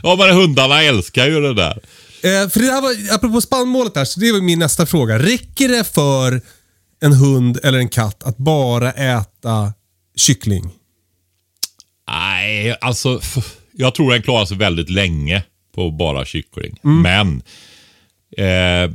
ja, 0.03 0.17
men 0.19 0.37
hundarna 0.37 0.83
älskar 0.83 1.27
ju 1.27 1.41
det 1.41 1.55
där. 1.55 1.83
Eh, 2.23 2.49
för 2.49 2.61
det 2.61 2.67
här 2.73 2.83
var, 2.83 3.15
apropå 3.15 3.41
spannmålet 3.41 3.95
där, 3.95 4.05
så 4.05 4.21
det 4.21 4.33
var 4.33 4.41
min 4.41 4.59
nästa 4.59 4.87
fråga. 4.87 5.19
Räcker 5.19 5.69
det 5.69 5.85
för 5.85 6.41
en 7.01 7.13
hund 7.13 7.59
eller 7.63 7.79
en 7.79 7.89
katt 7.89 8.23
att 8.23 8.37
bara 8.37 8.93
äta 8.93 9.73
kyckling? 10.17 10.71
Nej, 12.09 12.77
alltså 12.81 13.21
jag 13.73 13.95
tror 13.95 14.13
den 14.13 14.23
klarar 14.23 14.45
sig 14.45 14.57
väldigt 14.57 14.91
länge 14.91 15.43
på 15.75 15.91
bara 15.91 16.25
kyckling. 16.25 16.79
Men, 17.03 17.43
eh, 18.37 18.91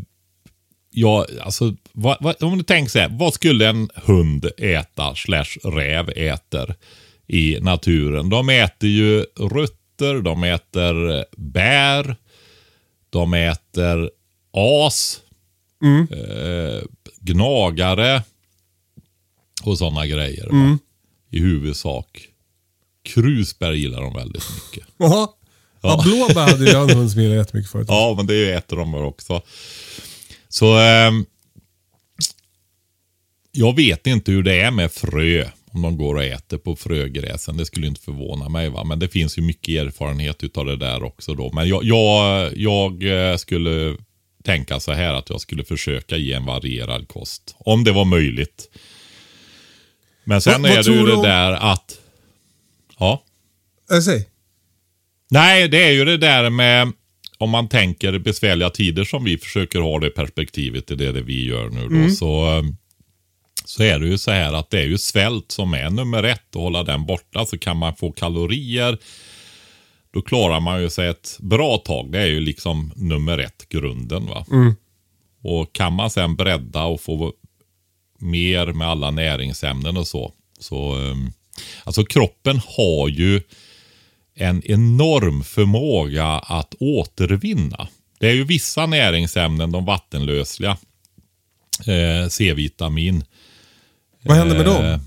ja, 0.92 1.26
alltså, 1.42 1.76
vad, 1.92 2.18
vad, 2.20 2.44
om 2.44 2.58
du 2.58 2.64
tänker 2.64 2.90
så 2.90 3.00
här, 3.00 3.10
vad 3.10 3.34
skulle 3.34 3.70
en 3.70 3.90
hund 3.96 4.46
äta 4.58 5.16
slash 5.16 5.58
räv 5.64 6.10
äter 6.16 6.76
i 7.28 7.58
naturen? 7.62 8.30
De 8.30 8.50
äter 8.50 8.90
ju 8.90 9.26
rötter, 9.40 10.22
de 10.22 10.44
äter 10.44 11.26
bär, 11.38 12.16
de 13.10 13.34
äter 13.34 14.10
as, 14.54 15.22
eh, 16.12 16.84
gnagare 17.20 18.24
och 19.64 19.78
sådana 19.78 20.08
grejer. 20.08 20.48
Va? 20.50 20.78
I 21.30 21.40
huvudsak. 21.40 22.28
Krusbär 23.04 23.72
gillar 23.72 24.02
de 24.02 24.14
väldigt 24.14 24.44
mycket. 24.56 24.88
Jaha. 24.98 25.28
Ja, 25.82 26.02
blåbär 26.06 26.48
hade 26.48 26.72
en 26.72 26.90
hund 26.98 27.12
som 27.12 27.22
gillade 27.22 27.40
jättemycket 27.40 27.72
förut. 27.72 27.86
Ja, 27.90 28.14
men 28.18 28.28
det 28.28 28.52
äter 28.52 28.78
de 28.78 28.92
väl 28.92 29.02
också. 29.04 29.42
Så 30.50 30.78
ehm, 30.78 31.26
jag 33.52 33.76
vet 33.76 34.08
inte 34.08 34.32
hur 34.32 34.44
det 34.44 34.62
är 34.62 34.72
med 34.72 34.92
frö. 34.92 35.50
Om 35.74 35.82
de 35.82 35.98
går 35.98 36.16
och 36.16 36.24
äter 36.24 36.58
på 36.58 36.76
frögräsen. 36.76 37.58
Det 37.58 37.66
skulle 37.66 37.88
inte 37.88 38.02
förvåna 38.02 38.50
mig. 38.50 38.70
va. 38.70 38.84
Men 38.84 39.00
det 39.00 39.08
finns 39.10 39.38
ju 39.38 39.42
mycket 39.42 39.86
erfarenhet 39.86 40.44
utav 40.44 40.66
det 40.66 40.76
där 40.76 41.04
också. 41.04 41.34
då. 41.34 41.52
Men 41.54 41.68
jag, 41.70 41.84
jag, 41.84 42.54
jag 42.58 43.04
eh, 43.32 43.38
skulle 43.38 43.98
tänka 44.44 44.80
så 44.80 44.92
här 44.92 45.14
att 45.14 45.30
jag 45.30 45.42
skulle 45.42 45.64
försöka 45.64 46.18
ge 46.18 46.34
en 46.34 46.46
varierad 46.46 47.08
kost. 47.08 47.56
Om 47.60 47.84
det 47.84 47.92
var 47.92 48.06
möjligt. 48.06 48.70
Men 50.24 50.42
sen 50.42 50.62
Vad- 50.62 50.72
vad 50.72 50.80
är 50.80 50.84
det 50.84 50.92
ju 51.00 51.06
det 51.06 51.14
om- 51.14 51.24
där 51.24 51.52
att... 51.52 51.98
Ja. 53.02 53.24
Säger. 54.02 54.24
Nej, 55.30 55.68
det 55.68 55.84
är 55.84 55.92
ju 55.92 56.06
det 56.06 56.18
där 56.18 56.50
med 56.50 56.92
om 57.38 57.50
man 57.50 57.68
tänker 57.68 58.20
besvärliga 58.20 58.70
tider 58.70 59.04
som 59.04 59.24
vi 59.24 59.38
försöker 59.38 59.80
ha 59.80 60.00
det 60.00 60.10
perspektivet 60.10 60.92
i 60.92 60.96
det, 60.96 61.12
det 61.12 61.22
vi 61.22 61.46
gör 61.46 61.70
nu 61.70 61.88
då. 61.88 62.10
Så, 62.10 62.58
eh, 62.58 62.64
så 63.66 63.84
är 63.84 64.00
det 64.00 64.08
ju 64.08 64.18
så 64.18 64.32
här 64.32 64.54
att 64.54 64.70
det 64.70 64.80
är 64.80 64.86
ju 64.86 64.98
svält 64.98 65.52
som 65.52 65.74
är 65.74 65.90
nummer 65.90 66.24
ett. 66.24 66.56
Att 66.56 66.62
hålla 66.62 66.84
den 66.84 67.06
borta 67.06 67.46
så 67.46 67.58
kan 67.58 67.78
man 67.78 67.96
få 67.96 68.12
kalorier. 68.12 68.98
Då 70.14 70.22
klarar 70.22 70.60
man 70.60 70.82
ju 70.82 70.90
sig 70.90 71.08
ett 71.08 71.38
bra 71.40 71.78
tag. 71.78 72.12
Det 72.12 72.20
är 72.20 72.28
ju 72.28 72.40
liksom 72.40 72.92
nummer 72.96 73.38
ett, 73.38 73.70
grunden. 73.70 74.26
va. 74.26 74.46
Och 75.44 75.74
kan 75.74 75.94
man 75.94 76.10
sen 76.10 76.36
bredda 76.36 76.84
och 76.84 77.02
få 77.02 77.34
mer 78.20 78.66
med 78.66 78.88
alla 78.88 79.12
näringsämnen 79.12 79.98
och 79.98 80.08
så. 80.08 80.34
så 80.60 81.08
eh, 81.08 81.16
alltså 81.84 82.06
kroppen 82.06 82.62
har 82.66 83.08
ju 83.08 83.42
en 84.36 84.64
enorm 84.66 85.44
förmåga 85.44 86.26
att 86.28 86.76
återvinna. 86.80 87.88
Det 88.20 88.28
är 88.28 88.34
ju 88.34 88.44
vissa 88.44 88.86
näringsämnen, 88.86 89.72
de 89.72 89.86
vattenlösliga, 89.86 90.78
eh, 91.80 92.30
C-vitamin 92.30 93.24
Vad 94.24 94.38
händer 94.38 94.58
med 94.58 94.68
eh, 94.68 94.74
dem? 94.74 95.00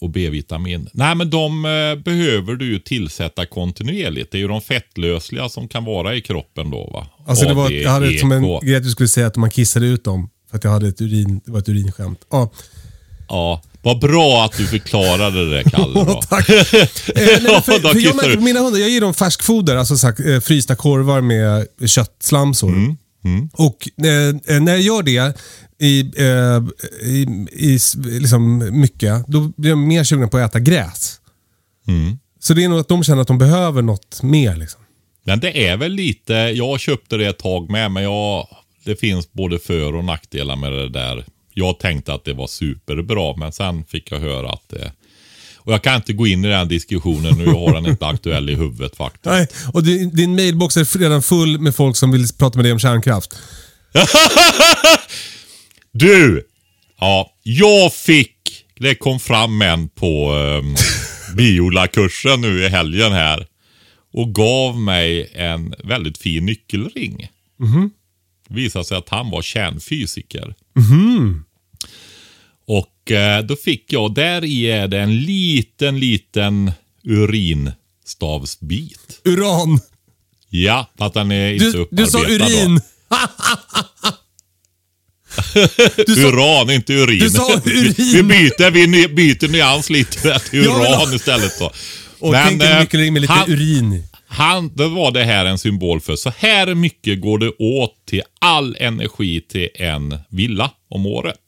och 0.00 0.10
B-vitamin. 0.10 0.88
Nej, 0.92 1.14
men 1.14 1.30
de 1.30 1.64
eh, 1.64 2.02
behöver 2.02 2.54
du 2.54 2.66
ju 2.66 2.78
tillsätta 2.78 3.46
kontinuerligt. 3.46 4.32
Det 4.32 4.38
är 4.38 4.40
ju 4.40 4.48
de 4.48 4.60
fettlösliga 4.60 5.48
som 5.48 5.68
kan 5.68 5.84
vara 5.84 6.14
i 6.14 6.20
kroppen 6.20 6.70
då. 6.70 6.90
Va? 6.92 7.06
Alltså 7.26 7.44
det 7.46 7.54
var, 7.54 7.70
jag 7.70 7.90
hade 7.90 8.18
som 8.18 8.32
en 8.32 8.44
EK. 8.44 8.62
grej 8.62 8.76
att 8.76 8.82
du 8.82 8.90
skulle 8.90 9.08
säga 9.08 9.26
att 9.26 9.36
man 9.36 9.50
kissade 9.50 9.86
ut 9.86 10.04
dem. 10.04 10.30
För 10.50 10.56
att 10.56 10.64
jag 10.64 10.70
hade 10.70 10.88
ett 10.88 11.00
urin, 11.00 11.40
det 11.44 11.50
var 11.50 11.58
ett 11.58 11.68
urinskämt. 11.68 12.20
Ja, 12.30 12.50
Ja, 13.28 13.62
vad 13.82 13.98
bra 14.00 14.44
att 14.44 14.56
du 14.56 14.66
förklarade 14.66 15.50
det, 15.56 15.70
Kalle. 15.70 15.94
Då. 16.04 16.20
tack. 16.28 16.48
Eh, 16.50 16.64
nej, 16.72 16.82
för, 17.64 17.92
för 17.92 18.00
jag 18.00 18.16
märker 18.16 18.36
på 18.36 18.42
mina 18.42 18.60
hundar, 18.60 18.80
jag 18.80 18.90
ger 18.90 19.00
dem 19.00 19.14
färskfoder, 19.14 19.76
alltså 19.76 19.96
sagt, 19.96 20.20
eh, 20.20 20.40
frysta 20.40 20.76
korvar 20.76 21.20
med 21.20 21.66
köttslamsor. 21.86 22.96
Mm, 23.24 23.48
Och 23.52 23.88
eh, 24.06 24.56
eh, 24.56 24.62
när 24.62 24.72
jag 24.72 24.80
gör 24.80 25.02
det 25.02 25.36
i, 25.80 26.00
eh, 26.00 26.62
i, 27.08 27.26
i 27.52 27.78
liksom 28.04 28.58
mycket, 28.80 29.26
då 29.26 29.52
blir 29.56 29.70
de 29.70 29.88
mer 29.88 30.04
sugna 30.04 30.28
på 30.28 30.38
att 30.38 30.50
äta 30.50 30.60
gräs. 30.60 31.20
Mm. 31.88 32.18
Så 32.40 32.54
det 32.54 32.64
är 32.64 32.68
nog 32.68 32.78
att 32.78 32.88
de 32.88 33.04
känner 33.04 33.22
att 33.22 33.28
de 33.28 33.38
behöver 33.38 33.82
något 33.82 34.22
mer. 34.22 34.56
Liksom. 34.56 34.80
Men 35.24 35.40
det 35.40 35.66
är 35.68 35.76
väl 35.76 35.92
lite, 35.92 36.32
jag 36.32 36.80
köpte 36.80 37.16
det 37.16 37.26
ett 37.26 37.38
tag 37.38 37.70
med, 37.70 37.90
men 37.90 38.02
jag, 38.02 38.46
det 38.84 38.96
finns 38.96 39.32
både 39.32 39.58
för 39.58 39.94
och 39.94 40.04
nackdelar 40.04 40.56
med 40.56 40.72
det 40.72 40.88
där. 40.88 41.24
Jag 41.58 41.78
tänkte 41.78 42.14
att 42.14 42.24
det 42.24 42.32
var 42.32 42.46
superbra, 42.46 43.36
men 43.36 43.52
sen 43.52 43.84
fick 43.84 44.12
jag 44.12 44.20
höra 44.20 44.50
att 44.50 44.68
det... 44.68 44.92
Och 45.56 45.72
jag 45.72 45.82
kan 45.82 45.96
inte 45.96 46.12
gå 46.12 46.26
in 46.26 46.44
i 46.44 46.48
den 46.48 46.68
diskussionen 46.68 47.38
nu, 47.38 47.44
jag 47.44 47.58
har 47.58 47.74
den 47.74 47.86
inte 47.86 48.06
aktuell 48.06 48.50
i 48.50 48.54
huvudet 48.54 48.96
faktiskt. 48.96 49.24
Nej, 49.24 49.48
och 49.72 49.82
din, 49.82 50.16
din 50.16 50.34
mailbox 50.34 50.76
är 50.76 50.98
redan 50.98 51.22
full 51.22 51.58
med 51.58 51.74
folk 51.74 51.96
som 51.96 52.10
vill 52.12 52.26
prata 52.38 52.58
med 52.58 52.64
dig 52.64 52.72
om 52.72 52.78
kärnkraft. 52.78 53.38
Du! 55.92 56.46
Ja, 57.00 57.30
jag 57.42 57.92
fick, 57.92 58.64
det 58.78 58.94
kom 58.94 59.20
fram 59.20 59.62
en 59.62 59.88
på 59.88 60.32
um, 60.32 60.76
biolakursen 61.36 62.40
nu 62.40 62.64
i 62.64 62.68
helgen 62.68 63.12
här. 63.12 63.46
Och 64.12 64.34
gav 64.34 64.80
mig 64.80 65.30
en 65.34 65.74
väldigt 65.84 66.18
fin 66.18 66.46
nyckelring. 66.46 67.28
Det 68.48 68.54
visade 68.54 68.84
sig 68.84 68.96
att 68.96 69.08
han 69.08 69.30
var 69.30 69.42
kärnfysiker. 69.42 70.54
Och 72.68 73.10
eh, 73.10 73.42
då 73.44 73.56
fick 73.56 73.92
jag, 73.92 74.14
där 74.14 74.44
i 74.44 74.70
är 74.70 74.88
det 74.88 75.00
en 75.00 75.20
liten, 75.20 76.00
liten 76.00 76.72
urinstavsbit. 77.04 79.20
Uran. 79.24 79.80
Ja, 80.50 80.86
fast 80.98 81.14
den 81.14 81.32
är 81.32 81.52
inte 81.52 81.64
Du, 81.64 81.78
upparbetad. 81.78 82.04
du 82.04 82.10
sa 82.10 82.24
urin. 82.28 82.80
Du 86.06 86.14
sa, 86.14 86.20
Uran, 86.28 86.70
inte 86.70 86.92
urin. 86.92 87.18
Du 87.20 87.30
sa 87.30 87.52
urin. 87.64 87.94
Vi 87.98 88.22
byter, 88.22 88.70
vi 88.70 89.08
byter 89.08 89.48
nyans 89.48 89.90
lite 89.90 90.28
där 90.28 90.38
till 90.38 90.58
uran 90.66 91.14
istället 91.14 91.58
då. 91.58 91.72
och 92.18 92.34
tänk 92.34 92.62
en 92.62 92.72
eh, 92.72 92.80
nyckelring 92.80 93.12
med 93.12 93.22
lite 93.22 93.32
han, 93.34 93.50
urin 93.50 94.02
han, 94.26 94.70
då 94.74 94.88
var 94.88 95.10
det 95.10 95.24
här 95.24 95.44
en 95.44 95.58
symbol 95.58 96.00
för. 96.00 96.16
Så 96.16 96.32
här 96.38 96.74
mycket 96.74 97.20
går 97.20 97.38
det 97.38 97.52
åt 97.58 97.94
till 98.06 98.22
all 98.38 98.76
energi 98.80 99.40
till 99.40 99.68
en 99.74 100.18
villa 100.28 100.70
om 100.90 101.06
året. 101.06 101.38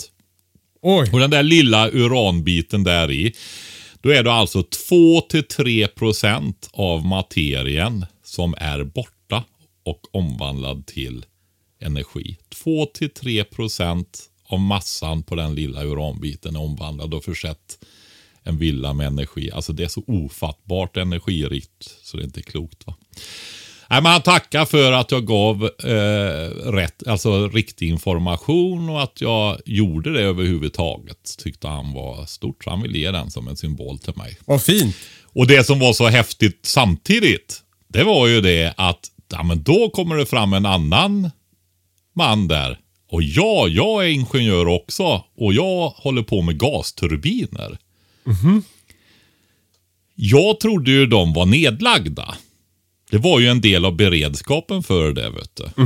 Oj. 0.82 1.10
Och 1.12 1.20
den 1.20 1.30
där 1.30 1.42
lilla 1.42 1.90
uranbiten 1.90 2.84
där 2.84 3.10
i. 3.10 3.34
Då 4.00 4.10
är 4.10 4.22
det 4.22 4.32
alltså 4.32 4.60
2-3% 4.60 6.54
av 6.72 7.06
materien 7.06 8.06
som 8.24 8.54
är 8.58 8.84
borta 8.84 9.44
och 9.84 10.14
omvandlad 10.14 10.86
till 10.86 11.24
energi. 11.80 12.36
2-3% 12.64 14.04
av 14.46 14.60
massan 14.60 15.22
på 15.22 15.34
den 15.34 15.54
lilla 15.54 15.84
uranbiten 15.84 16.56
är 16.56 16.60
omvandlad 16.60 17.14
och 17.14 17.24
försett 17.24 17.84
en 18.42 18.58
villa 18.58 18.92
med 18.92 19.06
energi. 19.06 19.50
Alltså 19.50 19.72
det 19.72 19.84
är 19.84 19.88
så 19.88 20.04
ofattbart 20.06 20.96
energirikt 20.96 21.98
så 22.02 22.16
det 22.16 22.22
är 22.22 22.24
inte 22.24 22.42
klokt. 22.42 22.86
va. 22.86 22.94
Nej, 23.90 24.02
men 24.02 24.12
han 24.12 24.22
tackar 24.22 24.64
för 24.64 24.92
att 24.92 25.10
jag 25.10 25.26
gav 25.26 25.64
eh, 25.64 26.70
rätt, 26.72 27.06
alltså 27.06 27.48
riktig 27.48 27.88
information 27.88 28.88
och 28.88 29.02
att 29.02 29.20
jag 29.20 29.60
gjorde 29.64 30.12
det 30.12 30.20
överhuvudtaget. 30.20 31.36
Tyckte 31.38 31.68
han 31.68 31.92
var 31.92 32.26
stort. 32.26 32.64
Så 32.64 32.70
han 32.70 32.82
ville 32.82 32.98
ge 32.98 33.10
den 33.10 33.30
som 33.30 33.48
en 33.48 33.56
symbol 33.56 33.98
till 33.98 34.16
mig. 34.16 34.36
Vad 34.44 34.62
fint. 34.62 34.96
Och 35.32 35.46
det 35.46 35.64
som 35.64 35.78
var 35.78 35.92
så 35.92 36.08
häftigt 36.08 36.60
samtidigt, 36.62 37.62
det 37.88 38.04
var 38.04 38.26
ju 38.26 38.40
det 38.40 38.74
att 38.76 39.10
ja, 39.32 39.42
men 39.42 39.62
då 39.62 39.90
kommer 39.90 40.16
det 40.16 40.26
fram 40.26 40.52
en 40.52 40.66
annan 40.66 41.30
man 42.14 42.48
där. 42.48 42.78
Och 43.10 43.22
ja, 43.22 43.68
jag 43.68 44.04
är 44.04 44.08
ingenjör 44.08 44.66
också 44.66 45.24
och 45.36 45.54
jag 45.54 45.88
håller 45.88 46.22
på 46.22 46.42
med 46.42 46.58
gasturbiner. 46.58 47.78
Jag 50.14 50.60
trodde 50.60 50.90
ju 50.90 51.06
de 51.06 51.32
var 51.32 51.46
nedlagda. 51.46 52.34
Det 53.10 53.18
var 53.18 53.40
ju 53.40 53.48
en 53.48 53.60
del 53.60 53.84
av 53.84 53.96
beredskapen 53.96 54.82
för 54.82 55.12
det, 55.12 55.30
vet 55.30 55.56
du. 55.56 55.82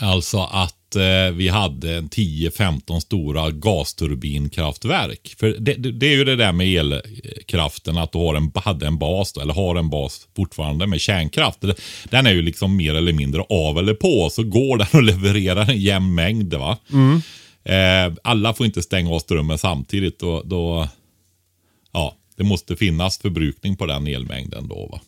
Alltså 0.00 0.38
att 0.38 0.96
eh, 0.96 1.34
vi 1.34 1.48
hade 1.48 1.96
en 1.96 2.08
10-15 2.08 3.00
stora 3.00 3.50
gasturbinkraftverk. 3.50 5.34
För 5.38 5.56
det, 5.58 5.74
det, 5.74 6.06
är 6.06 6.16
ju 6.16 6.24
det 6.24 6.36
där 6.36 6.52
med 6.52 6.66
elkraften, 6.66 7.98
att 7.98 8.12
du 8.12 8.18
har 8.18 8.34
en, 8.34 8.52
hade 8.54 8.86
en 8.86 8.98
bas, 8.98 9.32
då, 9.32 9.40
eller 9.40 9.54
har 9.54 9.76
en 9.76 9.90
bas 9.90 10.28
fortfarande 10.36 10.86
med 10.86 11.00
kärnkraft. 11.00 11.64
Den 12.04 12.26
är 12.26 12.32
ju 12.32 12.42
liksom 12.42 12.76
mer 12.76 12.94
eller 12.94 13.12
mindre 13.12 13.42
av 13.42 13.78
eller 13.78 13.94
på, 13.94 14.30
så 14.30 14.42
går 14.42 14.78
den 14.78 14.86
och 14.92 15.02
levererar 15.12 15.70
en 15.70 15.80
jämn 15.80 16.14
mängd. 16.14 16.54
Va? 16.54 16.78
Eh, 17.64 18.12
alla 18.22 18.54
får 18.54 18.66
inte 18.66 18.82
stänga 18.82 19.10
av 19.10 19.18
strömmen 19.18 19.58
samtidigt. 19.58 20.18
Då, 20.18 20.42
då, 20.44 20.88
ja, 21.92 22.16
det 22.36 22.44
måste 22.44 22.76
finnas 22.76 23.18
förbrukning 23.18 23.76
på 23.76 23.86
den 23.86 24.06
elmängden 24.06 24.68
då. 24.68 24.88
Va? 24.92 25.00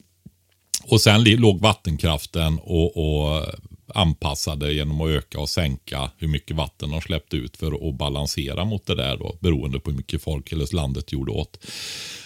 Och 0.90 1.00
sen 1.00 1.24
låg 1.24 1.60
vattenkraften 1.60 2.58
och, 2.62 2.96
och 2.96 3.46
anpassade 3.94 4.72
genom 4.72 5.00
att 5.00 5.08
öka 5.08 5.40
och 5.40 5.48
sänka 5.48 6.10
hur 6.16 6.28
mycket 6.28 6.56
vatten 6.56 6.90
de 6.90 7.00
släppte 7.00 7.36
ut 7.36 7.56
för 7.56 7.88
att 7.88 7.94
balansera 7.98 8.64
mot 8.64 8.86
det 8.86 8.94
där 8.94 9.16
då, 9.16 9.36
beroende 9.40 9.80
på 9.80 9.90
hur 9.90 9.96
mycket 9.96 10.22
folk 10.22 10.52
eller 10.52 10.74
landet 10.74 11.12
gjorde 11.12 11.32
åt. 11.32 11.66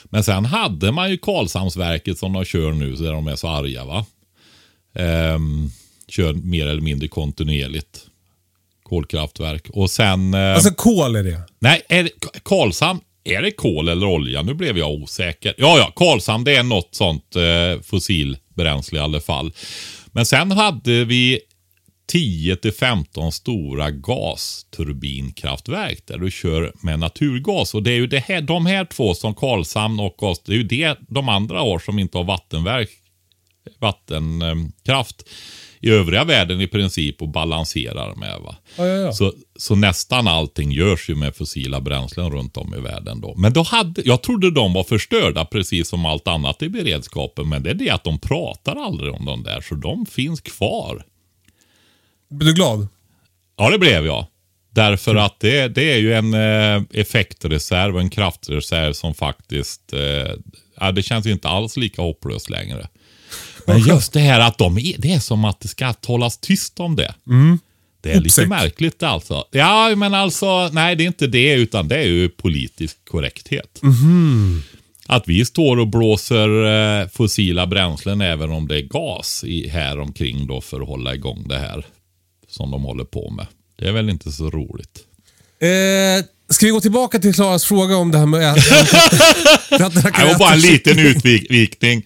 Men 0.05 0.25
sen 0.25 0.45
hade 0.45 0.93
man 0.93 1.11
ju 1.11 1.19
Karlshamnsverket 1.19 2.19
som 2.19 2.33
de 2.33 2.45
kör 2.45 2.73
nu, 2.73 2.93
där 2.93 3.13
de 3.13 3.27
är 3.29 3.37
så 3.37 3.49
arga 3.49 3.85
va. 3.85 4.07
Ehm, 4.95 5.71
kör 6.09 6.33
mer 6.33 6.67
eller 6.67 6.81
mindre 6.83 7.09
kontinuerligt. 7.09 8.07
Kolkraftverk. 8.83 9.71
Och 9.71 9.91
sen... 9.91 10.35
eh, 10.35 10.55
Alltså 10.55 10.75
kol 10.75 11.17
är 11.17 11.23
det. 11.23 11.41
Nej, 11.59 11.83
är 11.89 12.03
det, 12.03 12.11
Karlshamn, 12.43 13.01
är 13.25 13.43
det 13.43 13.51
kol 13.51 13.89
eller 13.89 14.07
olja? 14.07 14.43
Nu 14.43 14.55
blev 14.55 14.79
jag 14.79 14.91
osäker. 14.91 15.55
Ja, 15.59 15.79
ja, 15.79 15.93
Karlshamn 15.97 16.45
det 16.45 16.57
är 16.57 16.63
något 16.63 16.95
sånt 16.95 17.37
eh, 17.37 17.81
bränsle 18.55 18.99
i 18.99 19.03
alla 19.03 19.21
fall. 19.21 19.53
Men 20.07 20.27
sen 20.27 20.51
hade 20.51 21.05
vi 21.05 21.41
10-15 22.13 23.31
stora 23.31 23.91
gasturbinkraftverk 23.91 26.07
där 26.07 26.19
du 26.19 26.31
kör 26.31 26.73
med 26.81 26.99
naturgas. 26.99 27.75
Och 27.75 27.83
det 27.83 27.91
är 27.91 27.97
ju 27.97 28.07
det 28.07 28.19
här, 28.19 28.41
de 28.41 28.67
här 28.67 28.85
två 28.85 29.15
som 29.15 29.35
Karlshamn 29.35 30.01
och 30.01 30.23
oss, 30.23 30.43
det 30.45 30.53
är 30.53 30.57
ju 30.57 30.63
det 30.63 30.99
de 31.09 31.29
andra 31.29 31.59
har 31.59 31.79
som 31.79 31.99
inte 31.99 32.19
har 32.19 32.25
vattenverk, 32.25 32.91
vattenkraft 33.79 35.29
i 35.81 35.91
övriga 35.91 36.25
världen 36.25 36.61
i 36.61 36.67
princip 36.67 37.23
och 37.23 37.29
balanserar 37.29 38.15
med. 38.15 38.41
Va? 38.41 38.57
Ja, 38.77 38.87
ja, 38.87 38.95
ja. 38.95 39.13
Så, 39.13 39.33
så 39.57 39.75
nästan 39.75 40.29
allting 40.29 40.73
görs 40.73 41.11
ju 41.11 41.15
med 41.15 41.37
fossila 41.37 41.81
bränslen 41.81 42.31
runt 42.31 42.57
om 42.57 42.75
i 42.75 42.81
världen 42.81 43.21
då. 43.21 43.35
Men 43.37 43.53
då 43.53 43.63
hade, 43.63 44.03
jag 44.05 44.23
trodde 44.23 44.51
de 44.51 44.73
var 44.73 44.85
förstörda 44.85 45.45
precis 45.45 45.89
som 45.89 46.07
allt 46.07 46.29
annat 46.29 46.63
i 46.63 46.69
beredskapen. 46.69 47.49
Men 47.49 47.63
det 47.63 47.71
är 47.71 47.75
det 47.75 47.91
att 47.91 48.05
de 48.05 48.19
pratar 48.19 48.77
aldrig 48.77 49.15
om 49.15 49.25
de 49.25 49.43
där, 49.43 49.61
så 49.61 49.75
de 49.75 50.07
finns 50.07 50.41
kvar. 50.41 51.05
Blir 52.31 52.49
du 52.49 52.55
glad? 52.55 52.89
Ja, 53.57 53.71
det 53.71 53.79
blev 53.79 54.07
jag. 54.07 54.27
Därför 54.71 55.15
att 55.15 55.41
det, 55.41 55.69
det 55.69 55.93
är 55.93 55.99
ju 55.99 56.15
en 56.15 56.35
eh, 56.35 56.83
effektreserv, 57.01 57.99
en 57.99 58.11
kraftreserv 58.11 58.93
som 58.93 59.15
faktiskt, 59.15 59.93
eh, 59.93 60.91
det 60.93 61.03
känns 61.03 61.27
ju 61.27 61.33
inte 61.33 61.49
alls 61.49 61.77
lika 61.77 62.03
hopplöst 62.03 62.51
längre. 62.51 62.89
Men 63.67 63.79
just 63.79 64.13
det 64.13 64.21
här 64.21 64.41
att 64.41 64.59
de 64.59 64.79
är, 64.79 64.95
det 64.99 65.13
är 65.13 65.21
som 65.21 65.45
att 65.45 65.61
det 65.61 65.69
ska 65.69 65.95
hållas 66.07 66.39
tyst 66.39 66.81
om 66.81 66.97
det. 66.97 67.15
Det 68.01 68.11
är 68.11 68.15
lite 68.15 68.27
Uppsikt. 68.27 68.49
märkligt 68.49 69.03
alltså. 69.03 69.45
Ja, 69.51 69.97
men 69.97 70.15
alltså, 70.15 70.69
nej 70.73 70.97
det 70.97 71.05
är 71.05 71.07
inte 71.07 71.27
det, 71.27 71.53
utan 71.53 71.89
det 71.89 71.97
är 71.97 72.07
ju 72.07 72.29
politisk 72.29 72.97
korrekthet. 73.05 73.81
Att 75.07 75.29
vi 75.29 75.45
står 75.45 75.77
och 75.79 75.89
blåser 75.89 76.65
eh, 77.01 77.09
fossila 77.09 77.67
bränslen 77.67 78.21
även 78.21 78.51
om 78.51 78.69
det 78.69 78.77
är 78.77 78.83
gas 78.83 79.45
i, 79.45 79.69
här 79.69 80.01
omkring 80.01 80.47
då 80.47 80.61
för 80.61 80.81
att 80.81 80.89
hålla 80.89 81.15
igång 81.15 81.45
det 81.49 81.59
här 81.59 81.87
som 82.49 82.71
de 82.71 82.83
håller 82.83 83.05
på 83.05 83.31
med. 83.31 83.47
Det 83.79 83.89
är 83.89 83.93
väl 83.93 84.11
inte 84.11 84.33
så 84.33 84.51
roligt. 84.51 84.99
Eh, 85.61 86.25
ska 86.51 86.67
vi 86.67 86.73
gå 86.73 86.81
tillbaka 86.81 87.19
till 87.19 87.35
Klaras 87.35 87.65
fråga 87.65 87.97
om 87.97 88.11
det 88.11 88.19
här 88.19 88.27
med 88.27 88.53
att 88.53 88.59
att 89.81 89.95
Det 89.95 90.25
var 90.25 90.39
bara 90.39 90.53
en 90.53 90.61
liten 90.61 90.99
utvikning. 90.99 92.05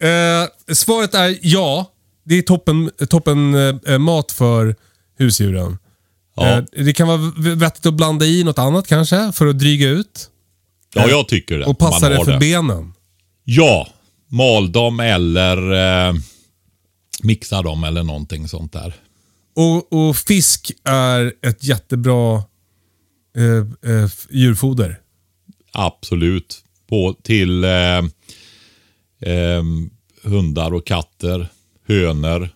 Eh, 0.00 0.74
svaret 0.74 1.14
är 1.14 1.38
ja. 1.42 1.92
Det 2.24 2.34
är 2.34 2.42
toppen, 2.42 2.90
toppen 3.08 3.54
eh, 3.86 3.98
mat 3.98 4.32
för 4.32 4.76
husdjuren. 5.18 5.78
Ja. 6.36 6.58
Eh, 6.58 6.84
det 6.84 6.92
kan 6.92 7.08
vara 7.08 7.32
vettigt 7.56 7.86
att 7.86 7.94
blanda 7.94 8.26
i 8.26 8.44
något 8.44 8.58
annat 8.58 8.86
kanske 8.86 9.32
för 9.32 9.46
att 9.46 9.58
dryga 9.58 9.88
ut. 9.88 10.30
Ja, 10.94 11.08
jag 11.08 11.28
tycker 11.28 11.58
det. 11.58 11.66
Och 11.66 11.78
passa 11.78 12.08
det 12.08 12.24
för 12.24 12.38
benen. 12.38 12.92
Ja, 13.44 13.88
mal 14.28 14.72
dem 14.72 15.00
eller 15.00 15.72
eh, 16.08 16.14
mixa 17.22 17.62
dem 17.62 17.84
eller 17.84 18.02
någonting 18.02 18.48
sånt 18.48 18.72
där. 18.72 18.94
Och, 19.56 19.92
och 19.92 20.16
fisk 20.16 20.72
är 20.84 21.32
ett 21.42 21.64
jättebra 21.64 22.42
eh, 23.36 23.92
eh, 23.92 24.10
djurfoder. 24.30 24.98
Absolut. 25.72 26.64
På, 26.88 27.16
till 27.22 27.64
eh, 29.26 29.62
hundar 30.30 30.74
och 30.74 30.86
katter, 30.86 31.48
hönor. 31.88 32.48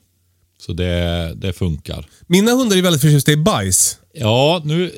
Så 0.66 0.72
det, 0.72 1.32
det 1.36 1.52
funkar. 1.52 2.06
Mina 2.26 2.50
hundar 2.52 2.76
är 2.76 2.82
väldigt 2.82 3.02
förtjusta 3.02 3.32
i 3.32 3.36
bajs. 3.36 3.98
Ja, 4.16 4.62
nu, 4.64 4.90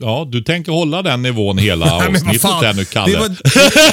ja, 0.00 0.28
du 0.32 0.42
tänker 0.42 0.72
hålla 0.72 1.02
den 1.02 1.22
nivån 1.22 1.58
hela 1.58 1.92
avsnittet 2.08 2.42
där 2.42 2.74
nu, 2.74 2.84
Kalle. 2.84 3.12
Det 3.12 3.18
var, 3.18 3.28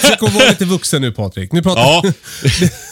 försök 0.02 0.24
att 0.24 0.34
vara 0.34 0.50
lite 0.50 0.66
vuxen 0.66 1.02
nu 1.02 1.12
Patrik. 1.12 1.52
Nu 1.52 1.62
pratar 1.62 1.82
Ja, 1.82 2.04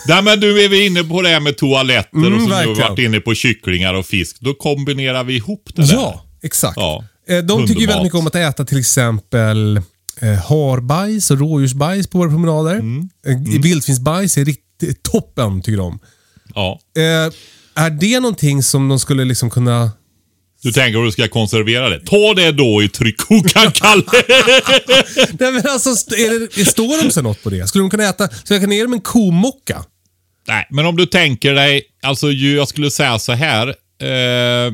Nej, 0.07 0.21
men 0.23 0.39
du 0.39 0.63
är 0.65 0.69
vi 0.69 0.85
inne 0.85 1.03
på 1.03 1.21
det 1.21 1.29
här 1.29 1.39
med 1.39 1.57
toaletter 1.57 2.17
Mm, 2.17 2.33
och 2.33 2.39
du 2.39 2.43
har 2.43 2.49
verkligen. 2.49 2.89
varit 2.89 2.99
inne 2.99 3.19
på 3.19 3.33
kycklingar 3.35 3.93
och 3.93 4.05
fisk. 4.05 4.37
Då 4.39 4.53
kombinerar 4.53 5.23
vi 5.23 5.35
ihop 5.35 5.69
det 5.75 5.81
där. 5.81 5.93
Ja, 5.93 6.25
exakt. 6.43 6.77
Ja, 6.77 7.03
Eh, 7.29 7.37
De 7.37 7.41
tycker 7.41 7.59
underbart. 7.59 7.89
väldigt 7.89 8.03
mycket 8.03 8.19
om 8.19 8.27
att 8.27 8.35
äta 8.35 8.65
till 8.65 8.77
exempel 8.79 9.81
eh, 10.23 10.33
harbajs 10.33 11.31
och 11.31 11.39
rådjursbajs 11.39 12.07
på 12.07 12.17
våra 12.17 12.29
promenader. 12.29 12.75
Mm. 12.75 13.09
Eh, 13.27 13.61
Vildsvinsbajs 13.61 14.37
är 14.37 14.45
riktigt 14.45 15.03
toppen 15.03 15.61
tycker 15.61 15.77
de. 15.77 15.99
Ja. 16.55 16.79
Eh, 16.97 17.33
är 17.75 17.89
det 17.89 18.19
någonting 18.19 18.63
som 18.63 18.89
de 18.89 18.99
skulle 18.99 19.25
liksom 19.25 19.49
kunna 19.49 19.91
Du 20.61 20.71
tänker 20.71 20.99
att 20.99 21.07
du 21.07 21.11
ska 21.11 21.27
konservera 21.27 21.89
det. 21.89 21.99
Ta 21.99 22.33
det 22.33 22.51
då 22.51 22.83
i 22.83 22.89
tryckkokaren, 22.89 23.71
Kalle. 23.73 24.03
Nej 25.39 25.51
men 25.51 25.63
alltså, 25.69 25.89
är 26.15 26.57
det, 26.57 26.65
står 26.65 27.03
de 27.03 27.11
sig 27.11 27.23
något 27.23 27.43
på 27.43 27.49
det? 27.49 27.67
Skulle 27.67 27.83
de 27.83 27.89
kunna 27.89 28.09
äta, 28.09 28.29
så 28.43 28.53
jag 28.53 28.61
kan 28.61 28.69
ner 28.69 28.83
dem 28.83 28.93
en 28.93 29.01
komocka? 29.01 29.83
Nej, 30.47 30.67
men 30.69 30.85
om 30.85 30.95
du 30.95 31.05
tänker 31.05 31.53
dig, 31.53 31.83
alltså 32.01 32.31
ju, 32.31 32.55
jag 32.55 32.67
skulle 32.67 32.91
säga 32.91 33.19
så 33.19 33.31
här. 33.31 33.67
Eh, 34.01 34.73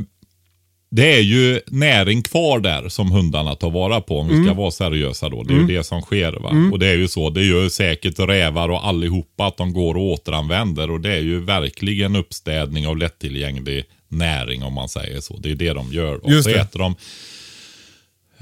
det 0.92 1.14
är 1.16 1.20
ju 1.22 1.62
näring 1.68 2.22
kvar 2.22 2.60
där 2.60 2.90
som 2.90 3.12
hundarna 3.12 3.56
tar 3.56 3.70
vara 3.70 4.02
på 4.02 4.20
om 4.20 4.28
vi 4.28 4.44
ska 4.44 4.54
vara 4.54 4.72
seriösa 4.72 5.30
då. 5.30 5.44
Det 5.44 5.54
är 5.54 5.58
ju 5.58 5.68
det 5.68 5.84
som 5.84 6.02
sker. 6.02 6.32
va. 6.32 6.70
Och 6.72 6.80
det 6.80 6.88
är 6.88 6.96
ju 6.96 7.08
så, 7.08 7.30
det 7.30 7.44
gör 7.44 7.70
säkert 7.70 8.20
rävar 8.20 8.70
och 8.70 8.88
allihopa 8.88 9.46
att 9.48 9.58
de 9.58 9.74
går 9.74 9.96
och 9.96 10.04
återanvänder. 10.04 10.92
Och 10.92 11.02
det 11.02 11.14
är 11.14 11.22
ju 11.22 11.40
verkligen 11.40 12.16
uppstädning 12.16 12.88
av 12.88 12.98
lättillgänglig 12.98 13.84
näring 14.08 14.64
om 14.64 14.74
man 14.74 14.90
säger 14.90 15.22
så. 15.22 15.38
Det 15.38 15.52
är 15.52 15.56
det 15.56 15.74
de 15.74 15.94
gör. 15.94 16.26
Och 16.26 16.32
Just 16.32 16.44
så 16.44 16.50
det. 16.56 16.60
äter 16.62 16.80
de. 16.80 16.96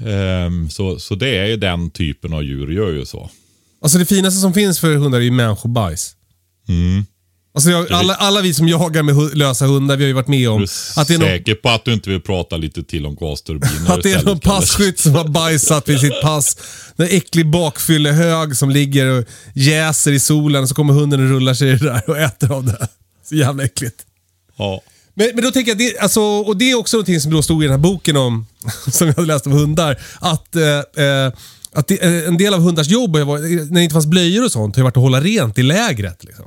Ehm, 0.06 0.70
så, 0.70 0.98
så 0.98 1.14
det 1.14 1.36
är 1.38 1.46
ju 1.46 1.56
den 1.56 1.90
typen 1.90 2.32
av 2.32 2.44
djur 2.44 2.72
gör 2.72 2.92
ju 2.92 3.04
så. 3.04 3.30
Alltså 3.82 3.98
det 3.98 4.06
finaste 4.06 4.40
som 4.40 4.54
finns 4.54 4.80
för 4.80 4.94
hundar 4.96 5.18
är 5.18 5.22
ju 5.24 5.30
människobajs. 5.30 6.16
Alltså 7.58 7.70
jag, 7.70 7.92
alla, 7.92 8.14
alla 8.14 8.40
vi 8.40 8.54
som 8.54 8.68
jagar 8.68 9.02
med 9.02 9.36
lösa 9.36 9.66
hundar, 9.66 9.96
vi 9.96 10.02
har 10.04 10.08
ju 10.08 10.12
varit 10.12 10.28
med 10.28 10.48
om 10.48 10.60
du 10.60 10.66
att 10.96 11.08
det 11.08 11.14
är 11.14 11.18
någon, 11.18 11.28
säker 11.28 11.54
på 11.54 11.68
att 11.68 11.84
du 11.84 11.92
inte 11.92 12.10
vill 12.10 12.20
prata 12.20 12.56
lite 12.56 12.82
till 12.82 13.06
om 13.06 13.16
gasturbiner 13.16 13.92
att 13.94 14.02
det 14.02 14.12
är 14.12 14.22
någon 14.22 14.40
passkytt 14.40 14.98
som 14.98 15.14
har 15.14 15.28
bajsat 15.28 15.88
vid 15.88 16.00
sitt 16.00 16.20
pass. 16.22 16.56
En 16.96 17.06
äcklig 17.10 17.50
bakfyllehög 17.50 18.56
som 18.56 18.70
ligger 18.70 19.06
och 19.06 19.24
jäser 19.54 20.12
i 20.12 20.20
solen 20.20 20.62
och 20.62 20.68
så 20.68 20.74
kommer 20.74 20.94
hunden 20.94 21.20
och 21.20 21.28
rullar 21.30 21.54
sig 21.54 21.68
i 21.68 21.76
det 21.76 21.84
där 21.84 22.10
och 22.10 22.18
äter 22.18 22.52
av 22.52 22.64
det. 22.64 22.88
Så 23.28 23.34
jävla 23.34 23.64
äckligt. 23.64 23.96
Ja. 24.56 24.82
Men, 25.14 25.30
men 25.34 25.44
då 25.44 25.50
tänker 25.50 25.70
jag, 25.70 25.78
det, 25.78 25.98
alltså, 25.98 26.20
och 26.20 26.56
det 26.56 26.70
är 26.70 26.74
också 26.74 26.96
någonting 26.96 27.20
som 27.20 27.32
då 27.32 27.42
stod 27.42 27.62
i 27.62 27.66
den 27.66 27.72
här 27.72 27.78
boken 27.78 28.16
om, 28.16 28.46
som 28.90 29.06
jag 29.06 29.14
hade 29.14 29.28
läst 29.28 29.46
om 29.46 29.52
hundar, 29.52 30.00
att, 30.20 30.56
eh, 30.56 31.04
eh, 31.04 31.32
att 31.72 31.88
det, 31.88 32.02
eh, 32.02 32.28
en 32.28 32.38
del 32.38 32.54
av 32.54 32.60
hundars 32.60 32.88
jobb, 32.88 33.12
när 33.14 33.74
det 33.74 33.82
inte 33.82 33.92
fanns 33.92 34.06
blöjor 34.06 34.44
och 34.44 34.52
sånt, 34.52 34.76
har 34.76 34.80
ju 34.80 34.84
varit 34.84 34.96
att 34.96 35.02
hålla 35.02 35.20
rent 35.20 35.58
i 35.58 35.62
lägret. 35.62 36.24
Liksom. 36.24 36.44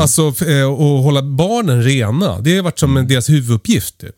Alltså, 0.00 0.28
f- 0.36 0.42
eh, 0.48 0.64
och 0.72 1.02
hålla 1.02 1.22
barnen 1.22 1.82
rena. 1.82 2.40
Det 2.40 2.56
har 2.56 2.62
varit 2.62 2.78
som 2.78 2.96
en 2.96 3.08
deras 3.08 3.28
huvuduppgift. 3.30 3.98
Typ. 3.98 4.14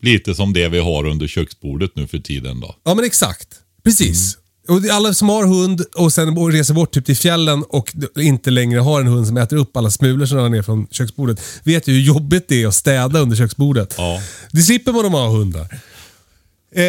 Lite 0.00 0.34
som 0.34 0.52
det 0.52 0.68
vi 0.68 0.78
har 0.78 1.06
under 1.06 1.26
köksbordet 1.26 1.90
nu 1.94 2.06
för 2.06 2.18
tiden 2.18 2.60
då. 2.60 2.74
Ja 2.84 2.94
men 2.94 3.04
exakt. 3.04 3.48
Precis. 3.84 4.36
Och 4.68 4.82
det 4.82 4.88
är 4.88 4.92
alla 4.92 5.14
som 5.14 5.28
har 5.28 5.46
hund 5.46 5.80
och 5.96 6.12
sen 6.12 6.50
reser 6.52 6.74
bort 6.74 6.90
typ 6.94 7.06
till 7.06 7.16
fjällen 7.16 7.62
och 7.68 7.92
inte 8.18 8.50
längre 8.50 8.80
har 8.80 9.00
en 9.00 9.06
hund 9.06 9.26
som 9.26 9.36
äter 9.36 9.56
upp 9.56 9.76
alla 9.76 9.90
smulor 9.90 10.26
som 10.26 10.36
ramlar 10.38 10.50
ner 10.56 10.62
från 10.62 10.86
köksbordet. 10.90 11.40
Vet 11.64 11.88
ju 11.88 11.92
hur 11.92 12.00
jobbigt 12.00 12.44
det 12.48 12.62
är 12.62 12.66
att 12.66 12.74
städa 12.74 13.20
under 13.20 13.36
köksbordet. 13.36 13.94
Ja. 13.98 14.22
Det 14.52 14.62
slipper 14.62 14.92
man 14.92 15.04
om 15.04 15.12
man 15.12 15.20
har 15.30 15.38
hundar. 15.38 15.68
Eh, 16.74 16.80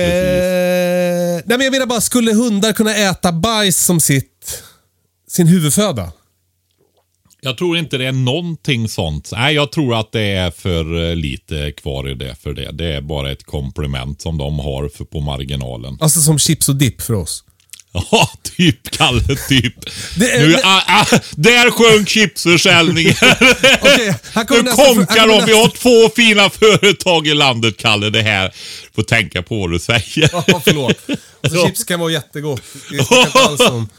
nej 1.45 1.57
men 1.57 1.61
jag 1.61 1.71
menar 1.71 1.85
bara, 1.85 2.01
skulle 2.01 2.33
hundar 2.33 2.73
kunna 2.73 2.95
äta 2.95 3.31
bajs 3.31 3.85
som 3.85 3.99
sitt, 3.99 4.63
sin 5.29 5.47
huvudföda? 5.47 6.11
Jag 7.41 7.57
tror 7.57 7.77
inte 7.77 7.97
det 7.97 8.05
är 8.05 8.11
någonting 8.11 8.89
sånt. 8.89 9.29
Nej, 9.31 9.55
jag 9.55 9.71
tror 9.71 9.99
att 9.99 10.11
det 10.11 10.21
är 10.21 10.51
för 10.51 11.09
eh, 11.09 11.15
lite 11.15 11.71
kvar 11.71 12.09
i 12.09 12.13
det 12.13 12.35
för 12.43 12.53
det. 12.53 12.71
Det 12.71 12.93
är 12.95 13.01
bara 13.01 13.31
ett 13.31 13.45
komplement 13.45 14.21
som 14.21 14.37
de 14.37 14.59
har 14.59 14.89
för 14.89 15.05
på 15.05 15.19
marginalen. 15.19 15.97
Alltså 16.01 16.19
som 16.21 16.39
chips 16.39 16.69
och 16.69 16.75
dipp 16.75 17.01
för 17.01 17.13
oss. 17.13 17.43
Ja, 18.11 18.29
typ 18.57 18.91
Kalle, 18.91 19.35
typ. 19.49 19.75
Det 20.15 20.31
är- 20.31 20.39
nu, 20.47 20.51
det- 20.53 20.61
ah, 20.63 20.83
ah, 20.87 21.05
där 21.35 21.71
sjönk 21.71 22.09
chipsförsäljningen. 22.09 23.13
Kommer 24.33 24.63
nu 24.63 24.71
konkar 24.71 25.27
de. 25.27 25.45
Vi 25.45 25.53
har 25.61 25.67
två 25.67 26.09
fina 26.15 26.49
företag 26.49 27.27
i 27.27 27.33
landet, 27.33 27.77
Kalle. 27.77 28.09
Det 28.09 28.21
här. 28.21 28.53
Får 28.95 29.03
tänka 29.03 29.41
på 29.43 29.59
vad 29.59 29.71
du 29.71 29.79
säger. 29.79 30.29
Ja, 30.33 30.61
förlåt. 30.65 30.97
Alltså, 31.43 31.65
chips 31.65 31.83
kan 31.83 31.99
vara 31.99 32.11
jättegott. 32.11 32.61
Det 32.89 33.35
alls 33.39 33.59
om. 33.61 33.89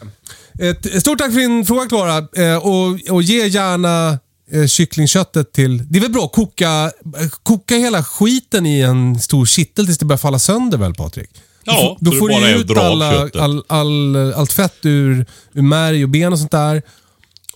Ett 0.59 1.01
stort 1.01 1.19
tack 1.19 1.33
för 1.33 1.41
din 1.41 1.67
fråga 1.67 1.87
Klara. 1.87 2.19
Eh, 2.19 2.57
och, 2.57 3.01
och 3.11 3.23
ge 3.23 3.47
gärna 3.47 4.19
eh, 4.53 4.67
kycklingköttet 4.67 5.53
till... 5.53 5.91
Det 5.91 5.99
är 5.99 6.01
väl 6.01 6.11
bra 6.11 6.25
att 6.25 6.33
koka, 6.33 6.93
eh, 7.21 7.29
koka 7.43 7.75
hela 7.77 8.05
skiten 8.05 8.67
i 8.67 8.81
en 8.81 9.21
stor 9.21 9.47
kittel 9.47 9.87
tills 9.87 9.99
det 9.99 10.05
börjar 10.05 10.19
falla 10.19 10.39
sönder 10.39 10.79
väl 10.79 10.95
Patrik? 10.95 11.31
Ja, 11.65 11.97
då 12.01 12.11
så 12.11 12.19
får 12.19 12.29
du 12.29 12.51
ut 12.51 12.79
alla, 12.79 13.29
all, 13.39 13.65
all, 13.67 14.33
allt 14.33 14.53
fett 14.53 14.87
ur, 14.87 15.27
ur 15.53 15.63
märg 15.63 16.05
och 16.05 16.11
ben 16.11 16.33
och 16.33 16.39
sånt 16.39 16.51
där. 16.51 16.83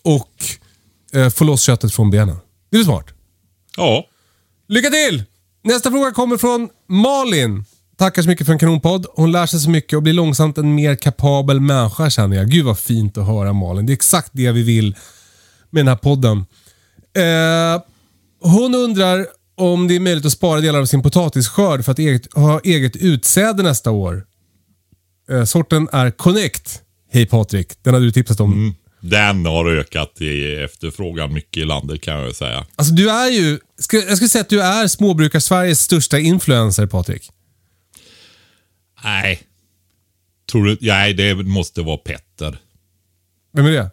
Och 0.02 0.30
eh, 1.14 1.30
få 1.30 1.44
loss 1.44 1.62
köttet 1.62 1.94
från 1.94 2.10
benen. 2.10 2.36
Det 2.70 2.76
är 2.76 2.84
smart. 2.84 3.06
Ja. 3.76 4.06
Lycka 4.68 4.90
till! 4.90 5.24
Nästa 5.64 5.90
fråga 5.90 6.10
kommer 6.10 6.36
från 6.36 6.68
Malin. 6.88 7.64
Tackar 7.96 8.22
så 8.22 8.28
mycket 8.28 8.46
för 8.46 8.52
en 8.52 8.58
kanonpodd. 8.58 9.06
Hon 9.14 9.32
lär 9.32 9.46
sig 9.46 9.60
så 9.60 9.70
mycket 9.70 9.96
och 9.96 10.02
blir 10.02 10.12
långsamt 10.12 10.58
en 10.58 10.74
mer 10.74 10.94
kapabel 10.94 11.60
människa 11.60 12.10
känner 12.10 12.36
jag. 12.36 12.50
Gud 12.50 12.64
vad 12.64 12.78
fint 12.78 13.18
att 13.18 13.26
höra 13.26 13.52
Malin. 13.52 13.86
Det 13.86 13.92
är 13.92 13.94
exakt 13.94 14.30
det 14.32 14.52
vi 14.52 14.62
vill 14.62 14.96
med 15.70 15.80
den 15.80 15.88
här 15.88 15.96
podden. 15.96 16.46
Eh, 17.16 17.82
hon 18.40 18.74
undrar 18.74 19.26
om 19.56 19.88
det 19.88 19.96
är 19.96 20.00
möjligt 20.00 20.26
att 20.26 20.32
spara 20.32 20.60
delar 20.60 20.80
av 20.80 20.86
sin 20.86 21.02
potatisskörd 21.02 21.84
för 21.84 21.92
att 21.92 21.98
eget, 21.98 22.32
ha 22.32 22.60
eget 22.64 22.96
utsäde 22.96 23.62
nästa 23.62 23.90
år. 23.90 24.24
Eh, 25.30 25.44
sorten 25.44 25.88
är 25.92 26.10
Connect. 26.10 26.80
Hej 27.12 27.26
Patrik, 27.26 27.72
den 27.82 27.94
hade 27.94 28.06
du 28.06 28.12
tipsat 28.12 28.40
om. 28.40 28.74
Den 29.00 29.46
har 29.46 29.66
ökat 29.66 30.20
i 30.20 30.54
efterfrågan 30.54 31.32
mycket 31.32 31.56
i 31.56 31.64
landet 31.64 32.00
kan 32.00 32.20
jag 32.20 32.36
säga. 32.36 32.66
Alltså 32.76 32.94
du 32.94 33.10
är 33.10 33.30
ju, 33.30 33.58
jag 33.90 34.16
skulle 34.16 34.28
säga 34.28 34.42
att 34.42 34.48
du 34.48 34.62
är 34.62 34.86
småbrukar-Sveriges 34.86 35.80
största 35.80 36.18
influencer 36.18 36.86
Patrik. 36.86 37.30
Nej. 39.04 39.42
Tror 40.52 40.64
du? 40.64 40.78
Nej, 40.80 41.14
det 41.14 41.34
måste 41.34 41.82
vara 41.82 41.96
Petter. 41.96 42.58
Vem 43.52 43.66
är 43.66 43.70
det? 43.70 43.90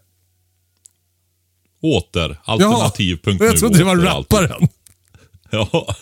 Åter. 1.81 2.39
Alternativ.nu. 2.43 3.37
jag 3.45 3.57
trodde 3.57 3.77
det 3.77 3.83
var 3.83 3.97
rapparen. 3.97 4.67
Ja. 5.53 5.95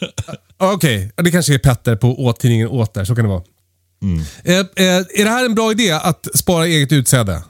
Okej, 0.57 1.11
Ja, 1.15 1.23
det 1.23 1.31
kanske 1.31 1.53
är 1.53 1.57
Petter 1.59 1.95
på 1.95 2.33
tidningen 2.39 2.67
Åter. 2.67 3.05
Så 3.05 3.15
kan 3.15 3.25
det 3.25 3.29
vara. 3.29 3.43
Mm. 4.01 4.19
Eh, 4.43 4.55
eh, 4.55 4.65
är 5.19 5.23
det 5.23 5.29
här 5.29 5.45
en 5.45 5.55
bra 5.55 5.71
idé 5.71 5.91
att 5.91 6.27
spara 6.35 6.67
eget 6.67 6.91
utsäde? 6.91 7.43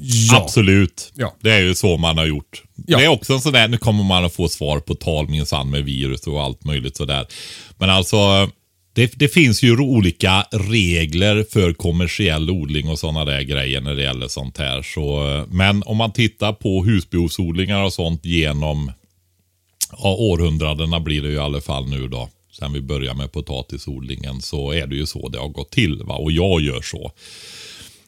Ja. 0.00 0.42
Absolut. 0.42 1.12
Ja. 1.14 1.36
Det 1.40 1.50
är 1.52 1.60
ju 1.60 1.74
så 1.74 1.96
man 1.96 2.18
har 2.18 2.26
gjort. 2.26 2.62
Ja. 2.86 2.98
Det 2.98 3.04
är 3.04 3.08
också 3.08 3.32
en 3.32 3.40
sån 3.40 3.52
där, 3.52 3.68
nu 3.68 3.76
kommer 3.76 4.04
man 4.04 4.24
att 4.24 4.34
få 4.34 4.48
svar 4.48 4.80
på 4.80 4.94
tal 4.94 5.28
minsann 5.28 5.70
med 5.70 5.84
virus 5.84 6.26
och 6.26 6.42
allt 6.42 6.64
möjligt 6.64 6.96
sådär. 6.96 7.26
Men 7.78 7.90
alltså, 7.90 8.50
det, 8.92 9.12
det 9.16 9.28
finns 9.28 9.62
ju 9.62 9.78
olika 9.78 10.46
regler 10.50 11.46
för 11.50 11.72
kommersiell 11.72 12.50
odling 12.50 12.88
och 12.88 12.98
sådana 12.98 13.24
där 13.24 13.42
grejer 13.42 13.80
när 13.80 13.94
det 13.94 14.02
gäller 14.02 14.28
sånt 14.28 14.58
här. 14.58 14.82
Så, 14.82 15.44
men 15.50 15.82
om 15.82 15.96
man 15.96 16.12
tittar 16.12 16.52
på 16.52 16.84
husbehovsodlingar 16.84 17.84
och 17.84 17.92
sånt 17.92 18.24
genom 18.24 18.92
ja, 19.92 20.14
århundradena 20.14 21.00
blir 21.00 21.22
det 21.22 21.28
ju 21.28 21.34
i 21.34 21.38
alla 21.38 21.60
fall 21.60 21.88
nu 21.88 22.08
då. 22.08 22.28
Sen 22.58 22.72
vi 22.72 22.80
började 22.80 23.18
med 23.18 23.32
potatisodlingen 23.32 24.40
så 24.40 24.72
är 24.72 24.86
det 24.86 24.96
ju 24.96 25.06
så 25.06 25.28
det 25.28 25.38
har 25.38 25.48
gått 25.48 25.70
till. 25.70 26.02
Va? 26.02 26.14
Och 26.14 26.32
jag 26.32 26.60
gör 26.60 26.80
så. 26.82 27.12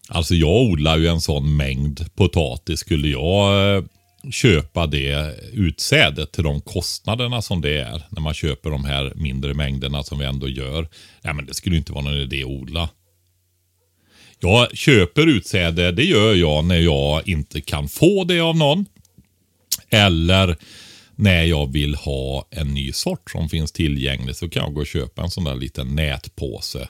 Alltså 0.08 0.34
jag 0.34 0.62
odlar 0.62 0.98
ju 0.98 1.06
en 1.06 1.20
sån 1.20 1.56
mängd 1.56 2.14
potatis. 2.14 2.80
Skulle 2.80 3.08
jag 3.08 3.76
eh, 3.76 3.84
köpa 4.30 4.86
det 4.86 5.34
utsädet 5.52 6.32
till 6.32 6.44
de 6.44 6.60
kostnaderna 6.60 7.42
som 7.42 7.60
det 7.60 7.80
är 7.80 8.02
när 8.10 8.20
man 8.20 8.34
köper 8.34 8.70
de 8.70 8.84
här 8.84 9.12
mindre 9.16 9.54
mängderna 9.54 10.02
som 10.02 10.18
vi 10.18 10.24
ändå 10.24 10.48
gör. 10.48 10.88
Ja, 11.22 11.32
men 11.32 11.46
det 11.46 11.54
skulle 11.54 11.76
inte 11.76 11.92
vara 11.92 12.04
någon 12.04 12.14
idé 12.14 12.42
att 12.42 12.48
odla. 12.48 12.88
Jag 14.40 14.76
köper 14.76 15.26
utsäde, 15.26 15.92
det 15.92 16.04
gör 16.04 16.34
jag 16.34 16.64
när 16.64 16.80
jag 16.80 17.28
inte 17.28 17.60
kan 17.60 17.88
få 17.88 18.24
det 18.24 18.40
av 18.40 18.56
någon. 18.56 18.86
Eller 19.90 20.56
när 21.16 21.44
jag 21.44 21.72
vill 21.72 21.94
ha 21.94 22.46
en 22.50 22.74
ny 22.74 22.92
sort 22.92 23.30
som 23.30 23.48
finns 23.48 23.72
tillgänglig 23.72 24.36
så 24.36 24.48
kan 24.48 24.62
jag 24.62 24.74
gå 24.74 24.80
och 24.80 24.86
köpa 24.86 25.22
en 25.22 25.30
sån 25.30 25.44
där 25.44 25.56
liten 25.56 25.94
nätpåse 25.94 26.88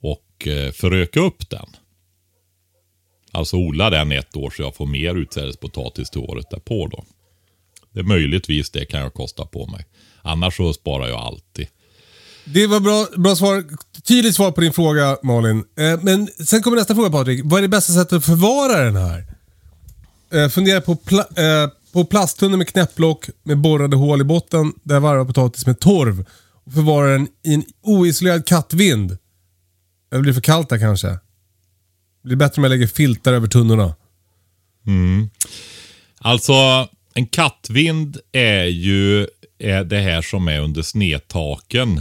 och 0.00 0.48
eh, 0.48 0.72
föröka 0.72 1.20
upp 1.20 1.50
den. 1.50 1.66
Alltså 3.34 3.56
odla 3.56 3.90
den 3.90 4.12
ett 4.12 4.36
år 4.36 4.50
så 4.50 4.62
jag 4.62 4.74
får 4.76 4.86
mer 4.86 5.14
utsädespotatis 5.14 6.10
till 6.10 6.20
året 6.20 6.46
därpå 6.50 6.88
då. 6.92 7.04
Det 7.92 8.00
är 8.00 8.04
möjligtvis 8.04 8.70
det 8.70 8.84
kan 8.84 9.00
jag 9.00 9.14
kosta 9.14 9.46
på 9.46 9.66
mig. 9.66 9.86
Annars 10.22 10.56
så 10.56 10.72
sparar 10.72 11.08
jag 11.08 11.20
alltid. 11.20 11.66
Det 12.44 12.66
var 12.66 12.80
bra, 12.80 13.06
bra 13.16 13.36
svar. 13.36 13.64
Tydligt 14.02 14.34
svar 14.34 14.52
på 14.52 14.60
din 14.60 14.72
fråga 14.72 15.18
Malin. 15.22 15.64
Eh, 15.78 16.00
men 16.02 16.28
sen 16.46 16.62
kommer 16.62 16.76
nästa 16.76 16.94
fråga 16.94 17.10
Patrik. 17.10 17.40
Vad 17.44 17.58
är 17.58 17.62
det 17.62 17.68
bästa 17.68 17.92
sättet 17.92 18.12
att 18.12 18.24
förvara 18.24 18.84
den 18.84 18.96
här? 18.96 19.24
Eh, 20.32 20.48
fundera 20.48 20.80
på, 20.80 20.94
pla- 20.94 21.62
eh, 21.64 21.70
på 21.92 22.04
plasttunnor 22.04 22.56
med 22.56 22.68
knäpplock 22.68 23.28
med 23.42 23.58
borrade 23.58 23.96
hål 23.96 24.20
i 24.20 24.24
botten 24.24 24.72
där 24.82 24.94
jag 24.94 25.00
varvar 25.00 25.24
potatis 25.24 25.66
med 25.66 25.80
torv. 25.80 26.24
Och 26.64 26.72
förvara 26.72 27.10
den 27.12 27.28
i 27.44 27.54
en 27.54 27.64
oisolerad 27.82 28.46
kattvind. 28.46 29.18
Eller 30.12 30.22
blir 30.22 30.32
för 30.32 30.40
kallt 30.40 30.68
där 30.68 30.78
kanske? 30.78 31.18
Det 32.24 32.28
blir 32.28 32.36
bättre 32.36 32.60
om 32.60 32.64
jag 32.64 32.70
lägger 32.70 32.86
filtar 32.86 33.32
över 33.32 33.48
tunnorna. 33.48 33.94
Alltså, 36.18 36.52
en 37.14 37.26
kattvind 37.26 38.18
är 38.32 38.64
ju 38.64 39.26
är 39.58 39.84
det 39.84 39.98
här 39.98 40.22
som 40.22 40.48
är 40.48 40.60
under 40.60 40.82
snedtaken. 40.82 42.00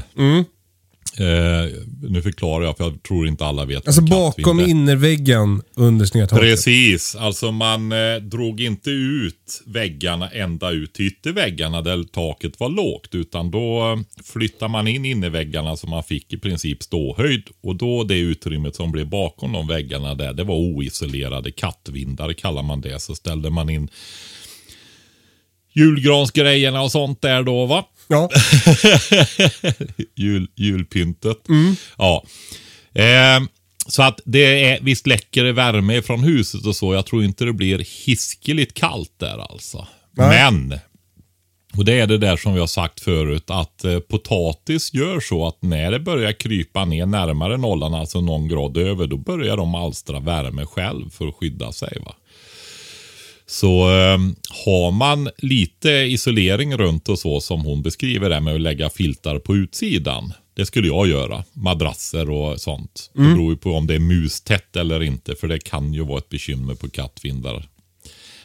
Eh, 1.17 1.71
nu 2.01 2.21
förklarar 2.21 2.65
jag 2.65 2.77
för 2.77 2.83
jag 2.83 3.03
tror 3.03 3.27
inte 3.27 3.45
alla 3.45 3.65
vet 3.65 3.87
Alltså 3.87 4.01
bakom 4.01 4.59
innerväggen 4.59 5.61
under 5.75 6.05
snedtaket. 6.05 6.43
Precis, 6.43 7.15
alltså 7.15 7.51
man 7.51 7.91
eh, 7.91 8.15
drog 8.15 8.61
inte 8.61 8.89
ut 8.89 9.63
väggarna 9.65 10.29
ända 10.29 10.71
ut 10.71 10.93
till 10.93 11.05
ytterväggarna 11.07 11.81
där 11.81 12.03
taket 12.03 12.59
var 12.59 12.69
lågt. 12.69 13.15
Utan 13.15 13.51
då 13.51 13.91
eh, 13.91 14.23
flyttade 14.23 14.71
man 14.71 14.87
in 14.87 15.05
innerväggarna 15.05 15.77
så 15.77 15.87
man 15.87 16.03
fick 16.03 16.33
i 16.33 16.37
princip 16.37 16.83
ståhöjd. 16.83 17.43
Och 17.63 17.75
då 17.75 18.03
det 18.03 18.19
utrymmet 18.19 18.75
som 18.75 18.91
blev 18.91 19.09
bakom 19.09 19.51
de 19.51 19.67
väggarna 19.67 20.15
där, 20.15 20.33
det 20.33 20.43
var 20.43 20.55
oisolerade 20.55 21.51
kattvindar 21.51 22.33
kallar 22.33 22.63
man 22.63 22.81
det. 22.81 23.01
Så 23.01 23.15
ställde 23.15 23.49
man 23.49 23.69
in 23.69 23.89
julgransgrejerna 25.73 26.81
och 26.81 26.91
sånt 26.91 27.21
där 27.21 27.43
då 27.43 27.65
va. 27.65 27.85
Ja. 28.07 28.29
Jul, 30.15 30.47
julpyntet. 30.55 31.37
Ja. 31.97 32.23
Eh, 32.93 33.43
så 33.87 34.03
att 34.03 34.19
det 34.25 34.63
är, 34.63 34.79
visst 34.81 35.07
läcker 35.07 35.43
det 35.43 35.53
värme 35.53 36.01
från 36.01 36.23
huset 36.23 36.65
och 36.65 36.75
så. 36.75 36.93
Jag 36.93 37.05
tror 37.05 37.23
inte 37.23 37.45
det 37.45 37.53
blir 37.53 38.05
hiskeligt 38.05 38.73
kallt 38.73 39.13
där 39.17 39.51
alltså. 39.51 39.87
Nej. 40.11 40.51
Men. 40.51 40.79
Och 41.77 41.85
det 41.85 41.99
är 41.99 42.07
det 42.07 42.17
där 42.17 42.37
som 42.37 42.53
vi 42.53 42.59
har 42.59 42.67
sagt 42.67 42.99
förut 42.99 43.49
att 43.49 43.83
eh, 43.83 43.99
potatis 43.99 44.93
gör 44.93 45.19
så 45.19 45.47
att 45.47 45.57
när 45.61 45.91
det 45.91 45.99
börjar 45.99 46.31
krypa 46.31 46.85
ner 46.85 47.05
närmare 47.05 47.57
nollan, 47.57 47.93
alltså 47.93 48.21
någon 48.21 48.47
grad 48.47 48.77
över, 48.77 49.07
då 49.07 49.17
börjar 49.17 49.57
de 49.57 49.75
alstra 49.75 50.19
värme 50.19 50.65
själv 50.65 51.09
för 51.09 51.27
att 51.27 51.35
skydda 51.35 51.71
sig. 51.71 51.97
va. 52.05 52.15
Så 53.45 53.89
eh, 53.91 54.17
har 54.65 54.91
man 54.91 55.29
lite 55.37 55.89
isolering 55.89 56.77
runt 56.77 57.09
och 57.09 57.19
så 57.19 57.41
som 57.41 57.61
hon 57.61 57.81
beskriver 57.81 58.29
det 58.29 58.41
med 58.41 58.55
att 58.55 58.61
lägga 58.61 58.89
filtar 58.89 59.39
på 59.39 59.55
utsidan. 59.55 60.33
Det 60.55 60.65
skulle 60.65 60.87
jag 60.87 61.07
göra. 61.07 61.43
Madrasser 61.53 62.29
och 62.29 62.61
sånt. 62.61 63.11
Det 63.13 63.21
beror 63.21 63.51
ju 63.51 63.57
på 63.57 63.71
om 63.71 63.87
det 63.87 63.95
är 63.95 63.99
mustätt 63.99 64.75
eller 64.75 65.03
inte. 65.03 65.35
För 65.35 65.47
det 65.47 65.59
kan 65.59 65.93
ju 65.93 66.03
vara 66.03 66.17
ett 66.17 66.29
bekymmer 66.29 66.75
på 66.75 66.89
kattvindar. 66.89 67.67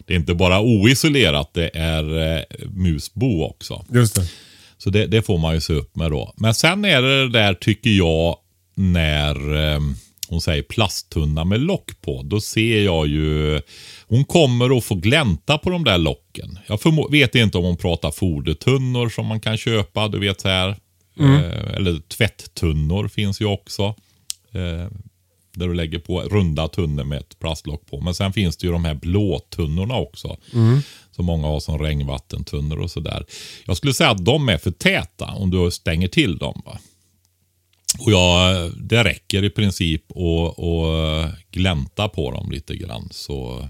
Det 0.06 0.14
är 0.14 0.18
inte 0.18 0.34
bara 0.34 0.60
oisolerat, 0.60 1.54
det 1.54 1.70
är 1.74 2.36
eh, 2.36 2.42
musbo 2.70 3.44
också. 3.44 3.84
Just 3.94 4.14
det. 4.14 4.30
Så 4.78 4.90
det, 4.90 5.06
det 5.06 5.22
får 5.22 5.38
man 5.38 5.54
ju 5.54 5.60
se 5.60 5.72
upp 5.72 5.96
med 5.96 6.10
då. 6.10 6.34
Men 6.36 6.54
sen 6.54 6.84
är 6.84 7.02
det 7.02 7.22
det 7.22 7.28
där 7.28 7.54
tycker 7.54 7.90
jag 7.90 8.36
när 8.74 9.54
eh, 9.54 9.80
hon 10.28 10.40
säger 10.40 10.62
plasttunna 10.62 11.44
med 11.44 11.60
lock 11.60 12.00
på. 12.00 12.22
Då 12.22 12.40
ser 12.40 12.84
jag 12.84 13.06
ju, 13.06 13.60
hon 14.06 14.24
kommer 14.24 14.76
att 14.76 14.84
få 14.84 14.94
glänta 14.94 15.58
på 15.58 15.70
de 15.70 15.84
där 15.84 15.98
locken. 15.98 16.58
Jag 16.66 17.10
vet 17.10 17.34
inte 17.34 17.58
om 17.58 17.64
hon 17.64 17.76
pratar 17.76 18.10
fodertunnor 18.10 19.08
som 19.08 19.26
man 19.26 19.40
kan 19.40 19.56
köpa, 19.56 20.08
du 20.08 20.18
vet 20.18 20.40
så 20.40 20.48
här. 20.48 20.68
Eh, 21.20 21.74
eller 21.74 22.00
tvätttunnor 22.08 23.08
finns 23.08 23.40
ju 23.40 23.44
också. 23.44 23.94
Eh, 24.52 24.88
där 25.58 25.68
du 25.68 25.74
lägger 25.74 25.98
på 25.98 26.20
runda 26.20 26.68
tunnor 26.68 27.04
med 27.04 27.18
ett 27.18 27.38
plastlock 27.38 27.86
på. 27.86 28.00
Men 28.00 28.14
sen 28.14 28.32
finns 28.32 28.56
det 28.56 28.66
ju 28.66 28.72
de 28.72 28.84
här 28.84 28.94
blåtunnorna 28.94 29.96
också. 29.96 30.36
Som 31.10 31.24
många 31.24 31.46
har 31.46 31.60
som 31.60 31.78
regnvattentunnor 31.78 32.78
och 32.78 32.90
sådär. 32.90 33.24
Jag 33.64 33.76
skulle 33.76 33.94
säga 33.94 34.10
att 34.10 34.24
de 34.24 34.48
är 34.48 34.58
för 34.58 34.70
täta 34.70 35.26
om 35.26 35.50
du 35.50 35.70
stänger 35.70 36.08
till 36.08 36.38
dem. 36.38 36.62
Va? 36.64 36.78
Och 37.98 38.12
jag, 38.12 38.70
det 38.76 39.04
räcker 39.04 39.44
i 39.44 39.50
princip 39.50 40.02
att, 40.10 40.58
att 40.58 41.50
glänta 41.50 42.08
på 42.08 42.30
dem 42.30 42.50
lite 42.50 42.76
grann. 42.76 43.08
Så 43.10 43.68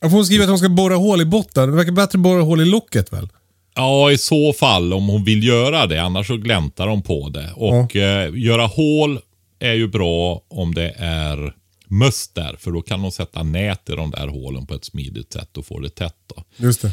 Jag 0.00 0.10
får 0.10 0.24
skriva 0.24 0.44
att 0.44 0.50
hon 0.50 0.58
ska 0.58 0.68
borra 0.68 0.96
hål 0.96 1.20
i 1.20 1.24
botten. 1.24 1.70
Det 1.70 1.76
verkar 1.76 1.92
bättre 1.92 2.16
att 2.16 2.22
borra 2.22 2.42
hål 2.42 2.60
i 2.60 2.64
locket 2.64 3.12
väl? 3.12 3.28
Ja, 3.74 4.10
i 4.10 4.18
så 4.18 4.52
fall 4.52 4.92
om 4.92 5.06
hon 5.06 5.24
vill 5.24 5.44
göra 5.44 5.86
det. 5.86 6.02
Annars 6.02 6.26
så 6.26 6.36
gläntar 6.36 6.86
de 6.86 7.02
på 7.02 7.28
det. 7.28 7.52
Och 7.56 7.96
eh, 7.96 8.34
göra 8.34 8.66
hål 8.66 9.20
är 9.58 9.72
ju 9.72 9.88
bra 9.88 10.42
om 10.48 10.74
det 10.74 10.94
är 10.98 11.54
möss 11.88 12.28
där. 12.28 12.56
För 12.58 12.70
då 12.70 12.82
kan 12.82 13.02
de 13.02 13.12
sätta 13.12 13.42
nät 13.42 13.88
i 13.90 13.92
de 13.92 14.10
där 14.10 14.28
hålen 14.28 14.66
på 14.66 14.74
ett 14.74 14.84
smidigt 14.84 15.32
sätt 15.32 15.56
och 15.56 15.66
få 15.66 15.80
det 15.80 15.90
tätt. 15.90 16.16
Då. 16.36 16.44
Just 16.56 16.82
det. 16.82 16.92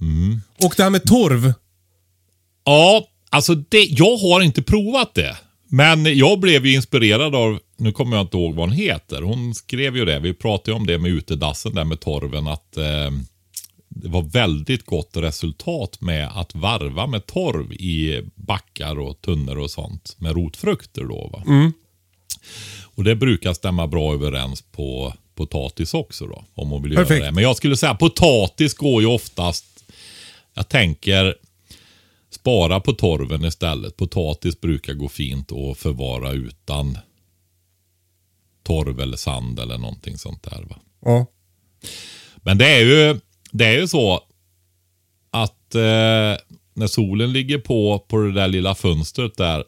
Mm. 0.00 0.40
Och 0.64 0.74
det 0.76 0.82
här 0.82 0.90
med 0.90 1.04
torv. 1.04 1.52
Ja, 2.64 3.06
alltså 3.30 3.54
det, 3.54 3.82
jag 3.82 4.16
har 4.16 4.40
inte 4.40 4.62
provat 4.62 5.14
det. 5.14 5.36
Men 5.74 6.18
jag 6.18 6.40
blev 6.40 6.66
ju 6.66 6.74
inspirerad 6.74 7.34
av, 7.34 7.58
nu 7.76 7.92
kommer 7.92 8.16
jag 8.16 8.24
inte 8.24 8.36
ihåg 8.36 8.54
vad 8.54 8.68
hon 8.68 8.76
heter. 8.76 9.22
Hon 9.22 9.54
skrev 9.54 9.96
ju 9.96 10.04
det, 10.04 10.18
vi 10.18 10.34
pratade 10.34 10.70
ju 10.70 10.76
om 10.76 10.86
det 10.86 10.98
med 10.98 11.10
utedassen 11.10 11.74
där 11.74 11.84
med 11.84 12.00
torven. 12.00 12.46
Att 12.46 12.76
eh, 12.76 13.10
det 13.88 14.08
var 14.08 14.22
väldigt 14.22 14.86
gott 14.86 15.16
resultat 15.16 16.00
med 16.00 16.28
att 16.34 16.54
varva 16.54 17.06
med 17.06 17.26
torv 17.26 17.72
i 17.72 18.22
backar 18.34 18.98
och 18.98 19.20
tunnor 19.20 19.58
och 19.58 19.70
sånt. 19.70 20.16
Med 20.18 20.32
rotfrukter 20.32 21.02
då 21.04 21.30
va. 21.32 21.42
Och 22.82 23.04
det 23.04 23.16
brukar 23.16 23.52
stämma 23.52 23.86
bra 23.86 24.14
överens 24.14 24.62
på 24.62 25.14
potatis 25.34 25.94
också 25.94 26.26
då. 26.26 26.44
Om 26.54 26.68
man 26.68 26.82
vill 26.82 26.94
Perfekt. 26.94 27.10
göra 27.10 27.26
det. 27.26 27.34
Men 27.34 27.44
jag 27.44 27.56
skulle 27.56 27.76
säga 27.76 27.94
potatis 27.94 28.74
går 28.74 29.02
ju 29.02 29.08
oftast, 29.08 29.84
jag 30.54 30.68
tänker 30.68 31.34
spara 32.34 32.80
på 32.80 32.92
torven 32.92 33.44
istället. 33.44 33.96
Potatis 33.96 34.60
brukar 34.60 34.94
gå 34.94 35.08
fint 35.08 35.52
att 35.52 35.78
förvara 35.78 36.32
utan 36.32 36.98
torv 38.62 39.00
eller 39.00 39.16
sand 39.16 39.60
eller 39.60 39.78
någonting 39.78 40.18
sånt 40.18 40.42
där. 40.42 40.64
Va? 40.70 40.76
Ja. 41.00 41.26
Men 42.36 42.58
det 42.58 42.66
är 42.66 42.80
ju, 42.80 43.20
det 43.50 43.64
är 43.64 43.80
ju 43.80 43.88
så 43.88 44.20
att 45.30 45.74
eh, 45.74 46.36
när 46.74 46.86
solen 46.86 47.32
ligger 47.32 47.58
på 47.58 47.98
på 47.98 48.18
det 48.18 48.32
där 48.32 48.48
lilla 48.48 48.74
fönstret 48.74 49.36
där 49.36 49.64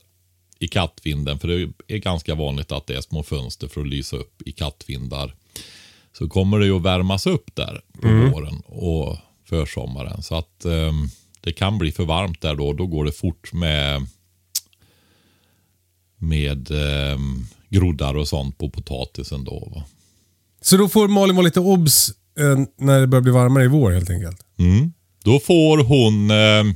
i 0.58 0.68
kattvinden, 0.68 1.38
för 1.38 1.48
det 1.48 1.72
är 1.88 1.98
ganska 1.98 2.34
vanligt 2.34 2.72
att 2.72 2.86
det 2.86 2.94
är 2.94 3.00
små 3.00 3.22
fönster 3.22 3.68
för 3.68 3.80
att 3.80 3.88
lysa 3.88 4.16
upp 4.16 4.42
i 4.42 4.52
kattvindar, 4.52 5.34
så 6.12 6.28
kommer 6.28 6.58
det 6.58 6.66
ju 6.66 6.76
att 6.76 6.82
värmas 6.82 7.26
upp 7.26 7.54
där 7.54 7.80
på 8.02 8.08
våren 8.08 8.62
och 8.66 9.16
försommaren. 9.44 10.22
Så 10.22 10.34
att 10.34 10.64
eh, 10.64 10.92
det 11.44 11.52
kan 11.52 11.78
bli 11.78 11.92
för 11.92 12.04
varmt 12.04 12.40
där 12.40 12.54
då. 12.54 12.72
Då 12.72 12.86
går 12.86 13.04
det 13.04 13.12
fort 13.12 13.52
med 13.52 14.06
med 16.18 16.70
eh, 16.70 17.18
groddar 17.68 18.16
och 18.16 18.28
sånt 18.28 18.58
på 18.58 18.70
potatisen 18.70 19.44
då. 19.44 19.72
Va? 19.74 19.84
Så 20.60 20.76
då 20.76 20.88
får 20.88 21.08
Malin 21.08 21.36
vara 21.36 21.44
lite 21.44 21.60
obs 21.60 22.10
eh, 22.38 22.58
när 22.78 23.00
det 23.00 23.06
börjar 23.06 23.22
bli 23.22 23.32
varmare 23.32 23.64
i 23.64 23.68
vår 23.68 23.92
helt 23.92 24.10
enkelt. 24.10 24.46
Mm. 24.58 24.92
Då 25.24 25.40
får 25.40 25.78
hon 25.78 26.30
eh, 26.30 26.74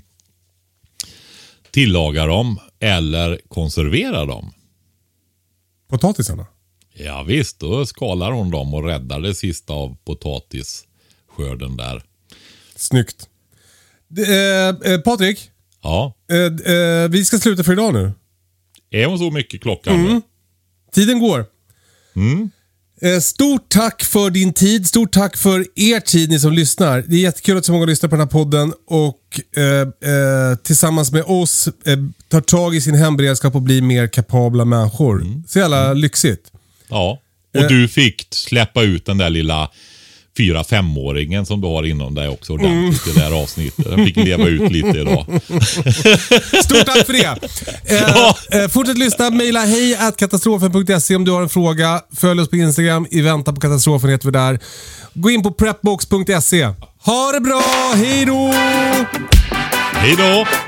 tillaga 1.70 2.26
dem 2.26 2.58
eller 2.80 3.40
konservera 3.48 4.26
dem. 4.26 4.52
Potatisarna. 5.88 6.46
Ja, 6.94 7.22
visst, 7.22 7.58
då 7.58 7.86
skalar 7.86 8.32
hon 8.32 8.50
dem 8.50 8.74
och 8.74 8.84
räddar 8.84 9.20
det 9.20 9.34
sista 9.34 9.72
av 9.72 9.96
potatisskörden 10.04 11.76
där. 11.76 12.02
Snyggt. 12.76 13.27
Eh, 14.16 14.92
eh, 14.92 15.00
Patrik, 15.00 15.50
Ja, 15.82 16.14
eh, 16.30 16.72
eh, 16.74 17.08
vi 17.08 17.24
ska 17.24 17.38
sluta 17.38 17.64
för 17.64 17.72
idag 17.72 17.94
nu. 17.94 18.12
är 18.90 19.06
hon 19.06 19.18
så 19.18 19.30
mycket 19.30 19.62
klockan 19.62 20.04
nu? 20.04 20.20
Tiden 20.94 21.18
går. 21.20 21.44
Eh, 23.02 23.20
Stort 23.20 23.68
tack 23.68 24.04
för 24.04 24.30
din 24.30 24.52
tid. 24.52 24.86
Stort 24.86 25.12
tack 25.12 25.36
för 25.36 25.66
er 25.74 26.00
tid, 26.00 26.30
ni 26.30 26.38
som 26.38 26.52
lyssnar. 26.52 27.04
Det 27.06 27.16
är 27.16 27.20
jättekul 27.20 27.56
att 27.58 27.64
så 27.64 27.72
många 27.72 27.86
lyssnar 27.86 28.08
på 28.08 28.16
den 28.16 28.20
här 28.20 28.30
podden 28.32 28.72
och 28.86 29.40
eh, 29.56 29.64
eh, 30.12 30.56
tillsammans 30.62 31.12
med 31.12 31.22
oss 31.26 31.68
eh, 31.86 31.98
tar 32.28 32.40
tag 32.40 32.74
i 32.74 32.80
sin 32.80 32.94
hemberedskap 32.94 33.54
och 33.54 33.62
blir 33.62 33.82
mer 33.82 34.06
kapabla 34.06 34.64
människor. 34.64 35.42
Så 35.48 35.58
jävla 35.58 35.92
lyxigt. 35.92 36.52
Ja, 36.88 37.20
och 37.58 37.68
du 37.68 37.88
fick 37.88 38.26
släppa 38.30 38.82
ut 38.82 39.06
den 39.06 39.18
där 39.18 39.30
lilla 39.30 39.70
fyra 40.38 40.64
femåringen 40.64 41.46
som 41.46 41.60
du 41.60 41.66
har 41.66 41.86
inom 41.86 42.14
dig 42.14 42.28
också 42.28 42.52
ordentligt 42.52 43.06
i 43.06 43.12
det 43.12 43.20
här 43.20 43.42
avsnittet. 43.42 43.84
Den 43.84 44.04
fick 44.04 44.16
leva 44.16 44.44
ut 44.44 44.72
lite 44.72 44.98
idag. 44.98 45.26
Stort 46.64 46.86
tack 46.86 47.06
för 47.06 47.12
det. 47.12 47.38
Eh, 47.90 48.62
eh, 48.62 48.68
fortsätt 48.68 48.98
lyssna. 48.98 49.30
Mejla 49.30 49.60
hej 49.60 49.98
katastrofen.se 50.18 51.16
om 51.16 51.24
du 51.24 51.30
har 51.30 51.42
en 51.42 51.48
fråga. 51.48 52.00
Följ 52.16 52.40
oss 52.40 52.48
på 52.48 52.56
Instagram. 52.56 53.06
I 53.10 53.20
väntan 53.20 53.54
på 53.54 53.60
katastrofen 53.60 54.10
heter 54.10 54.26
vi 54.26 54.32
där. 54.32 54.58
Gå 55.14 55.30
in 55.30 55.42
på 55.42 55.50
prepbox.se. 55.50 56.64
Ha 57.04 57.32
det 57.32 57.40
bra. 57.40 57.62
Hej 57.94 58.24
då! 58.24 58.52
Hej 59.92 60.16
då! 60.18 60.67